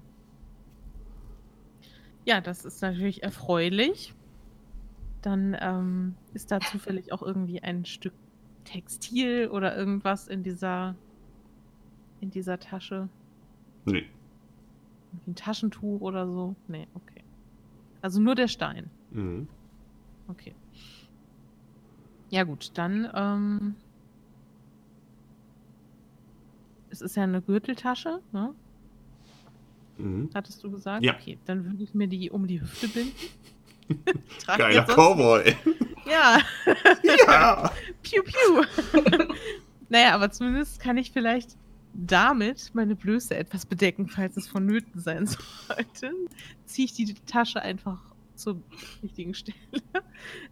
Ja, 2.25 2.41
das 2.41 2.65
ist 2.65 2.83
natürlich 2.83 3.23
erfreulich. 3.23 4.15
Dann 5.23 5.57
ähm, 5.61 6.15
ist 6.35 6.51
da 6.51 6.61
zufällig 6.61 7.13
auch 7.13 7.23
irgendwie 7.23 7.63
ein 7.63 7.85
Stück 7.85 8.15
Textil 8.65 9.49
oder 9.49 9.77
irgendwas 9.77 10.29
in 10.29 10.43
dieser 10.43 10.95
in 12.21 12.31
dieser 12.31 12.59
Tasche. 12.59 13.09
Nee. 13.85 14.05
Ein 15.27 15.35
Taschentuch 15.35 16.01
oder 16.01 16.27
so. 16.27 16.55
Nee, 16.69 16.87
okay. 16.95 17.12
Also 18.03 18.21
nur 18.21 18.35
der 18.35 18.49
Stein. 18.49 18.91
Mhm. 19.11 19.49
Okay. 20.29 20.55
Ja 22.31 22.45
gut, 22.45 22.73
dann 22.75 23.09
ähm, 23.15 23.75
es 26.91 27.01
ist 27.01 27.17
ja 27.17 27.23
eine 27.23 27.41
Gürteltasche, 27.41 28.21
ne? 28.33 28.55
Mhm. 29.99 30.31
Hattest 30.35 30.63
du 30.65 30.71
gesagt? 30.71 31.05
Ja. 31.05 31.15
Okay, 31.15 31.39
dann 31.45 31.65
würde 31.65 31.83
ich 31.83 31.95
mir 31.95 32.09
die 32.09 32.31
um 32.31 32.47
die 32.47 32.61
Hüfte 32.61 32.89
binden. 32.89 33.15
Geiler 34.47 34.85
Cowboy. 34.85 35.55
Ja, 36.07 36.39
ja. 37.27 37.71
piu 38.03 38.23
piu. 38.23 38.65
naja, 39.89 40.15
aber 40.15 40.31
zumindest 40.31 40.81
kann 40.81 40.97
ich 40.97 41.13
vielleicht 41.13 41.57
damit 41.95 42.71
meine 42.75 42.97
Blöße 42.97 43.37
etwas 43.37 43.67
bedecken, 43.67 44.09
falls 44.09 44.37
es 44.37 44.49
vonnöten 44.49 45.01
sein 45.01 45.27
sollte. 45.27 46.13
Ziehe 46.65 46.87
ich 46.87 46.95
die 46.95 47.15
Tasche 47.27 47.63
einfach 47.63 47.99
zur 48.35 48.61
richtigen 49.03 49.35
Stelle. 49.35 49.57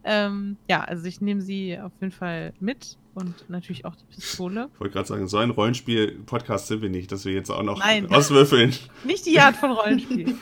ähm, 0.03 0.57
ja, 0.69 0.83
also 0.83 1.05
ich 1.05 1.21
nehme 1.21 1.41
sie 1.41 1.77
auf 1.79 1.91
jeden 1.99 2.11
Fall 2.11 2.53
mit 2.59 2.97
und 3.13 3.49
natürlich 3.49 3.85
auch 3.85 3.95
die 3.95 4.05
Pistole. 4.05 4.69
Ich 4.73 4.79
wollte 4.79 4.93
gerade 4.93 5.07
sagen, 5.07 5.27
so 5.27 5.37
ein 5.37 5.49
Rollenspiel-Podcast 5.49 6.67
sind 6.67 6.81
wir 6.81 6.89
nicht, 6.89 7.11
dass 7.11 7.25
wir 7.25 7.33
jetzt 7.33 7.49
auch 7.49 7.63
noch 7.63 7.79
Nein. 7.79 8.09
auswürfeln. 8.11 8.73
Nicht 9.03 9.25
die 9.25 9.39
Art 9.39 9.55
von 9.55 9.71
Rollenspiel. 9.71 10.35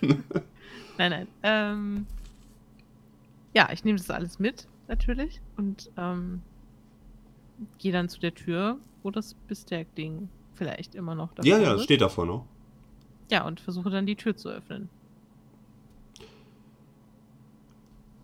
nein, 0.00 1.10
nein. 1.10 1.28
Ähm, 1.42 2.06
ja, 3.54 3.68
ich 3.72 3.84
nehme 3.84 3.98
das 3.98 4.10
alles 4.10 4.38
mit, 4.38 4.68
natürlich. 4.86 5.40
Und 5.56 5.90
ähm, 5.96 6.42
gehe 7.78 7.92
dann 7.92 8.08
zu 8.08 8.20
der 8.20 8.34
Tür, 8.34 8.78
wo 9.02 9.10
das 9.10 9.34
Bistec-Ding 9.34 10.28
vielleicht 10.54 10.94
immer 10.94 11.14
noch 11.14 11.32
davor 11.32 11.48
Ja, 11.50 11.58
ja, 11.58 11.74
ist. 11.74 11.84
steht 11.84 12.00
davor 12.00 12.26
noch. 12.26 12.46
Ja, 13.30 13.46
und 13.46 13.60
versuche 13.60 13.90
dann 13.90 14.06
die 14.06 14.16
Tür 14.16 14.36
zu 14.36 14.48
öffnen. 14.48 14.88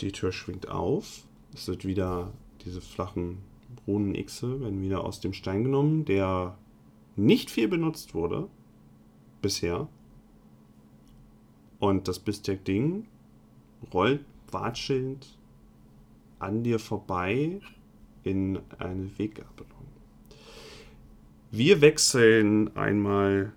Die 0.01 0.13
Tür 0.13 0.33
schwingt 0.33 0.69
auf. 0.69 1.27
Es 1.53 1.69
wird 1.69 1.85
wieder 1.85 2.33
diese 2.65 2.81
flachen 2.81 3.39
Runen-Xe 3.87 4.61
werden 4.61 4.81
wieder 4.83 5.05
aus 5.05 5.21
dem 5.21 5.33
Stein 5.33 5.65
genommen, 5.65 6.05
der 6.05 6.57
nicht 7.17 7.51
viel 7.51 7.69
benutzt 7.69 8.15
wurde 8.15 8.49
bisher. 9.43 9.89
Und 11.79 12.09
das 12.09 12.19
Bistec-Ding 12.19 13.07
rollt 13.93 14.25
watschelnd 14.51 15.37
an 16.39 16.63
dir 16.63 16.79
vorbei 16.79 17.61
in 18.25 18.61
eine 18.79 19.17
Weggabelung. 19.19 19.71
Wir 21.51 21.81
wechseln 21.81 22.77
einmal 22.77 23.53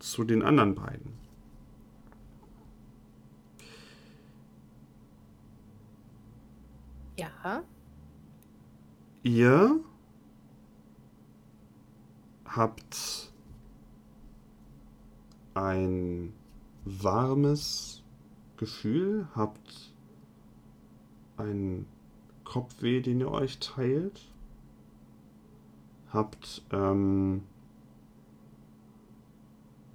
zu 0.00 0.24
den 0.24 0.42
anderen 0.42 0.74
beiden. 0.74 1.12
Ja. 7.16 7.62
Ihr 9.22 9.80
habt 12.44 13.32
ein 15.54 16.32
warmes 16.84 18.02
Gefühl, 18.56 19.28
habt 19.34 19.92
einen 21.36 21.86
Kopfweh, 22.52 23.00
den 23.00 23.20
ihr 23.20 23.30
euch 23.30 23.60
teilt, 23.60 24.20
habt 26.12 26.60
ähm, 26.70 27.44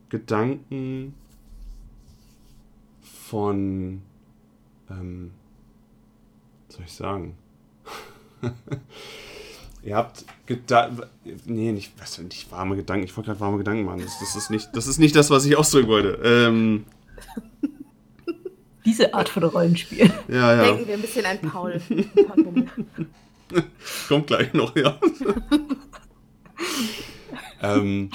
Gedanken 0.09 1.13
von, 3.01 4.01
ähm, 4.89 5.33
was 6.65 6.75
soll 6.77 6.85
ich 6.85 6.93
sagen? 6.93 7.37
Ihr 9.83 9.95
habt 9.95 10.25
Gedanken. 10.47 11.03
Nee, 11.45 11.71
nicht, 11.71 11.93
was, 11.99 12.17
nicht 12.17 12.51
warme 12.51 12.75
Gedanken. 12.75 13.05
Ich 13.05 13.15
wollte 13.15 13.27
gerade 13.27 13.39
warme 13.39 13.59
Gedanken 13.59 13.85
machen. 13.85 14.01
Das, 14.01 14.17
das, 14.19 14.35
ist 14.35 14.49
nicht, 14.49 14.75
das 14.75 14.87
ist 14.87 14.97
nicht 14.97 15.15
das, 15.15 15.29
was 15.29 15.45
ich 15.45 15.55
ausdrücken 15.55 15.89
wollte. 15.89 16.19
Ähm, 16.23 16.85
Diese 18.87 19.13
Art 19.13 19.27
von 19.27 19.43
Rollenspiel. 19.43 20.09
ja, 20.29 20.55
ja. 20.55 20.63
Denken 20.63 20.87
wir 20.87 20.93
ein 20.93 21.01
bisschen 21.01 21.25
an 21.25 21.41
Paul. 21.41 21.81
Kommt 24.07 24.27
gleich 24.27 24.53
noch, 24.53 24.73
ja. 24.77 24.97
ähm, 27.61 28.09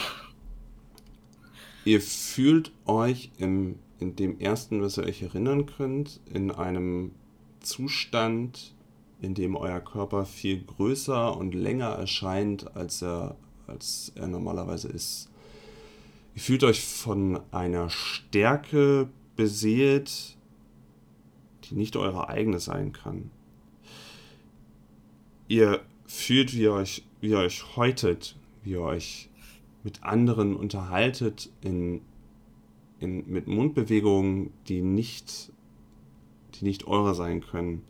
ihr 1.84 2.00
fühlt 2.00 2.72
euch 2.86 3.30
im, 3.36 3.80
in 4.00 4.16
dem 4.16 4.40
ersten, 4.40 4.80
was 4.80 4.96
ihr 4.96 5.04
euch 5.04 5.20
erinnern 5.20 5.66
könnt, 5.66 6.20
in 6.32 6.50
einem 6.50 7.12
Zustand, 7.60 8.74
in 9.20 9.34
dem 9.34 9.56
euer 9.56 9.80
Körper 9.80 10.24
viel 10.24 10.64
größer 10.64 11.36
und 11.36 11.54
länger 11.54 11.90
erscheint, 11.90 12.74
als 12.74 13.02
er, 13.02 13.36
als 13.66 14.10
er 14.14 14.26
normalerweise 14.26 14.88
ist. 14.88 15.28
Ihr 16.34 16.40
fühlt 16.40 16.64
euch 16.64 16.82
von 16.82 17.40
einer 17.50 17.90
Stärke 17.90 19.10
beseelt, 19.36 20.38
die 21.64 21.74
nicht 21.74 21.96
eure 21.96 22.28
eigene 22.28 22.60
sein 22.60 22.92
kann. 22.92 23.30
Ihr 25.48 25.80
fühlt, 26.06 26.54
wie 26.54 26.62
ihr 26.62 26.72
euch, 26.72 27.04
wie 27.20 27.30
ihr 27.30 27.38
euch 27.38 27.76
häutet, 27.76 28.36
wie 28.62 28.72
ihr 28.72 28.80
euch 28.80 29.28
mit 29.82 30.02
anderen 30.02 30.54
unterhaltet 30.54 31.50
in, 31.60 32.02
in, 33.00 33.28
mit 33.28 33.48
Mundbewegungen, 33.48 34.50
die 34.68 34.82
nicht, 34.82 35.52
die 36.54 36.64
nicht 36.64 36.86
eure 36.86 37.14
sein 37.14 37.40
können. 37.40 37.82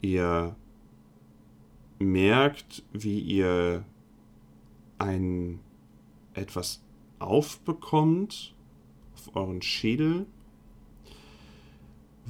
Ihr 0.00 0.54
merkt, 1.98 2.84
wie 2.92 3.20
ihr 3.20 3.84
ein 4.98 5.60
etwas 6.34 6.82
aufbekommt 7.18 8.54
auf 9.14 9.34
euren 9.34 9.62
Schädel, 9.62 10.26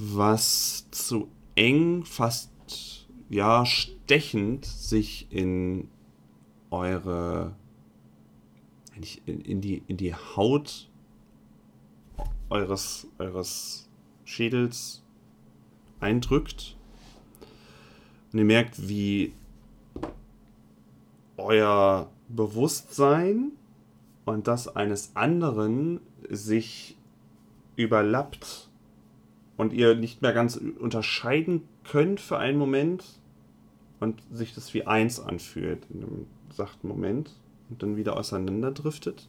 was 0.00 0.88
zu 0.92 1.28
eng, 1.56 2.04
fast 2.04 2.52
ja 3.28 3.66
stechend 3.66 4.64
sich 4.64 5.26
in 5.30 5.88
eure 6.70 7.56
in, 9.26 9.40
in, 9.40 9.60
die, 9.60 9.82
in 9.86 9.96
die 9.96 10.14
Haut 10.14 10.88
eures, 12.48 13.06
eures 13.18 13.88
Schädels 14.24 15.02
eindrückt. 16.00 16.76
Und 18.32 18.38
ihr 18.38 18.44
merkt, 18.44 18.88
wie 18.88 19.34
euer 21.36 22.10
Bewusstsein 22.28 23.52
und 24.24 24.46
das 24.46 24.68
eines 24.68 25.14
anderen 25.14 26.00
sich 26.28 26.96
überlappt 27.76 28.67
und 29.58 29.74
ihr 29.74 29.94
nicht 29.94 30.22
mehr 30.22 30.32
ganz 30.32 30.56
unterscheiden 30.56 31.68
könnt 31.84 32.20
für 32.20 32.38
einen 32.38 32.56
Moment 32.58 33.04
und 34.00 34.22
sich 34.30 34.54
das 34.54 34.72
wie 34.72 34.86
eins 34.86 35.20
anfühlt 35.20 35.84
in 35.90 36.02
einem 36.02 36.26
sachten 36.50 36.88
Moment 36.88 37.32
und 37.68 37.82
dann 37.82 37.96
wieder 37.96 38.16
auseinanderdriftet. 38.16 39.28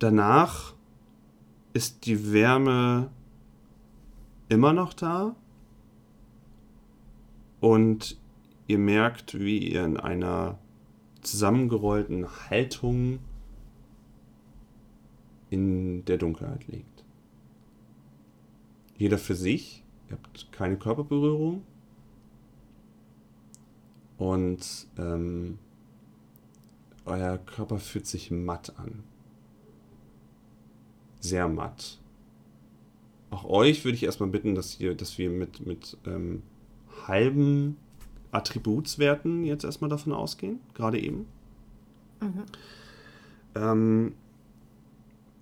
Danach 0.00 0.74
ist 1.72 2.06
die 2.06 2.32
Wärme 2.32 3.10
immer 4.48 4.72
noch 4.72 4.92
da 4.92 5.36
und 7.60 8.18
ihr 8.66 8.78
merkt, 8.78 9.38
wie 9.38 9.58
ihr 9.58 9.84
in 9.84 9.96
einer 9.96 10.58
zusammengerollten 11.22 12.26
Haltung 12.48 13.20
in 15.50 16.04
der 16.06 16.18
Dunkelheit 16.18 16.66
liegt. 16.66 16.99
Jeder 19.00 19.16
für 19.16 19.34
sich, 19.34 19.82
ihr 20.10 20.18
habt 20.18 20.52
keine 20.52 20.76
Körperberührung 20.76 21.62
und 24.18 24.86
ähm, 24.98 25.58
euer 27.06 27.38
Körper 27.38 27.78
fühlt 27.78 28.06
sich 28.06 28.30
matt 28.30 28.78
an. 28.78 29.02
Sehr 31.18 31.48
matt. 31.48 31.98
Auch 33.30 33.46
euch 33.46 33.86
würde 33.86 33.94
ich 33.94 34.02
erstmal 34.02 34.28
bitten, 34.28 34.54
dass, 34.54 34.78
ihr, 34.78 34.94
dass 34.94 35.16
wir 35.16 35.30
mit, 35.30 35.64
mit 35.66 35.96
ähm, 36.04 36.42
halben 37.06 37.78
Attributswerten 38.32 39.44
jetzt 39.44 39.64
erstmal 39.64 39.88
davon 39.88 40.12
ausgehen, 40.12 40.60
gerade 40.74 41.00
eben. 41.00 41.24
Mhm. 42.20 42.44
Ähm, 43.54 44.14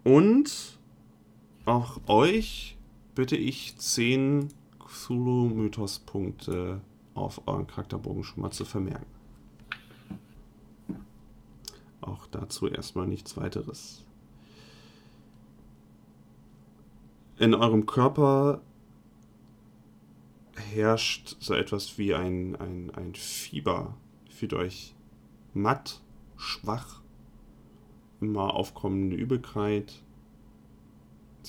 und 0.04 0.78
auch 1.64 2.00
euch 2.06 2.77
bitte 3.18 3.36
ich 3.36 3.76
10 3.76 4.48
Cthulhu-Mythos-Punkte 4.78 6.80
auf 7.14 7.42
euren 7.48 7.66
Charakterbogen 7.66 8.22
schon 8.22 8.42
mal 8.42 8.52
zu 8.52 8.64
vermerken. 8.64 9.10
Auch 12.00 12.28
dazu 12.28 12.68
erstmal 12.68 13.08
nichts 13.08 13.36
weiteres. 13.36 14.04
In 17.38 17.56
eurem 17.56 17.86
Körper 17.86 18.60
herrscht 20.54 21.38
so 21.40 21.54
etwas 21.54 21.98
wie 21.98 22.14
ein, 22.14 22.54
ein, 22.54 22.92
ein 22.94 23.16
Fieber. 23.16 23.96
Fühlt 24.30 24.54
euch 24.54 24.94
matt, 25.54 26.02
schwach, 26.36 27.02
immer 28.20 28.54
aufkommende 28.54 29.16
Übelkeit. 29.16 30.04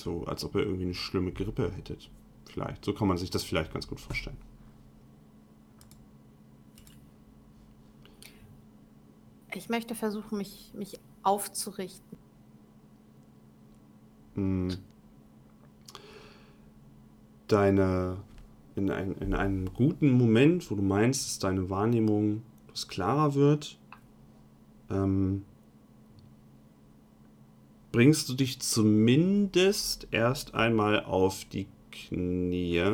So, 0.00 0.24
als 0.24 0.44
ob 0.44 0.54
ihr 0.54 0.62
irgendwie 0.62 0.84
eine 0.84 0.94
schlimme 0.94 1.32
Grippe 1.32 1.70
hättet. 1.70 2.10
Vielleicht. 2.46 2.84
So 2.84 2.94
kann 2.94 3.06
man 3.06 3.18
sich 3.18 3.30
das 3.30 3.44
vielleicht 3.44 3.72
ganz 3.72 3.86
gut 3.86 4.00
vorstellen. 4.00 4.36
Ich 9.54 9.68
möchte 9.68 9.94
versuchen, 9.94 10.38
mich, 10.38 10.72
mich 10.74 10.98
aufzurichten. 11.22 12.18
Hm. 14.34 14.78
Deine, 17.48 18.18
in, 18.76 18.90
ein, 18.90 19.14
in 19.16 19.34
einem 19.34 19.72
guten 19.74 20.12
Moment, 20.12 20.70
wo 20.70 20.76
du 20.76 20.82
meinst, 20.82 21.26
dass 21.26 21.38
deine 21.40 21.68
Wahrnehmung 21.68 22.42
etwas 22.68 22.88
klarer 22.88 23.34
wird, 23.34 23.78
ähm, 24.88 25.44
bringst 27.92 28.28
du 28.28 28.34
dich 28.34 28.60
zumindest 28.60 30.08
erst 30.10 30.54
einmal 30.54 31.04
auf 31.04 31.44
die 31.46 31.66
Knie, 31.90 32.84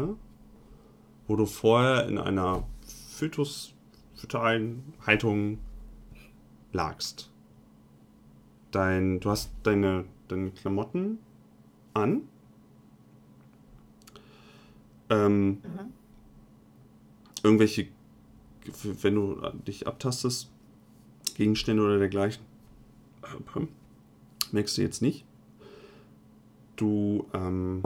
wo 1.27 1.37
du 1.37 1.47
vorher 1.47 2.09
in 2.09 2.19
einer 2.19 2.67
Fötus, 3.11 3.75
fötalen 4.15 4.95
Haltung 5.07 5.59
lagst. 6.73 7.31
Dein, 8.71 9.21
du 9.21 9.31
hast 9.31 9.51
deine, 9.63 10.05
deine 10.29 10.51
Klamotten 10.51 11.19
an. 11.95 12.23
Ähm, 15.09 15.49
Mhm. 15.63 15.93
irgendwelche, 17.43 17.87
wenn 18.83 19.15
du 19.15 19.41
dich 19.67 19.87
abtastest, 19.87 20.51
Gegenstände 21.37 21.83
oder 21.83 21.99
dergleichen, 21.99 22.43
äh, 23.23 23.61
merkst 24.53 24.77
du 24.79 24.83
jetzt 24.83 25.03
nicht. 25.03 25.25
du, 26.77 27.27
ähm, 27.33 27.83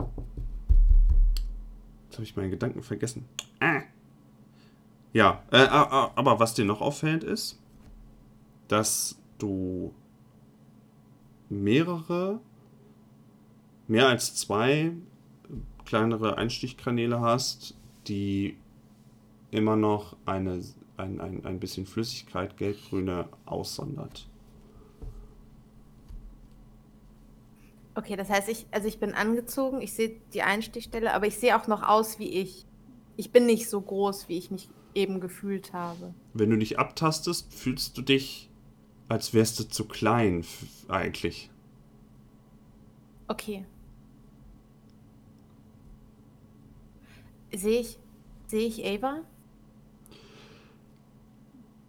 jetzt 2.05 2.15
habe 2.15 2.23
ich 2.23 2.35
meinen 2.35 2.51
Gedanken 2.51 2.83
vergessen. 2.83 3.25
Ah. 3.59 3.81
Ja, 5.13 5.43
äh, 5.51 5.67
aber 5.67 6.39
was 6.39 6.53
dir 6.53 6.65
noch 6.65 6.81
auffällt 6.81 7.23
ist, 7.23 7.59
dass 8.67 9.19
du 9.37 9.93
mehrere, 11.49 12.39
mehr 13.87 14.07
als 14.07 14.35
zwei 14.35 14.93
kleinere 15.85 16.37
Einstichkanäle 16.37 17.19
hast, 17.19 17.75
die 18.07 18.57
immer 19.51 19.75
noch 19.75 20.15
eine, 20.25 20.61
ein, 20.95 21.19
ein, 21.19 21.45
ein 21.45 21.59
bisschen 21.59 21.85
Flüssigkeit, 21.85 22.55
gelbgrüne, 22.55 23.27
aussondert. 23.45 24.29
Okay, 27.93 28.15
das 28.15 28.29
heißt, 28.29 28.47
ich, 28.49 28.67
also 28.71 28.87
ich 28.87 28.99
bin 28.99 29.13
angezogen, 29.13 29.81
ich 29.81 29.93
sehe 29.93 30.21
die 30.33 30.43
Einstichstelle, 30.43 31.13
aber 31.13 31.27
ich 31.27 31.37
sehe 31.37 31.59
auch 31.59 31.67
noch 31.67 31.83
aus 31.83 32.19
wie 32.19 32.29
ich. 32.29 32.65
Ich 33.17 33.31
bin 33.31 33.45
nicht 33.45 33.69
so 33.69 33.81
groß, 33.81 34.29
wie 34.29 34.37
ich 34.37 34.49
mich 34.49 34.69
eben 34.95 35.19
gefühlt 35.19 35.73
habe. 35.73 36.13
Wenn 36.33 36.49
du 36.49 36.57
dich 36.57 36.79
abtastest, 36.79 37.53
fühlst 37.53 37.97
du 37.97 38.01
dich, 38.01 38.49
als 39.09 39.33
wärst 39.33 39.59
du 39.59 39.67
zu 39.67 39.85
klein 39.85 40.45
eigentlich. 40.87 41.49
Okay. 43.27 43.65
Sehe 47.53 47.81
ich, 47.81 47.99
sehe 48.47 48.67
ich 48.67 48.85
Ava? 48.85 49.21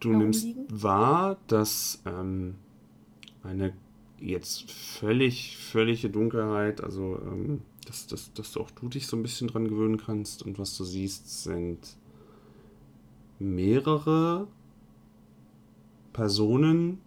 Du 0.01 0.13
nimmst 0.13 0.49
wahr, 0.69 1.39
dass 1.47 2.03
ähm, 2.07 2.57
eine 3.45 3.73
jetzt 4.23 4.71
völlig, 4.71 5.57
völlige 5.59 6.11
Dunkelheit, 6.11 6.83
also 6.83 7.21
ähm, 7.27 7.63
dass, 7.87 8.07
dass, 8.07 8.33
dass 8.33 8.57
auch 8.57 8.71
du 8.71 8.89
dich 8.89 9.07
so 9.07 9.17
ein 9.17 9.23
bisschen 9.23 9.49
dran 9.49 9.69
gewöhnen 9.69 9.99
kannst 9.99 10.43
und 10.43 10.59
was 10.59 10.77
du 10.77 10.85
siehst, 10.85 11.43
sind 11.43 11.97
mehrere 13.39 14.47
Personen, 16.13 17.01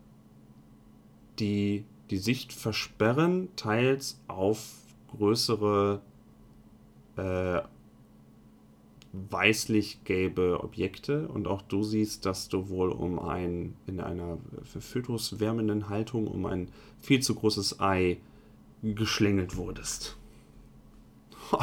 die 1.39 1.85
die 2.09 2.17
Sicht 2.17 2.53
versperren, 2.53 3.49
teils 3.55 4.19
auf 4.27 4.73
größere 5.17 6.01
äh, 7.17 7.61
weißlich-gelbe 9.29 10.63
Objekte 10.63 11.27
und 11.27 11.47
auch 11.47 11.61
du 11.61 11.83
siehst, 11.83 12.25
dass 12.25 12.49
du 12.49 12.69
wohl 12.69 12.91
um 12.91 13.19
ein 13.19 13.75
in 13.87 13.99
einer 13.99 14.37
für 14.63 14.81
Fötus 14.81 15.39
wärmenden 15.39 15.89
Haltung 15.89 16.27
um 16.27 16.45
ein 16.45 16.69
viel 16.99 17.21
zu 17.21 17.35
großes 17.35 17.79
Ei 17.79 18.17
geschlängelt 18.81 19.57
wurdest. 19.57 20.17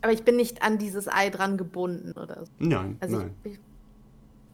Aber 0.00 0.12
ich 0.12 0.22
bin 0.22 0.36
nicht 0.36 0.62
an 0.62 0.78
dieses 0.78 1.08
Ei 1.08 1.28
dran 1.30 1.58
gebunden 1.58 2.12
oder 2.12 2.46
so. 2.46 2.52
Nein, 2.58 2.96
also 3.00 3.18
nein. 3.18 3.34
Ich, 3.44 3.58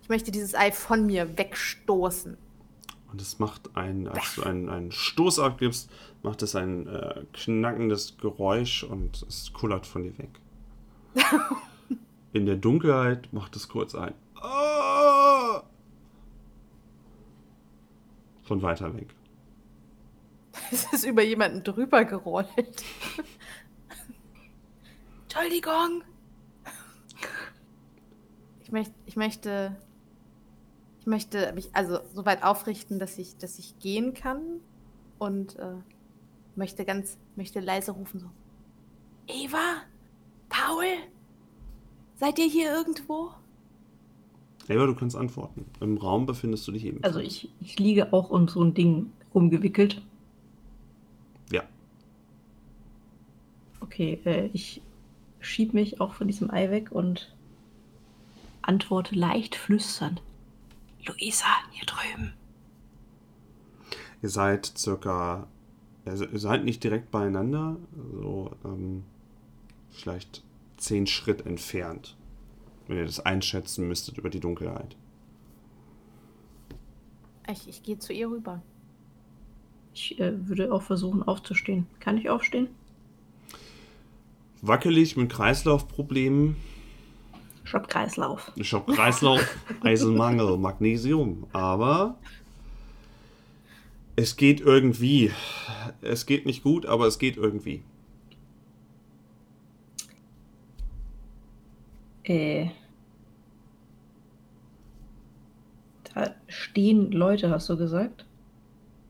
ich 0.03 0.09
möchte 0.09 0.30
dieses 0.32 0.55
Ei 0.55 0.72
von 0.72 1.07
mir 1.07 1.36
wegstoßen. 1.36 2.36
Und 3.14 3.22
es 3.22 3.38
macht 3.38 3.76
ein, 3.76 4.08
als 4.08 4.34
du 4.34 4.42
einen, 4.42 4.68
einen 4.68 4.90
Stoß 4.90 5.38
abgibst, 5.38 5.88
macht 6.24 6.42
es 6.42 6.56
ein 6.56 6.88
äh, 6.88 7.22
knackendes 7.32 8.18
Geräusch 8.18 8.82
und 8.82 9.22
es 9.28 9.52
kullert 9.52 9.86
von 9.86 10.02
dir 10.02 10.18
weg. 10.18 10.40
In 12.32 12.44
der 12.44 12.56
Dunkelheit 12.56 13.32
macht 13.32 13.54
es 13.54 13.68
kurz 13.68 13.94
ein. 13.94 14.14
Ah! 14.34 15.62
Von 18.42 18.62
weiter 18.62 18.92
weg. 18.96 19.14
Es 20.72 20.92
ist 20.92 21.04
über 21.04 21.22
jemanden 21.22 21.62
drüber 21.62 22.04
gerollt. 22.04 22.48
Entschuldigung. 25.22 26.02
Ich, 28.64 28.72
möcht, 28.72 28.92
ich 29.06 29.14
möchte 29.14 29.76
ich 31.05 31.07
möchte 31.07 31.52
mich 31.52 31.68
also 31.74 31.98
so 32.14 32.24
weit 32.24 32.42
aufrichten, 32.42 32.98
dass 32.98 33.18
ich, 33.18 33.36
dass 33.36 33.59
ich 33.59 33.78
gehen 33.78 34.14
kann 34.14 34.40
und 35.18 35.55
äh, 35.57 35.74
möchte 36.57 36.86
ganz, 36.86 37.18
möchte 37.36 37.61
leise 37.61 37.92
rufen 37.92 38.20
so. 38.20 38.30
Eva? 39.26 39.82
Paul? 40.48 40.86
Seid 42.16 42.38
ihr 42.38 42.46
hier 42.46 42.72
irgendwo? 42.72 43.32
Eva, 44.66 44.86
du 44.86 44.94
kannst 44.94 45.14
antworten. 45.14 45.66
Im 45.80 45.98
Raum 45.98 46.24
befindest 46.24 46.66
du 46.68 46.72
dich 46.72 46.86
eben. 46.86 47.05
Also 47.05 47.20
ich, 47.20 47.50
ich 47.61 47.78
liege 47.78 48.14
auch 48.14 48.30
um 48.30 48.48
so 48.48 48.62
ein 48.62 48.72
Ding 48.72 49.12
rumgewickelt. 49.34 50.00
Ja. 51.52 51.64
Okay, 53.80 54.20
äh, 54.24 54.48
ich 54.55 54.80
schieb 55.40 55.74
mich 55.74 56.00
auch 56.00 56.14
von 56.14 56.28
diesem 56.28 56.50
Ei 56.50 56.70
weg 56.70 56.92
und 56.92 57.34
antworte 58.62 59.14
leicht 59.14 59.55
flüsternd. 59.55 60.22
Luisa, 61.07 61.46
hier 61.70 61.86
drüben. 61.86 62.34
Ihr 64.22 64.30
seid 64.30 64.66
circa, 64.76 65.48
also 66.05 66.24
ihr 66.24 66.38
seid 66.38 66.64
nicht 66.64 66.82
direkt 66.82 67.11
beieinander, 67.11 67.76
so 68.12 68.50
ähm, 68.64 69.05
vielleicht 69.90 70.42
zehn 70.76 71.07
Schritt 71.07 71.46
entfernt, 71.46 72.16
wenn 72.86 72.98
ihr 72.98 73.05
das 73.05 73.20
einschätzen 73.20 73.86
müsstet 73.86 74.18
über 74.18 74.30
die 74.30 74.40
Dunkelheit. 74.40 74.96
Ich, 77.50 77.68
ich 77.68 77.82
gehe 77.82 77.98
zu 77.98 78.12
ihr 78.12 78.30
rüber. 78.30 78.62
Ich 79.92 80.18
äh, 80.18 80.48
würde 80.48 80.72
auch 80.72 80.82
versuchen 80.82 81.22
aufzustehen. 81.22 81.86
Kann 82.00 82.16
ich 82.16 82.30
aufstehen? 82.30 82.68
Wackelig 84.62 85.16
mit 85.16 85.30
Kreislaufproblemen 85.30 86.57
Schock-Kreislauf. 87.64 88.52
Schock-Kreislauf, 88.60 89.56
Eisenmangel, 89.82 90.58
Magnesium. 90.58 91.46
Aber 91.52 92.16
es 94.16 94.36
geht 94.36 94.60
irgendwie. 94.60 95.32
Es 96.00 96.26
geht 96.26 96.46
nicht 96.46 96.62
gut, 96.62 96.86
aber 96.86 97.06
es 97.06 97.18
geht 97.18 97.36
irgendwie. 97.36 97.82
Äh. 102.24 102.68
Da 106.14 106.34
stehen 106.46 107.10
Leute, 107.10 107.50
hast 107.50 107.68
du 107.68 107.76
gesagt? 107.76 108.24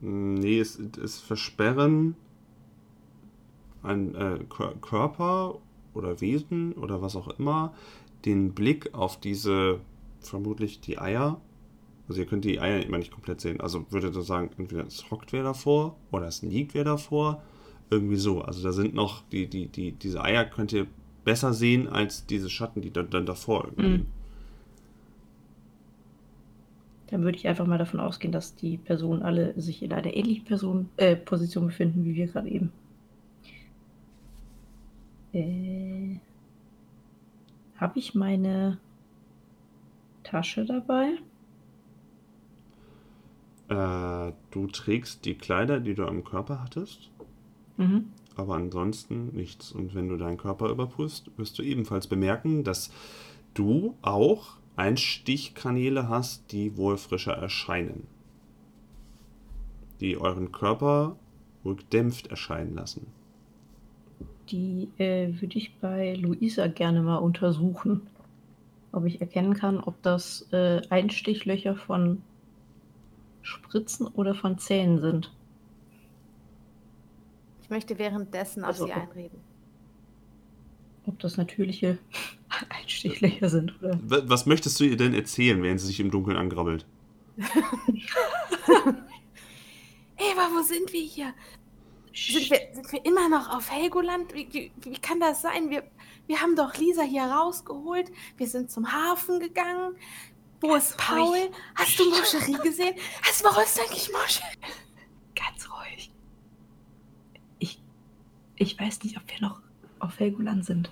Nee, 0.00 0.58
es, 0.58 0.78
es 0.78 1.20
versperren 1.20 2.16
ein 3.82 4.14
äh, 4.14 4.38
Körper 4.80 5.58
oder 5.92 6.20
Wesen 6.20 6.72
oder 6.72 7.02
was 7.02 7.16
auch 7.16 7.38
immer 7.38 7.74
den 8.24 8.52
Blick 8.52 8.94
auf 8.94 9.20
diese, 9.20 9.80
vermutlich 10.20 10.80
die 10.80 10.98
Eier. 10.98 11.40
Also 12.08 12.20
ihr 12.20 12.26
könnt 12.26 12.44
die 12.44 12.60
Eier 12.60 12.84
immer 12.84 12.98
nicht 12.98 13.12
komplett 13.12 13.40
sehen. 13.40 13.60
Also 13.60 13.86
würdet 13.90 14.14
ihr 14.14 14.22
sagen, 14.22 14.50
entweder 14.58 14.86
es 14.86 15.10
hockt 15.10 15.32
wer 15.32 15.42
davor 15.42 15.96
oder 16.10 16.26
es 16.26 16.42
liegt 16.42 16.74
wer 16.74 16.84
davor. 16.84 17.42
Irgendwie 17.90 18.16
so. 18.16 18.42
Also 18.42 18.62
da 18.62 18.72
sind 18.72 18.94
noch, 18.94 19.22
die, 19.28 19.46
die, 19.46 19.68
die, 19.68 19.92
diese 19.92 20.22
Eier 20.22 20.44
könnt 20.44 20.72
ihr 20.72 20.86
besser 21.24 21.52
sehen 21.52 21.88
als 21.88 22.26
diese 22.26 22.50
Schatten, 22.50 22.82
die 22.82 22.90
dann, 22.90 23.10
dann 23.10 23.26
davor 23.26 23.64
irgendwie. 23.64 23.98
Mhm. 23.98 24.06
Dann 27.08 27.22
würde 27.22 27.38
ich 27.38 27.46
einfach 27.46 27.66
mal 27.66 27.78
davon 27.78 28.00
ausgehen, 28.00 28.32
dass 28.32 28.54
die 28.54 28.78
Personen 28.78 29.22
alle 29.22 29.58
sich 29.60 29.82
in 29.82 29.92
einer 29.92 30.14
ähnlichen 30.14 30.44
Person, 30.44 30.88
äh, 30.96 31.16
Position 31.16 31.66
befinden, 31.66 32.04
wie 32.04 32.14
wir 32.14 32.26
gerade 32.26 32.48
eben. 32.48 32.72
Äh. 35.32 36.18
Habe 37.84 37.98
ich 37.98 38.14
meine 38.14 38.78
Tasche 40.22 40.64
dabei? 40.64 41.18
Äh, 43.68 44.32
du 44.50 44.66
trägst 44.68 45.26
die 45.26 45.34
Kleider, 45.34 45.80
die 45.80 45.94
du 45.94 46.06
am 46.06 46.24
Körper 46.24 46.62
hattest. 46.62 47.10
Mhm. 47.76 48.06
Aber 48.36 48.54
ansonsten 48.54 49.36
nichts. 49.36 49.70
Und 49.70 49.94
wenn 49.94 50.08
du 50.08 50.16
deinen 50.16 50.38
Körper 50.38 50.70
überprüfst, 50.70 51.30
wirst 51.36 51.58
du 51.58 51.62
ebenfalls 51.62 52.06
bemerken, 52.06 52.64
dass 52.64 52.90
du 53.52 53.98
auch 54.00 54.56
Einstichkanäle 54.76 56.08
hast, 56.08 56.52
die 56.52 56.78
wohl 56.78 56.96
frischer 56.96 57.34
erscheinen. 57.34 58.06
Die 60.00 60.16
euren 60.16 60.52
Körper 60.52 61.16
wohl 61.62 61.76
gedämpft 61.76 62.28
erscheinen 62.28 62.76
lassen. 62.76 63.08
Die 64.50 64.88
äh, 64.98 65.40
würde 65.40 65.58
ich 65.58 65.74
bei 65.76 66.14
Luisa 66.14 66.66
gerne 66.66 67.02
mal 67.02 67.16
untersuchen. 67.16 68.02
Ob 68.92 69.06
ich 69.06 69.20
erkennen 69.20 69.54
kann, 69.54 69.80
ob 69.80 70.00
das 70.02 70.46
äh, 70.52 70.82
Einstichlöcher 70.88 71.74
von 71.74 72.22
Spritzen 73.42 74.06
oder 74.06 74.34
von 74.34 74.58
Zähnen 74.58 75.00
sind. 75.00 75.32
Ich 77.62 77.70
möchte 77.70 77.98
währenddessen 77.98 78.64
also, 78.64 78.84
auf 78.84 78.90
sie 78.90 78.94
einreden. 78.94 79.40
Ob 81.06 81.18
das 81.18 81.36
natürliche 81.36 81.98
Einstichlöcher 82.68 83.48
sind 83.48 83.82
oder. 83.82 83.98
Was 84.02 84.46
möchtest 84.46 84.78
du 84.78 84.84
ihr 84.84 84.96
denn 84.96 85.14
erzählen, 85.14 85.62
während 85.62 85.80
sie 85.80 85.88
sich 85.88 86.00
im 86.00 86.10
Dunkeln 86.10 86.36
angrabbelt? 86.36 86.86
aber 90.44 90.54
wo 90.54 90.62
sind 90.62 90.92
wir 90.92 91.00
hier? 91.00 91.32
Sind 92.14 92.48
wir, 92.48 92.60
sind 92.72 92.92
wir 92.92 93.04
immer 93.04 93.28
noch 93.28 93.50
auf 93.50 93.70
Helgoland? 93.72 94.32
Wie, 94.34 94.48
wie, 94.52 94.72
wie 94.76 94.98
kann 94.98 95.18
das 95.18 95.42
sein? 95.42 95.68
Wir, 95.68 95.82
wir 96.28 96.40
haben 96.40 96.54
doch 96.54 96.76
Lisa 96.76 97.02
hier 97.02 97.24
rausgeholt. 97.24 98.12
Wir 98.36 98.46
sind 98.46 98.70
zum 98.70 98.92
Hafen 98.92 99.40
gegangen. 99.40 99.96
Wo 100.60 100.68
Ganz 100.68 100.90
ist 100.90 100.96
Paul? 100.96 101.28
ruhig. 101.28 101.50
Hast 101.74 101.98
du 101.98 102.08
Moscherie 102.08 102.56
gesehen? 102.62 102.94
Hast, 103.22 103.44
wo 103.44 103.60
ist 103.60 103.80
eigentlich 103.80 104.10
Moscherie? 104.12 104.56
Ganz 105.34 105.68
ruhig. 105.68 106.12
Ich, 107.58 107.82
ich 108.56 108.78
weiß 108.78 109.02
nicht, 109.02 109.16
ob 109.16 109.28
wir 109.28 109.40
noch 109.40 109.60
auf 109.98 110.20
Helgoland 110.20 110.64
sind. 110.64 110.90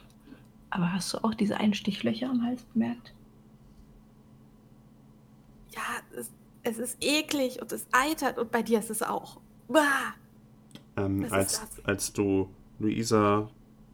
Aber 0.70 0.92
hast 0.92 1.14
du 1.14 1.18
auch 1.18 1.34
diese 1.34 1.56
Einstichlöcher 1.56 2.30
am 2.30 2.44
Hals 2.44 2.64
bemerkt? 2.64 3.14
Ja, 5.70 6.18
es, 6.18 6.32
es 6.64 6.78
ist 6.78 6.96
eklig 7.00 7.62
und 7.62 7.70
es 7.70 7.86
eitert 7.92 8.38
und 8.38 8.50
bei 8.50 8.62
dir 8.62 8.80
ist 8.80 8.90
es 8.90 9.02
auch. 9.02 9.40
Bah. 9.68 10.14
Ähm, 10.97 11.26
als, 11.30 11.62
als 11.84 12.12
du 12.12 12.49
Luisa 12.78 13.51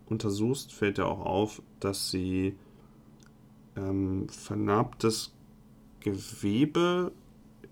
untersuchst, 0.06 0.72
fällt 0.72 0.98
dir 0.98 1.06
auch 1.06 1.24
auf, 1.24 1.62
dass 1.80 2.10
sie 2.10 2.56
ähm, 3.76 4.28
vernarbtes 4.28 5.32
Gewebe 6.00 7.12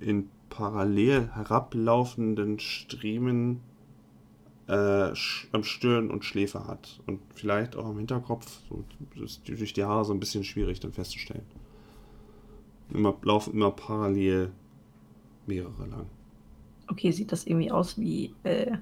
in 0.01 0.29
parallel 0.49 1.29
herablaufenden 1.35 2.59
Striemen 2.59 3.61
äh, 4.69 5.13
am 5.53 5.63
Stirn 5.65 6.11
und 6.11 6.25
Schläfe 6.25 6.67
hat. 6.67 7.01
Und 7.07 7.21
vielleicht 7.35 7.77
auch 7.77 7.87
am 7.87 7.99
Hinterkopf. 7.99 8.61
So, 8.69 8.85
das 9.15 9.33
ist 9.33 9.49
durch 9.49 9.73
die 9.73 9.85
Haare 9.85 10.05
so 10.05 10.13
ein 10.13 10.21
bisschen 10.21 10.45
schwierig 10.45 10.81
dann 10.81 10.93
festzustellen. 10.93 11.45
Immer, 12.93 13.17
laufen 13.23 13.55
immer 13.55 13.71
parallel 13.71 14.53
mehrere 15.47 15.87
lang. 15.87 16.07
Okay, 16.89 17.11
sieht 17.11 17.33
das 17.33 17.47
irgendwie 17.47 17.71
aus 17.71 17.99
wie 17.99 18.33
äh, 18.45 18.77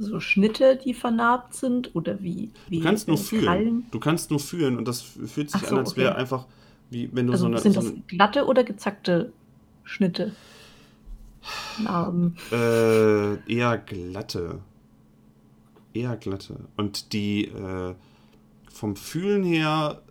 so 0.00 0.20
Schnitte, 0.20 0.78
die 0.82 0.94
vernarbt 0.94 1.54
sind? 1.54 1.94
Oder 1.94 2.22
wie, 2.22 2.50
wie 2.68 2.78
Du 2.78 2.84
kannst 2.84 3.08
nur 3.08 3.18
fühlen. 3.18 3.44
Krallen? 3.44 3.86
Du 3.90 4.00
kannst 4.00 4.30
nur 4.30 4.40
fühlen 4.40 4.76
und 4.78 4.88
das 4.88 5.02
fühlt 5.02 5.50
sich 5.50 5.60
so, 5.62 5.74
an, 5.74 5.78
als 5.78 5.92
okay. 5.92 6.00
wäre 6.02 6.14
einfach, 6.16 6.46
wie 6.90 7.10
wenn 7.12 7.26
du 7.26 7.32
Also 7.32 7.42
so 7.42 7.48
eine. 7.48 7.58
sind 7.58 7.74
so 7.74 7.80
das 7.80 7.90
eine 7.90 8.00
glatte 8.06 8.46
oder 8.46 8.64
gezackte 8.64 9.32
Schnitte? 9.84 10.32
Narben. 11.82 12.36
äh, 12.52 13.34
eher 13.50 13.78
glatte. 13.78 14.60
Eher 15.94 16.16
glatte. 16.16 16.56
Und 16.76 17.12
die 17.12 17.46
äh, 17.46 17.94
vom 18.72 18.96
Fühlen 18.96 19.42
her 19.44 20.02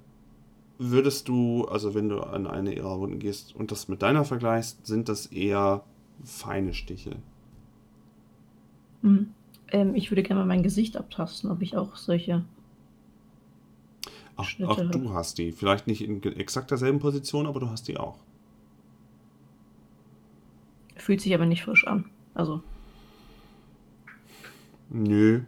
würdest 0.78 1.28
du, 1.28 1.66
also 1.66 1.94
wenn 1.94 2.10
du 2.10 2.20
an 2.22 2.48
eine 2.48 2.74
ihrer 2.74 3.00
Wunden 3.00 3.20
gehst 3.20 3.56
und 3.56 3.72
das 3.72 3.88
mit 3.88 4.02
deiner 4.02 4.24
vergleichst, 4.26 4.86
sind 4.86 5.10
das 5.10 5.28
eher 5.28 5.84
feine 6.24 6.74
Stiche. 6.74 7.18
Hm. 9.02 9.34
Ähm, 9.72 9.95
ich 9.95 10.11
würde 10.11 10.24
gerne 10.24 10.41
mal 10.41 10.47
mein 10.47 10.63
Gesicht 10.63 10.97
abtasten, 10.97 11.51
ob 11.51 11.61
ich 11.61 11.78
auch 11.78 11.95
solche. 11.95 12.43
Auch, 14.36 14.45
Schnitte 14.45 14.72
auch 14.72 14.91
du 14.91 15.13
hast 15.13 15.38
die. 15.38 15.51
Vielleicht 15.51 15.88
nicht 15.88 16.01
in 16.01 16.24
exakt 16.24 16.72
derselben 16.72 16.99
Position, 16.99 17.45
aber 17.45 17.59
du 17.59 17.70
hast 17.70 17.88
die 17.88 17.97
auch. 17.97 18.17
Fühlt 20.95 21.22
sich 21.22 21.34
aber 21.34 21.45
nicht 21.45 21.63
frisch 21.63 21.86
an. 21.86 22.05
Also, 22.34 22.61
Nö. 24.89 25.41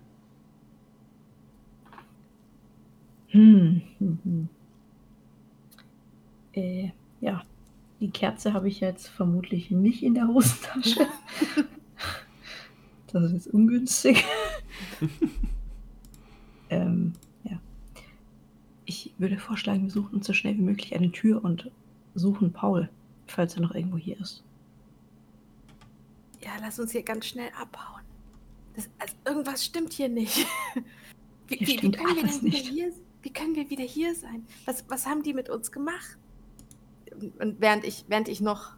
hm. 3.30 3.82
hm, 3.97 4.19
hm. 4.24 4.49
Äh, 6.53 6.89
ja. 7.22 7.43
Die 7.99 8.09
Kerze 8.09 8.53
habe 8.53 8.67
ich 8.67 8.80
jetzt 8.80 9.07
vermutlich 9.07 9.72
nicht 9.72 10.03
in 10.03 10.15
der 10.15 10.28
Hosentasche. 10.28 11.07
das 13.14 13.26
ist 13.26 13.34
jetzt 13.34 13.47
ungünstig. 13.47 14.24
ähm, 16.70 17.14
ja. 17.43 17.59
Ich 18.86 19.14
würde 19.18 19.38
vorschlagen, 19.38 19.84
wir 19.84 19.91
suchen 19.91 20.16
uns 20.16 20.28
so 20.28 20.34
schnell 20.34 20.57
wie 20.57 20.62
möglich 20.62 20.95
eine 20.95 21.12
Tür 21.12 21.43
und 21.43 21.70
suchen 22.16 22.51
Paul, 22.51 22.89
falls 23.28 23.55
er 23.55 23.62
noch 23.62 23.74
irgendwo 23.74 23.97
hier 23.97 24.20
ist. 24.20 24.43
Ja, 26.43 26.51
lass 26.59 26.80
uns 26.80 26.91
hier 26.91 27.03
ganz 27.03 27.28
schnell 27.28 27.49
abhauen. 27.59 28.01
Das, 28.76 28.89
also 28.99 29.16
irgendwas 29.26 29.66
stimmt 29.66 29.93
hier 29.93 30.09
nicht. 30.09 30.45
Wie, 31.47 31.57
Hier 31.57 31.68
wie, 31.68 31.72
wie 31.72 31.78
stimmt 31.78 31.97
können 31.97 32.16
wir 32.16 32.24
denn 32.24 32.43
nicht. 32.43 32.68
hier 32.68 32.93
Wie 33.22 33.34
können 33.34 33.55
wir 33.55 33.70
wieder 33.70 33.84
hier 33.84 34.16
sein? 34.16 34.45
Was, 34.66 34.86
was 34.88 35.05
haben 35.05 35.22
die 35.22 35.34
mit 35.34 35.49
uns 35.49 35.72
gemacht? 35.72 36.18
Und 37.39 37.59
während 37.59 37.84
ich, 37.84 38.05
während 38.07 38.30
ich 38.30 38.39
noch, 38.39 38.78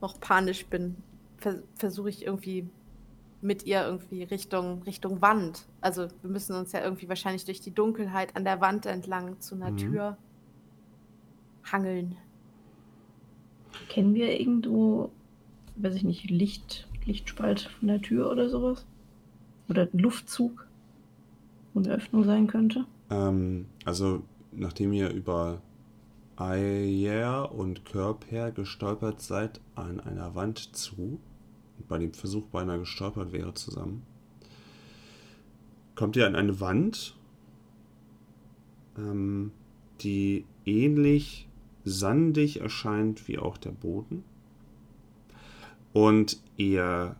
noch 0.00 0.20
panisch 0.20 0.66
bin, 0.66 0.96
vers 1.38 1.62
versuche 1.74 2.08
ich 2.10 2.24
irgendwie 2.24 2.68
mit 3.42 3.64
ihr 3.66 3.84
irgendwie 3.84 4.22
Richtung, 4.22 4.82
Richtung 4.82 5.22
Wand. 5.22 5.66
Also 5.80 6.08
wir 6.22 6.30
müssen 6.30 6.54
uns 6.54 6.72
ja 6.72 6.82
irgendwie 6.82 7.08
wahrscheinlich 7.08 7.44
durch 7.44 7.60
die 7.60 7.74
Dunkelheit 7.74 8.36
an 8.36 8.44
der 8.44 8.60
Wand 8.60 8.86
entlang 8.86 9.40
zu 9.40 9.54
einer 9.54 9.70
Mhm. 9.70 9.76
Tür 9.76 10.18
hangeln. 11.64 12.16
Kennen 13.88 14.14
wir 14.14 14.38
irgendwo, 14.38 15.10
weiß 15.76 15.94
ich 15.94 16.04
nicht, 16.04 16.28
Licht, 16.30 16.88
Lichtspalt 17.04 17.62
von 17.78 17.88
der 17.88 18.00
Tür 18.02 18.30
oder 18.30 18.48
sowas? 18.48 18.86
Oder 19.68 19.82
einen 19.82 20.00
Luftzug, 20.00 20.66
wo 21.72 21.80
eine 21.80 21.92
Öffnung 21.94 22.24
sein 22.24 22.46
könnte? 22.46 22.84
Ähm, 23.10 23.66
also, 23.84 24.22
nachdem 24.52 24.92
ihr 24.92 25.10
über 25.10 25.62
Ayer 26.36 27.52
und 27.52 27.84
Körper 27.84 28.50
gestolpert 28.50 29.20
seid 29.20 29.60
an 29.74 30.00
einer 30.00 30.34
Wand 30.34 30.58
zu, 30.76 31.20
bei 31.88 31.98
dem 31.98 32.12
Versuch 32.12 32.46
beinahe 32.46 32.80
gestolpert 32.80 33.32
wäre 33.32 33.54
zusammen, 33.54 34.04
kommt 35.94 36.16
ihr 36.16 36.26
an 36.26 36.36
eine 36.36 36.60
Wand, 36.60 37.16
ähm, 38.96 39.52
die 40.00 40.44
ähnlich 40.64 41.48
sandig 41.84 42.60
erscheint 42.60 43.28
wie 43.28 43.38
auch 43.38 43.56
der 43.56 43.72
Boden. 43.72 44.24
Und 45.92 46.40
ihr 46.56 47.16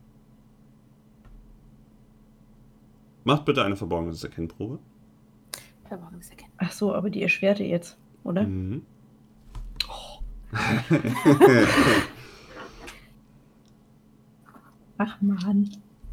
macht 3.25 3.45
bitte 3.45 3.65
eine 3.65 3.77
verborgenes 3.77 4.23
Erkennprobe. 4.23 4.79
Verborgenes 5.85 6.31
erkennen. 6.31 6.53
Ach 6.59 6.73
so, 6.73 6.95
aber 6.95 7.11
die 7.11 7.23
erschwerte 7.23 7.65
jetzt, 7.65 7.99
oder? 8.23 8.45
Mhm. 8.45 8.82
Ach 15.02 15.18
man. 15.22 15.70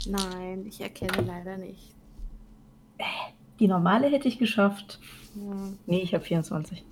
Nein, 0.07 0.65
ich 0.65 0.80
erkenne 0.80 1.22
leider 1.27 1.57
nicht. 1.57 1.93
Die 3.59 3.68
normale 3.68 4.07
hätte 4.07 4.30
ich 4.30 4.38
geschafft. 4.39 4.99
Hm. 5.34 5.77
Nee, 5.88 5.99
ich 6.03 6.14
habe 6.14 6.23
24. 6.23 6.85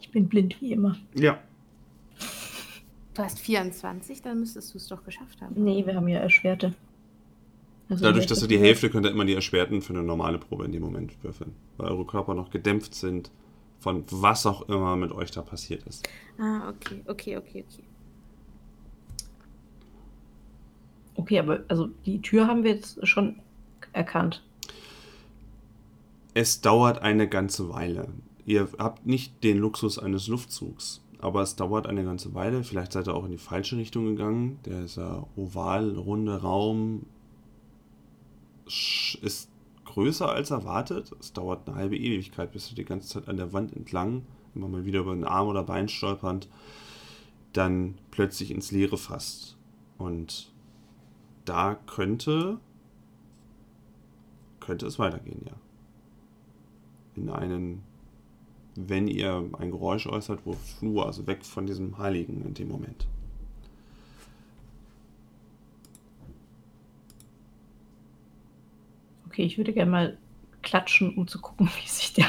Ich 0.00 0.10
bin 0.10 0.26
blind 0.28 0.60
wie 0.62 0.72
immer. 0.72 0.96
ja, 1.14 1.38
Du 3.12 3.22
hast 3.24 3.40
24, 3.40 4.22
dann 4.22 4.40
müsstest 4.40 4.72
du 4.72 4.78
es 4.78 4.86
doch 4.86 5.04
geschafft 5.04 5.42
haben. 5.42 5.62
Nee, 5.62 5.84
wir 5.84 5.94
haben 5.96 6.08
ja 6.08 6.20
erschwerte. 6.20 6.72
Also 7.90 8.04
dadurch, 8.04 8.26
dass 8.26 8.40
ihr 8.40 8.48
die 8.48 8.54
Hälfte- 8.54 8.86
Hälfte 8.86 8.90
könnt 8.90 9.04
ihr 9.06 9.10
immer 9.10 9.24
die 9.26 9.34
Erschwerten 9.34 9.82
für 9.82 9.92
eine 9.92 10.02
normale 10.04 10.38
Probe 10.38 10.64
in 10.64 10.72
dem 10.72 10.82
Moment 10.82 11.12
würfeln. 11.22 11.52
Weil 11.76 11.88
eure 11.88 12.06
Körper 12.06 12.34
noch 12.34 12.50
gedämpft 12.50 12.94
sind 12.94 13.30
von 13.80 14.04
was 14.10 14.46
auch 14.46 14.68
immer 14.68 14.94
mit 14.96 15.10
euch 15.10 15.30
da 15.30 15.42
passiert 15.42 15.82
ist. 15.84 16.08
Ah, 16.38 16.68
okay, 16.68 17.02
okay, 17.06 17.36
okay, 17.36 17.64
okay. 17.66 17.84
Okay, 21.16 21.38
aber 21.38 21.64
also 21.68 21.88
die 22.06 22.22
Tür 22.22 22.46
haben 22.46 22.62
wir 22.62 22.72
jetzt 22.72 23.06
schon 23.06 23.40
erkannt. 23.92 24.42
Es 26.34 26.60
dauert 26.60 27.02
eine 27.02 27.28
ganze 27.28 27.70
Weile. 27.70 28.08
Ihr 28.46 28.68
habt 28.78 29.06
nicht 29.06 29.42
den 29.42 29.58
Luxus 29.58 29.98
eines 29.98 30.28
Luftzugs, 30.28 31.02
aber 31.18 31.42
es 31.42 31.56
dauert 31.56 31.86
eine 31.86 32.04
ganze 32.04 32.34
Weile. 32.34 32.64
Vielleicht 32.64 32.92
seid 32.92 33.08
ihr 33.08 33.14
auch 33.14 33.24
in 33.24 33.32
die 33.32 33.38
falsche 33.38 33.76
Richtung 33.76 34.06
gegangen. 34.06 34.58
Dieser 34.64 35.26
oval, 35.36 35.96
runde 35.96 36.40
Raum 36.40 37.06
ist 38.66 39.49
größer 39.92 40.28
als 40.28 40.50
erwartet. 40.50 41.12
Es 41.20 41.32
dauert 41.32 41.68
eine 41.68 41.76
halbe 41.76 41.96
Ewigkeit, 41.96 42.52
bis 42.52 42.68
du 42.68 42.74
die 42.74 42.84
ganze 42.84 43.08
Zeit 43.08 43.28
an 43.28 43.36
der 43.36 43.52
Wand 43.52 43.74
entlang, 43.74 44.24
immer 44.54 44.68
mal 44.68 44.84
wieder 44.84 45.00
über 45.00 45.12
einen 45.12 45.24
Arm 45.24 45.48
oder 45.48 45.62
Bein 45.62 45.88
stolpernd, 45.88 46.48
dann 47.52 47.98
plötzlich 48.10 48.50
ins 48.50 48.70
Leere 48.70 48.98
fasst. 48.98 49.56
Und 49.98 50.52
da 51.44 51.74
könnte, 51.86 52.58
könnte 54.60 54.86
es 54.86 54.98
weitergehen, 54.98 55.42
ja 55.46 55.54
in 57.20 57.30
einen, 57.30 57.82
wenn 58.74 59.08
ihr 59.08 59.48
ein 59.58 59.70
Geräusch 59.70 60.06
äußert, 60.06 60.40
wo 60.44 60.52
Flur, 60.52 61.06
also 61.06 61.26
weg 61.26 61.44
von 61.44 61.66
diesem 61.66 61.98
Heiligen 61.98 62.42
in 62.44 62.54
dem 62.54 62.68
Moment. 62.68 63.06
Okay, 69.30 69.44
ich 69.44 69.58
würde 69.58 69.72
gerne 69.72 69.90
mal 69.92 70.18
klatschen, 70.62 71.16
um 71.16 71.28
zu 71.28 71.40
gucken, 71.40 71.70
wie 71.80 71.88
sich 71.88 72.12
der, 72.12 72.26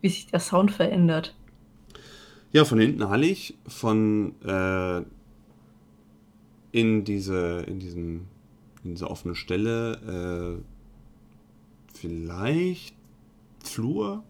wie 0.00 0.08
sich 0.08 0.26
der 0.26 0.40
Sound 0.40 0.72
verändert. 0.72 1.36
Ja, 2.52 2.64
von 2.64 2.80
hinten 2.80 3.08
hallig, 3.08 3.56
von 3.68 4.34
äh, 4.42 5.04
in 6.72 7.04
diese, 7.04 7.60
in 7.68 7.78
diesen, 7.78 8.26
in 8.82 8.94
diese 8.94 9.08
offene 9.08 9.36
Stelle, 9.36 10.58
äh, 10.58 11.94
vielleicht 11.94 12.96
Flur. 13.62 14.24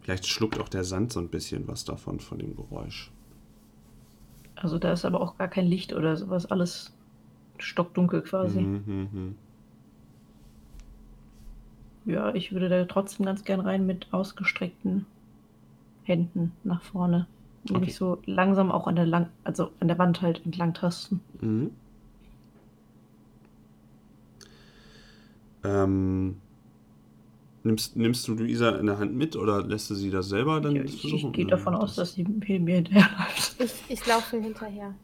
Vielleicht 0.00 0.28
schluckt 0.28 0.60
auch 0.60 0.68
der 0.68 0.84
Sand 0.84 1.12
so 1.12 1.18
ein 1.18 1.28
bisschen 1.28 1.66
was 1.66 1.84
davon, 1.84 2.20
von 2.20 2.38
dem 2.38 2.54
Geräusch. 2.54 3.10
Also 4.56 4.78
da 4.78 4.92
ist 4.92 5.04
aber 5.04 5.20
auch 5.20 5.38
gar 5.38 5.48
kein 5.48 5.66
Licht 5.66 5.92
oder 5.92 6.16
sowas, 6.16 6.46
alles 6.46 6.92
stockdunkel 7.58 8.22
quasi. 8.22 8.60
Mhm, 8.60 8.82
mhm, 8.86 9.08
mhm. 9.12 9.34
Ja, 12.06 12.34
ich 12.34 12.52
würde 12.52 12.68
da 12.68 12.84
trotzdem 12.84 13.26
ganz 13.26 13.44
gern 13.44 13.60
rein 13.60 13.84
mit 13.84 14.06
ausgestreckten 14.12 15.06
Händen 16.04 16.52
nach 16.64 16.82
vorne. 16.82 17.26
Und 17.64 17.76
Okay. 17.76 17.80
mich 17.86 17.96
so 17.96 18.22
langsam 18.26 18.70
auch 18.70 18.86
an 18.86 18.94
der 18.96 19.06
lang 19.06 19.28
also 19.42 19.70
an 19.80 19.88
der 19.88 19.98
Wand 19.98 20.22
halt 20.22 20.40
entlang 20.44 20.72
tasten. 20.72 21.20
Mhm. 21.40 21.70
Ähm, 25.64 26.36
nimmst, 27.66 27.96
nimmst 27.96 28.26
du 28.28 28.34
Luisa 28.34 28.70
in 28.70 28.86
der 28.86 28.98
Hand 28.98 29.14
mit 29.14 29.36
oder 29.36 29.62
lässt 29.64 29.90
du 29.90 29.94
sie 29.94 30.10
das 30.10 30.28
selber 30.28 30.60
dann 30.60 30.76
Ja, 30.76 30.82
ich, 30.84 31.00
versuchen? 31.00 31.26
ich 31.30 31.32
gehe 31.34 31.46
davon 31.46 31.74
aus, 31.74 31.96
dass 31.96 32.14
sie 32.14 32.24
mir 32.24 32.60
mir 32.60 32.76
hinterherläuft. 32.76 33.56
Ich, 33.60 33.74
ich 33.88 34.06
laufe 34.06 34.40
hinterher. 34.40 34.94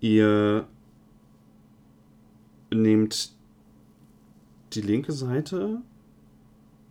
Ihr 0.00 0.66
nehmt 2.72 3.32
die 4.74 4.80
linke 4.82 5.12
Seite 5.12 5.80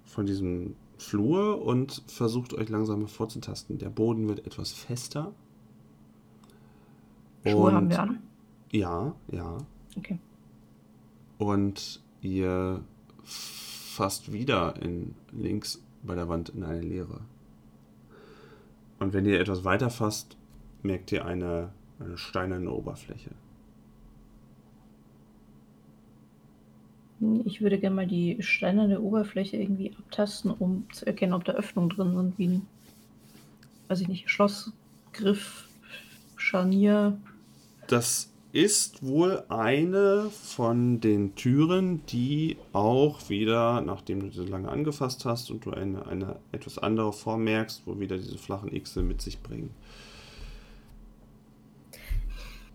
von 0.06 0.26
diesem 0.26 0.76
Flur 0.98 1.62
und 1.66 2.02
versucht 2.08 2.54
euch 2.54 2.70
langsam 2.70 3.08
vorzutasten. 3.08 3.78
Der 3.78 3.90
Boden 3.90 4.28
wird 4.28 4.46
etwas 4.48 4.72
fester. 4.72 5.34
Schuhe 7.46 7.68
Und- 7.68 7.74
haben 7.74 7.90
wir 7.90 8.00
an. 8.02 8.20
Ja, 8.72 9.14
ja. 9.32 9.58
Okay. 9.98 10.18
Und 11.38 12.02
ihr 12.22 12.82
fasst 13.24 14.34
wieder 14.34 14.76
in 14.82 15.16
links 15.32 15.82
bei 16.02 16.16
der 16.16 16.28
Wand 16.28 16.50
in 16.50 16.64
eine 16.64 16.82
Leere. 16.82 17.22
Und 19.00 19.14
wenn 19.14 19.26
ihr 19.26 19.40
etwas 19.40 19.64
weiter 19.64 19.90
fasst, 19.90 20.38
merkt 20.82 21.12
ihr 21.12 21.26
eine, 21.26 21.70
eine 22.00 22.18
steinerne 22.18 22.72
Oberfläche. 22.72 23.32
Ich 27.46 27.62
würde 27.62 27.80
gerne 27.80 27.96
mal 27.96 28.08
die 28.08 28.38
steinerne 28.42 29.00
Oberfläche 29.00 29.56
irgendwie 29.58 29.94
abtasten, 29.98 30.52
um 30.52 30.86
zu 30.92 31.06
erkennen, 31.06 31.34
ob 31.34 31.46
da 31.46 31.54
Öffnungen 31.54 31.90
drin 31.90 32.16
sind, 32.16 32.38
wie 32.38 32.48
ein, 32.48 32.68
weiß 33.88 34.02
ich 34.02 34.10
nicht, 34.10 34.30
Schloss, 34.30 34.74
Griff, 35.14 35.70
Scharnier. 36.36 37.18
Das 37.88 38.33
ist 38.54 39.04
wohl 39.04 39.44
eine 39.50 40.30
von 40.30 41.02
den 41.02 41.34
Türen, 41.34 42.06
die 42.06 42.58
auch 42.72 43.28
wieder, 43.28 43.82
nachdem 43.82 44.20
du 44.20 44.30
sie 44.30 44.46
lange 44.46 44.70
angefasst 44.70 45.26
hast 45.26 45.50
und 45.50 45.66
du 45.66 45.72
eine, 45.72 46.06
eine 46.06 46.40
etwas 46.52 46.78
andere 46.78 47.14
Form 47.14 47.46
merkst, 47.46 47.82
wo 47.88 48.00
wieder 48.00 48.16
diese 48.16 48.38
flachen 48.38 48.70
Xe 48.70 49.02
mit 49.02 49.24
sich 49.24 49.42
bringen. 49.42 49.74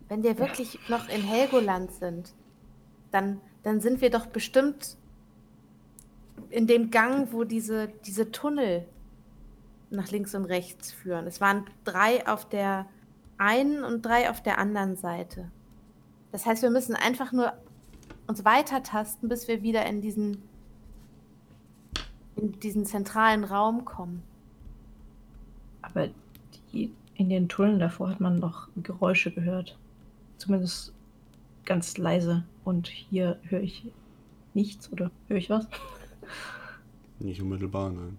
Wenn 0.08 0.24
wir 0.24 0.36
wirklich 0.40 0.80
noch 0.88 1.08
in 1.08 1.22
Helgoland 1.22 1.92
sind, 1.92 2.34
dann, 3.12 3.40
dann 3.62 3.80
sind 3.80 4.00
wir 4.00 4.10
doch 4.10 4.26
bestimmt 4.26 4.96
in 6.50 6.66
dem 6.66 6.90
Gang, 6.90 7.32
wo 7.32 7.44
diese, 7.44 7.88
diese 8.04 8.32
Tunnel 8.32 8.84
nach 9.90 10.10
links 10.10 10.34
und 10.34 10.44
rechts 10.44 10.90
führen. 10.90 11.28
Es 11.28 11.40
waren 11.40 11.66
drei 11.84 12.26
auf 12.26 12.48
der 12.48 12.86
einen 13.36 13.84
und 13.84 14.02
drei 14.02 14.28
auf 14.28 14.42
der 14.42 14.58
anderen 14.58 14.96
Seite. 14.96 15.52
Das 16.32 16.46
heißt, 16.46 16.62
wir 16.62 16.70
müssen 16.70 16.94
einfach 16.94 17.32
nur 17.32 17.52
uns 18.26 18.44
weitertasten, 18.44 19.28
bis 19.28 19.48
wir 19.48 19.62
wieder 19.62 19.86
in 19.86 20.00
diesen, 20.00 20.42
in 22.36 22.58
diesen 22.60 22.84
zentralen 22.84 23.44
Raum 23.44 23.84
kommen. 23.84 24.22
Aber 25.82 26.08
die, 26.72 26.92
in 27.14 27.28
den 27.30 27.48
Tunneln 27.48 27.78
davor 27.78 28.10
hat 28.10 28.20
man 28.20 28.38
noch 28.38 28.68
Geräusche 28.76 29.30
gehört. 29.30 29.78
Zumindest 30.36 30.92
ganz 31.64 31.96
leise. 31.96 32.44
Und 32.64 32.88
hier 32.88 33.38
höre 33.44 33.62
ich 33.62 33.90
nichts 34.54 34.92
oder 34.92 35.10
höre 35.28 35.38
ich 35.38 35.50
was? 35.50 35.66
Nicht 37.18 37.40
unmittelbar, 37.40 37.90
nein. 37.90 38.16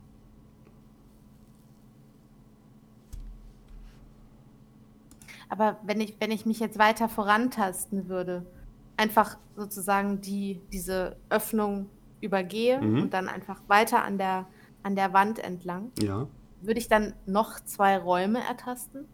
Aber 5.49 5.77
wenn 5.84 5.99
ich, 5.99 6.15
wenn 6.19 6.31
ich 6.31 6.45
mich 6.45 6.59
jetzt 6.59 6.77
weiter 6.80 7.09
vorantasten 7.09 8.07
würde, 8.07 8.45
einfach 8.97 9.38
sozusagen 9.55 10.21
die, 10.21 10.61
diese 10.71 11.15
Öffnung 11.30 11.88
übergehe 12.21 12.80
Mhm. 12.81 13.01
und 13.03 13.13
dann 13.13 13.27
einfach 13.27 13.61
weiter 13.67 14.03
an 14.03 14.17
der, 14.17 14.45
an 14.84 14.95
der 14.95 15.13
Wand 15.13 15.39
entlang, 15.39 15.91
Ja. 16.01 16.27
würde 16.61 16.80
ich 16.80 16.88
dann 16.88 17.13
noch 17.26 17.59
zwei 17.61 17.97
Räume 17.97 18.39
ertasten? 18.39 19.05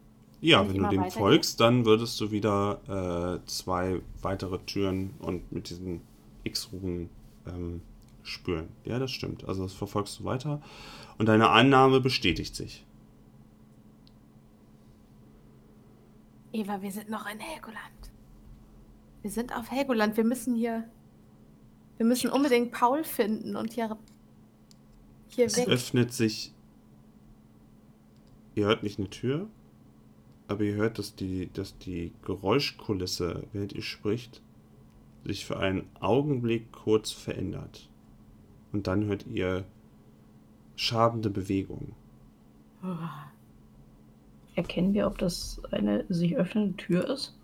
Ja, 0.41 0.67
Wenn 0.67 0.77
du 0.83 0.89
dem 0.89 1.09
folgst, 1.11 1.59
dann 1.59 1.85
würdest 1.85 2.19
du 2.19 2.29
wieder 2.31 3.39
äh, 3.43 3.47
zwei 3.47 4.01
weitere 4.21 4.59
Türen 4.59 5.13
und 5.19 5.51
mit 5.51 5.69
diesen 5.69 6.01
X-Ruhen 6.43 7.09
ähm, 7.47 7.81
spüren. 8.23 8.67
Ja, 8.83 8.99
das 8.99 9.11
stimmt. 9.11 9.47
Also 9.47 9.63
das 9.63 9.73
verfolgst 9.73 10.19
du 10.19 10.25
weiter. 10.25 10.61
Und 11.17 11.27
deine 11.27 11.49
Annahme 11.49 12.01
bestätigt 12.01 12.55
sich. 12.55 12.84
Eva, 16.55 16.81
wir 16.81 16.91
sind 16.91 17.09
noch 17.09 17.29
in 17.29 17.39
Helgoland. 17.39 18.11
Wir 19.21 19.29
sind 19.29 19.53
auf 19.53 19.71
Helgoland. 19.71 20.15
Wir 20.15 20.23
müssen 20.23 20.55
hier. 20.55 20.89
Wir 21.97 22.05
müssen 22.05 22.29
unbedingt 22.29 22.71
Paul 22.71 23.03
finden 23.03 23.55
und 23.55 23.73
hier. 23.73 23.97
Hier 25.27 25.45
Es 25.45 25.57
weg. 25.57 25.67
öffnet 25.67 26.13
sich. 26.13 26.53
Ihr 28.55 28.67
hört 28.67 28.83
nicht 28.83 28.99
eine 28.99 29.09
Tür, 29.09 29.49
aber 30.47 30.63
ihr 30.63 30.75
hört, 30.75 30.97
dass 30.97 31.15
die, 31.15 31.51
dass 31.51 31.77
die 31.77 32.13
Geräuschkulisse, 32.23 33.43
während 33.51 33.73
ihr 33.73 33.81
spricht, 33.81 34.41
sich 35.25 35.45
für 35.45 35.59
einen 35.59 35.89
Augenblick 35.99 36.71
kurz 36.71 37.11
verändert. 37.11 37.89
Und 38.71 38.87
dann 38.87 39.05
hört 39.05 39.25
ihr 39.27 39.65
schabende 40.77 41.29
Bewegungen. 41.29 41.93
Erkennen 44.55 44.93
wir, 44.93 45.07
ob 45.07 45.17
das 45.17 45.61
eine 45.71 46.05
sich 46.09 46.37
öffnende 46.37 46.77
Tür 46.77 47.09
ist? 47.09 47.37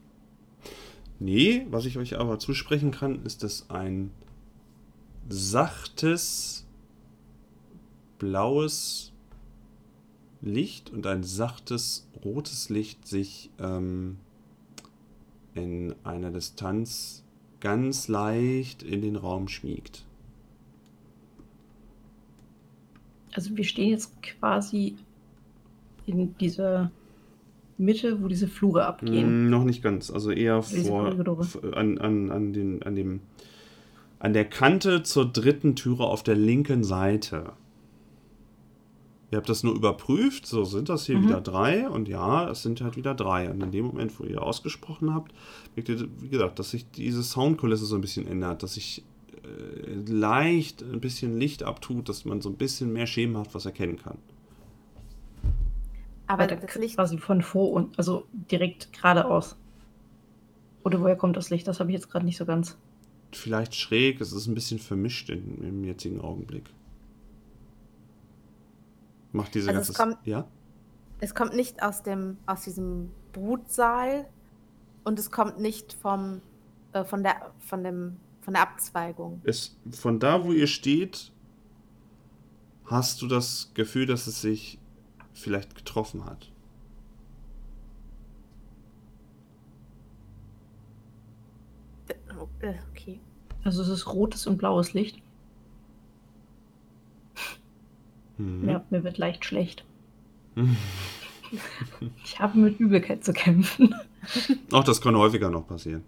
Nee, 1.20 1.68
was 1.70 1.86
ich 1.86 1.98
euch 1.98 2.18
aber 2.18 2.40
zusprechen 2.40 2.92
kann, 2.92 3.24
ist, 3.26 3.44
dass 3.44 3.70
ein 3.70 4.12
sachtes 5.30 6.66
blaues 8.18 9.12
Licht 10.42 10.90
und 10.90 11.06
ein 11.06 11.24
sachtes 11.24 12.08
rotes 12.24 12.70
Licht 12.70 13.08
sich 13.08 13.52
ähm, 13.60 14.18
in 15.54 15.94
einer 16.04 16.32
Distanz 16.32 17.24
ganz 17.60 18.08
leicht 18.08 18.84
in 18.84 19.02
den 19.02 19.16
Raum 19.16 19.48
schmiegt. 19.48 20.06
Also 23.34 23.56
wir 23.56 23.64
stehen 23.64 23.90
jetzt 23.90 24.22
quasi 24.24 24.96
in 26.06 26.36
dieser 26.38 26.92
Mitte, 27.78 28.22
wo 28.22 28.28
diese 28.28 28.48
Flure 28.48 28.86
abgehen. 28.86 29.48
Mm, 29.48 29.50
noch 29.50 29.64
nicht 29.64 29.82
ganz, 29.82 30.12
also 30.12 30.32
eher 30.32 30.62
Diese 30.62 30.84
vor 30.88 31.06
an, 31.74 31.98
an, 31.98 32.30
an, 32.32 32.54
den, 32.54 32.84
an 32.84 32.96
dem 32.96 33.20
an 34.20 34.34
der 34.34 34.46
Kante 34.46 35.02
zur 35.02 35.26
dritten 35.26 35.76
Türe 35.76 36.04
auf 36.04 36.22
der 36.22 36.36
linken 36.36 36.84
Seite. 36.84 37.54
Ihr 39.32 39.38
habt 39.38 39.50
das 39.50 39.64
nur 39.64 39.74
überprüft, 39.74 40.46
so 40.46 40.66
sind 40.66 40.90
das 40.90 41.06
hier 41.06 41.18
Mhm. 41.18 41.28
wieder 41.28 41.42
drei 41.42 41.90
und 41.90 42.08
ja, 42.08 42.50
es 42.52 42.62
sind 42.64 42.82
halt 42.82 42.98
wieder 42.98 43.16
drei. 43.16 43.50
Und 43.50 43.64
in 43.64 43.72
dem 43.72 43.86
Moment, 43.86 44.20
wo 44.20 44.26
ihr 44.26 44.44
ausgesprochen 44.44 45.14
habt, 45.14 45.34
merkt 45.76 45.90
ihr, 45.90 46.08
wie 46.20 46.28
gesagt, 46.28 46.60
dass 46.60 46.72
sich 46.72 46.86
diese 46.92 47.24
Soundkulisse 47.24 47.86
so 47.86 47.96
ein 47.96 48.02
bisschen 48.02 48.28
ändert, 48.28 48.62
dass 48.62 48.74
sich 48.74 49.04
äh, 49.44 50.12
leicht 50.12 50.84
ein 50.84 51.00
bisschen 51.00 51.40
Licht 51.40 51.64
abtut, 51.64 52.10
dass 52.10 52.26
man 52.26 52.42
so 52.42 52.50
ein 52.50 52.56
bisschen 52.58 52.92
mehr 52.94 53.08
schemenhaft 53.08 53.56
was 53.56 53.66
erkennen 53.66 53.98
kann. 53.98 54.18
Aber 56.32 56.44
Weiter 56.44 56.56
das 56.56 56.76
Licht. 56.76 56.96
quasi 56.96 57.18
von 57.18 57.42
vor 57.42 57.72
und 57.72 57.98
also 57.98 58.26
direkt 58.52 58.94
geradeaus. 58.94 59.56
Oder 60.84 61.00
woher 61.02 61.16
kommt 61.16 61.38
das 61.38 61.50
Licht? 61.50 61.68
Das 61.68 61.80
habe 61.80 61.90
ich 61.92 61.96
jetzt 61.96 62.10
gerade 62.10 62.26
nicht 62.26 62.38
so 62.38 62.46
ganz. 62.46 62.78
vielleicht 63.34 63.76
schräg, 63.76 64.20
es 64.22 64.32
ist 64.34 64.48
ein 64.48 64.54
bisschen 64.56 64.80
vermischt 64.80 65.30
in, 65.30 65.64
im 65.64 65.84
jetzigen 65.84 66.20
Augenblick. 66.22 66.66
Macht 69.32 69.56
diese 69.56 69.70
Also 69.70 69.78
ganze. 69.78 69.92
es 69.92 69.98
kommt- 69.98 70.28
ja? 70.28 70.48
Es 71.20 71.36
kommt 71.36 71.56
nicht 71.56 71.82
aus 71.84 72.04
dem 72.04 72.38
aus 72.46 72.64
diesem 72.64 73.12
Brutsaal 73.32 74.28
und 75.04 75.20
es 75.20 75.30
kommt 75.32 75.60
nicht 75.60 75.94
vom 75.94 76.42
äh, 76.94 77.04
von 77.06 77.24
der 77.24 77.52
von 77.60 77.84
dem 77.84 78.18
von 78.42 78.54
der 78.56 78.64
Abzweigung. 78.64 79.40
Es, 79.44 79.78
von 79.92 80.20
da, 80.20 80.44
wo 80.44 80.52
ihr 80.52 80.66
steht, 80.68 81.32
hast 82.86 83.22
du 83.22 83.28
das 83.28 83.72
Gefühl, 83.76 84.08
dass 84.08 84.26
es 84.28 84.42
sich 84.42 84.80
vielleicht 85.42 85.76
getroffen 85.76 86.26
hat. 86.26 86.52
Äh, 92.62 92.74
Okay. 92.92 93.20
Also 93.64 93.82
es 93.84 93.90
ist 93.90 94.08
rotes 94.12 94.48
und 94.48 94.58
blaues 94.58 94.94
Licht. 94.94 95.22
Mhm. 98.38 98.68
Ja, 98.70 98.84
mir 98.90 99.04
wird 99.04 99.18
leicht 99.18 99.46
schlecht. 99.46 99.86
Ich 102.24 102.40
habe 102.40 102.58
mit 102.60 102.80
Übelkeit 102.80 103.26
zu 103.26 103.34
kämpfen. 103.34 103.94
Auch 104.72 104.86
das 104.86 105.02
kann 105.02 105.18
häufiger 105.18 105.50
noch 105.50 105.68
passieren. 105.68 106.02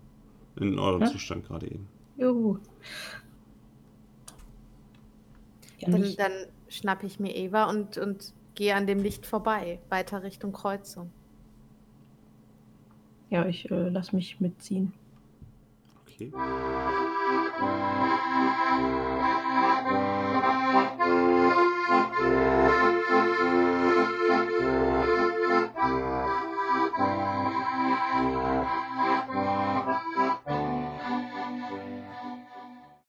In 0.55 0.79
eurem 0.79 1.01
Ja. 1.01 1.07
Zustand 1.11 1.45
gerade 1.45 1.65
eben. 1.69 1.85
Juhu. 2.15 2.59
Ja, 5.79 5.89
Dann, 5.89 6.15
dann 6.15 6.31
schnappe 6.69 7.05
ich 7.07 7.19
mir 7.19 7.35
Eva 7.35 7.65
und, 7.69 7.97
und 7.97 8.31
gehe 8.55 8.75
an 8.75 8.87
dem 8.87 8.99
Licht 8.99 9.25
vorbei, 9.25 9.79
weiter 9.89 10.23
Richtung 10.23 10.51
Kreuzung. 10.53 11.11
ja 13.33 13.45
ich 13.47 13.69
äh, 13.71 13.89
lasse 13.89 14.15
mich 14.15 14.39
mitziehen. 14.39 14.93
Okay. 16.03 16.31